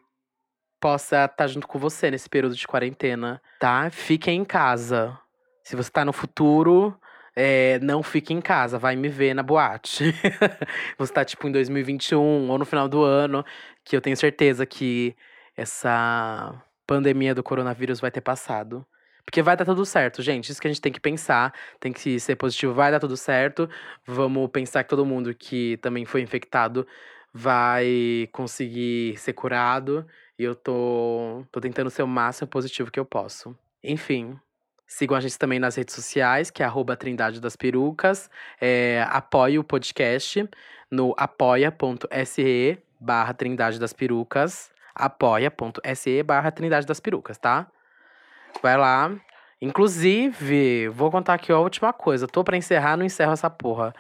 possa 0.80 1.26
estar 1.26 1.30
tá 1.30 1.48
junto 1.48 1.68
com 1.68 1.80
você 1.80 2.12
nesse 2.12 2.30
período 2.30 2.56
de 2.56 2.68
quarentena, 2.68 3.42
tá? 3.60 3.90
Fiquem 3.90 4.42
em 4.42 4.46
casa. 4.46 5.18
Se 5.64 5.76
você 5.76 5.90
tá 5.90 6.06
no 6.06 6.14
futuro, 6.14 6.96
é, 7.36 7.80
não 7.80 8.04
fique 8.04 8.36
em 8.36 8.42
casa, 8.42 8.78
vai 8.78 8.96
me 8.96 9.10
ver 9.10 9.34
na 9.34 9.42
boate. 9.42 10.14
você 10.96 11.12
tá, 11.12 11.26
tipo, 11.26 11.48
em 11.48 11.52
2021 11.52 12.52
ou 12.52 12.58
no 12.60 12.66
final 12.66 12.88
do 12.88 13.02
ano, 13.04 13.44
que 13.84 13.98
eu 13.98 14.02
tenho 14.02 14.16
certeza 14.16 14.64
que 14.64 15.16
essa 15.58 16.62
pandemia 16.86 17.36
do 17.36 17.44
coronavírus 17.44 18.00
vai 18.00 18.12
ter 18.12 18.22
passado. 18.22 18.86
Porque 19.26 19.42
vai 19.42 19.58
dar 19.58 19.66
tudo 19.66 19.86
certo, 19.86 20.22
gente. 20.22 20.52
Isso 20.52 20.62
que 20.62 20.68
a 20.68 20.72
gente 20.72 20.82
tem 20.82 20.92
que 20.92 21.00
pensar. 21.00 21.54
Tem 21.80 21.92
que 21.92 22.20
ser 22.20 22.36
positivo, 22.36 22.74
vai 22.74 22.92
dar 22.92 23.00
tudo 23.00 23.18
certo. 23.18 23.68
Vamos 24.06 24.50
pensar 24.52 24.84
que 24.84 24.90
todo 24.90 25.06
mundo 25.06 25.34
que 25.34 25.78
também 25.78 26.06
foi 26.06 26.22
infectado 26.22 26.88
vai 27.34 28.30
conseguir 28.32 29.18
ser 29.18 29.34
curado. 29.34 30.06
E 30.38 30.44
eu 30.44 30.54
tô, 30.54 31.44
tô 31.52 31.60
tentando 31.60 31.90
ser 31.90 32.04
o 32.04 32.08
máximo 32.08 32.48
positivo 32.48 32.92
que 32.92 33.00
eu 33.00 33.06
posso. 33.06 33.58
Enfim. 33.84 34.40
Sigam 34.88 35.18
a 35.18 35.20
gente 35.20 35.40
também 35.40 35.58
nas 35.60 35.76
redes 35.76 35.96
sociais, 35.96 36.52
que 36.52 36.62
é 36.62 36.66
arroba 36.66 36.96
Trindade 36.96 37.42
das 37.42 37.56
Perucas. 37.56 38.30
É, 38.62 39.04
apoie 39.10 39.58
o 39.58 39.64
podcast 39.64 40.48
no 40.92 41.16
apoia.se 41.18 42.78
barra 43.00 43.34
Trindade 43.34 43.80
das 43.80 43.94
Perucas. 43.94 44.72
apoia.se 44.96 46.24
barra 46.24 46.52
Trindade 46.52 46.88
das 46.88 47.00
Perucas, 47.00 47.38
tá? 47.38 47.68
Vai 48.62 48.78
lá. 48.78 49.12
Inclusive, 49.62 50.88
vou 50.90 51.12
contar 51.12 51.34
aqui 51.34 51.52
a 51.52 51.60
última 51.60 51.92
coisa. 51.92 52.28
Tô 52.28 52.44
para 52.44 52.58
encerrar, 52.58 52.98
não 52.98 53.06
encerro 53.06 53.34
essa 53.34 53.50
porra. 53.50 53.94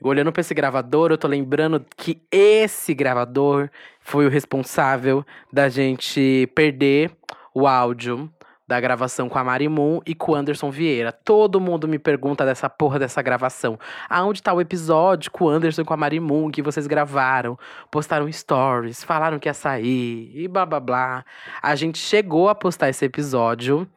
Olhando 0.00 0.32
para 0.32 0.40
esse 0.40 0.54
gravador, 0.54 1.10
eu 1.10 1.18
tô 1.18 1.28
lembrando 1.28 1.84
que 1.96 2.20
esse 2.30 2.92
gravador 2.92 3.70
foi 4.00 4.26
o 4.26 4.28
responsável 4.28 5.24
da 5.52 5.68
gente 5.68 6.50
perder 6.54 7.12
o 7.54 7.66
áudio 7.66 8.28
da 8.66 8.80
gravação 8.80 9.28
com 9.28 9.38
a 9.38 9.44
Marimun 9.44 10.00
e 10.06 10.14
com 10.14 10.32
o 10.32 10.34
Anderson 10.34 10.70
Vieira. 10.70 11.12
Todo 11.12 11.60
mundo 11.60 11.88
me 11.88 11.98
pergunta 11.98 12.44
dessa 12.44 12.70
porra 12.70 12.98
dessa 12.98 13.20
gravação. 13.20 13.78
Aonde 14.08 14.42
tá 14.42 14.52
o 14.52 14.60
episódio 14.60 15.30
com 15.30 15.46
o 15.46 15.48
Anderson 15.48 15.82
e 15.82 15.84
com 15.84 15.94
a 15.94 15.96
Marimun 15.96 16.50
que 16.50 16.62
vocês 16.62 16.86
gravaram? 16.86 17.58
Postaram 17.90 18.30
stories, 18.30 19.04
falaram 19.04 19.38
que 19.38 19.48
ia 19.48 19.54
sair 19.54 20.30
e 20.34 20.48
blá 20.48 20.64
blá 20.64 20.80
blá. 20.80 21.24
A 21.60 21.74
gente 21.74 21.98
chegou 21.98 22.48
a 22.48 22.54
postar 22.54 22.88
esse 22.88 23.04
episódio 23.04 23.88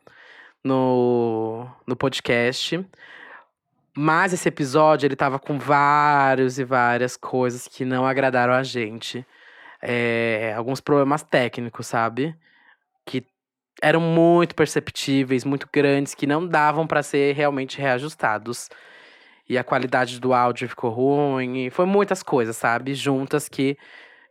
no, 0.64 1.68
no 1.86 1.96
podcast. 1.96 2.84
Mas 3.98 4.34
esse 4.34 4.50
episódio, 4.50 5.08
ele 5.08 5.16
tava 5.16 5.40
com 5.40 5.58
vários 5.58 6.60
e 6.60 6.66
várias 6.66 7.16
coisas 7.16 7.66
que 7.66 7.86
não 7.86 8.06
agradaram 8.06 8.54
a 8.54 8.62
gente. 8.62 9.26
É, 9.82 10.54
alguns 10.58 10.82
problemas 10.82 11.24
técnicos, 11.24 11.88
sabe? 11.88 12.36
Que 13.06 13.26
eram 13.82 14.00
muito 14.00 14.56
perceptíveis, 14.56 15.44
muito 15.44 15.68
grandes, 15.72 16.14
que 16.14 16.26
não 16.26 16.46
davam 16.48 16.88
para 16.88 17.04
ser 17.04 17.36
realmente 17.36 17.80
reajustados. 17.80 18.70
E 19.48 19.58
a 19.58 19.64
qualidade 19.64 20.20
do 20.20 20.34
áudio 20.34 20.68
ficou 20.68 20.90
ruim. 20.90 21.70
Foi 21.70 21.86
muitas 21.86 22.24
coisas, 22.24 22.58
sabe? 22.58 22.94
Juntas 22.96 23.48
que 23.48 23.78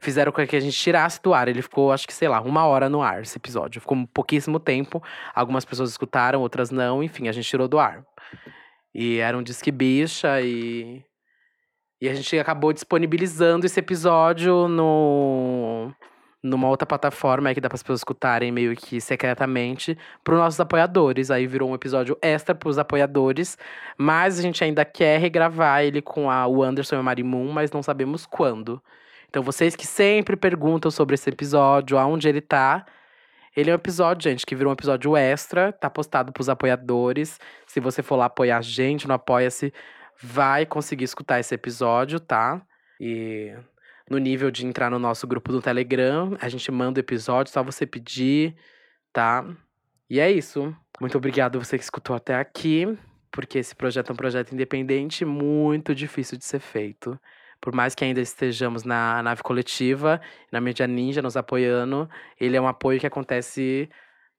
fizeram 0.00 0.32
com 0.32 0.46
que 0.46 0.56
a 0.56 0.60
gente 0.60 0.76
tirasse 0.76 1.22
do 1.22 1.32
ar. 1.32 1.46
Ele 1.46 1.62
ficou, 1.62 1.92
acho 1.92 2.06
que, 2.06 2.12
sei 2.12 2.28
lá, 2.28 2.40
uma 2.40 2.66
hora 2.66 2.88
no 2.88 3.00
ar 3.00 3.22
esse 3.22 3.38
episódio. 3.38 3.80
Ficou 3.80 4.06
pouquíssimo 4.12 4.58
tempo. 4.58 5.02
Algumas 5.34 5.64
pessoas 5.64 5.90
escutaram, 5.90 6.40
outras 6.40 6.70
não. 6.70 7.02
Enfim, 7.02 7.28
a 7.28 7.32
gente 7.32 7.48
tirou 7.48 7.68
do 7.68 7.78
ar. 7.78 8.04
E 8.92 9.18
era 9.18 9.36
um 9.36 9.42
disque 9.42 9.70
bicha 9.70 10.40
e. 10.40 11.02
E 12.00 12.08
a 12.08 12.14
gente 12.14 12.38
acabou 12.38 12.72
disponibilizando 12.72 13.64
esse 13.64 13.78
episódio 13.80 14.68
no 14.68 15.94
numa 16.44 16.68
outra 16.68 16.84
plataforma 16.84 17.48
aí 17.48 17.54
que 17.54 17.60
dá 17.60 17.70
para 17.70 17.76
as 17.76 17.82
pessoas 17.82 18.00
escutarem 18.00 18.52
meio 18.52 18.76
que 18.76 19.00
secretamente 19.00 19.96
para 20.22 20.34
os 20.34 20.40
nossos 20.40 20.60
apoiadores. 20.60 21.30
Aí 21.30 21.46
virou 21.46 21.70
um 21.70 21.74
episódio 21.74 22.18
extra 22.20 22.54
para 22.54 22.68
os 22.68 22.78
apoiadores, 22.78 23.56
mas 23.96 24.38
a 24.38 24.42
gente 24.42 24.62
ainda 24.62 24.84
quer 24.84 25.18
regravar 25.18 25.82
ele 25.82 26.02
com 26.02 26.30
a, 26.30 26.46
o 26.46 26.62
Anderson 26.62 26.96
e 26.96 26.98
a 26.98 27.02
Marimun, 27.02 27.50
mas 27.50 27.72
não 27.72 27.82
sabemos 27.82 28.26
quando. 28.26 28.80
Então 29.30 29.42
vocês 29.42 29.74
que 29.74 29.86
sempre 29.86 30.36
perguntam 30.36 30.90
sobre 30.90 31.14
esse 31.14 31.30
episódio, 31.30 31.96
aonde 31.96 32.28
ele 32.28 32.42
tá, 32.42 32.84
ele 33.56 33.70
é 33.70 33.72
um 33.72 33.76
episódio, 33.76 34.30
gente, 34.30 34.44
que 34.44 34.54
virou 34.54 34.70
um 34.70 34.74
episódio 34.74 35.16
extra, 35.16 35.72
tá 35.72 35.88
postado 35.88 36.30
pros 36.30 36.50
apoiadores. 36.50 37.40
Se 37.66 37.80
você 37.80 38.02
for 38.02 38.16
lá 38.16 38.26
apoiar 38.26 38.58
a 38.58 38.62
gente 38.62 39.08
no 39.08 39.14
Apoia-se, 39.14 39.72
vai 40.22 40.66
conseguir 40.66 41.04
escutar 41.04 41.40
esse 41.40 41.54
episódio, 41.54 42.20
tá? 42.20 42.60
E 43.00 43.54
no 44.10 44.18
nível 44.18 44.50
de 44.50 44.66
entrar 44.66 44.90
no 44.90 44.98
nosso 44.98 45.26
grupo 45.26 45.52
do 45.52 45.62
Telegram. 45.62 46.36
A 46.40 46.48
gente 46.48 46.70
manda 46.70 46.98
o 46.98 47.02
episódio, 47.02 47.52
só 47.52 47.62
você 47.62 47.86
pedir, 47.86 48.54
tá? 49.12 49.44
E 50.08 50.20
é 50.20 50.30
isso. 50.30 50.74
Muito 51.00 51.16
obrigado 51.18 51.58
você 51.58 51.76
que 51.76 51.84
escutou 51.84 52.14
até 52.14 52.36
aqui, 52.36 52.86
porque 53.30 53.58
esse 53.58 53.74
projeto 53.74 54.10
é 54.10 54.12
um 54.12 54.16
projeto 54.16 54.52
independente 54.52 55.24
muito 55.24 55.94
difícil 55.94 56.38
de 56.38 56.44
ser 56.44 56.60
feito. 56.60 57.18
Por 57.60 57.74
mais 57.74 57.94
que 57.94 58.04
ainda 58.04 58.20
estejamos 58.20 58.84
na 58.84 59.22
nave 59.22 59.42
coletiva, 59.42 60.20
na 60.52 60.60
mídia 60.60 60.86
ninja 60.86 61.22
nos 61.22 61.36
apoiando, 61.36 62.08
ele 62.38 62.56
é 62.56 62.60
um 62.60 62.68
apoio 62.68 63.00
que 63.00 63.06
acontece 63.06 63.88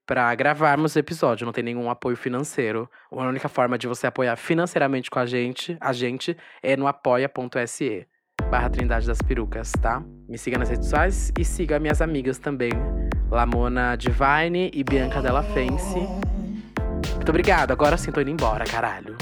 para 0.06 0.32
gravarmos 0.36 0.94
o 0.94 0.98
episódio, 1.00 1.44
não 1.44 1.52
tem 1.52 1.64
nenhum 1.64 1.90
apoio 1.90 2.16
financeiro. 2.16 2.88
A 3.10 3.26
única 3.26 3.48
forma 3.48 3.76
de 3.76 3.88
você 3.88 4.06
apoiar 4.06 4.36
financeiramente 4.36 5.10
com 5.10 5.18
a 5.18 5.26
gente, 5.26 5.76
a 5.80 5.92
gente 5.92 6.36
é 6.62 6.76
no 6.76 6.86
apoia.se. 6.86 8.06
barra 8.50 8.70
Trindade 8.70 9.06
das 9.06 9.20
Perucas, 9.20 9.72
tá? 9.80 10.02
Me 10.28 10.38
siga 10.38 10.58
nas 10.58 10.68
redes 10.68 10.86
sociais 10.86 11.32
e 11.38 11.44
siga 11.44 11.78
minhas 11.78 12.00
amigas 12.00 12.38
também. 12.38 12.72
Lamona 13.30 13.96
Divine 13.96 14.70
e 14.72 14.84
Bianca 14.84 15.20
Della 15.20 15.42
Fence. 15.42 15.98
Muito 17.14 17.28
obrigado. 17.28 17.72
Agora 17.72 17.96
sim 17.96 18.12
tô 18.12 18.20
indo 18.20 18.30
embora, 18.30 18.64
caralho. 18.64 19.16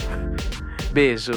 Beijo. 0.92 1.32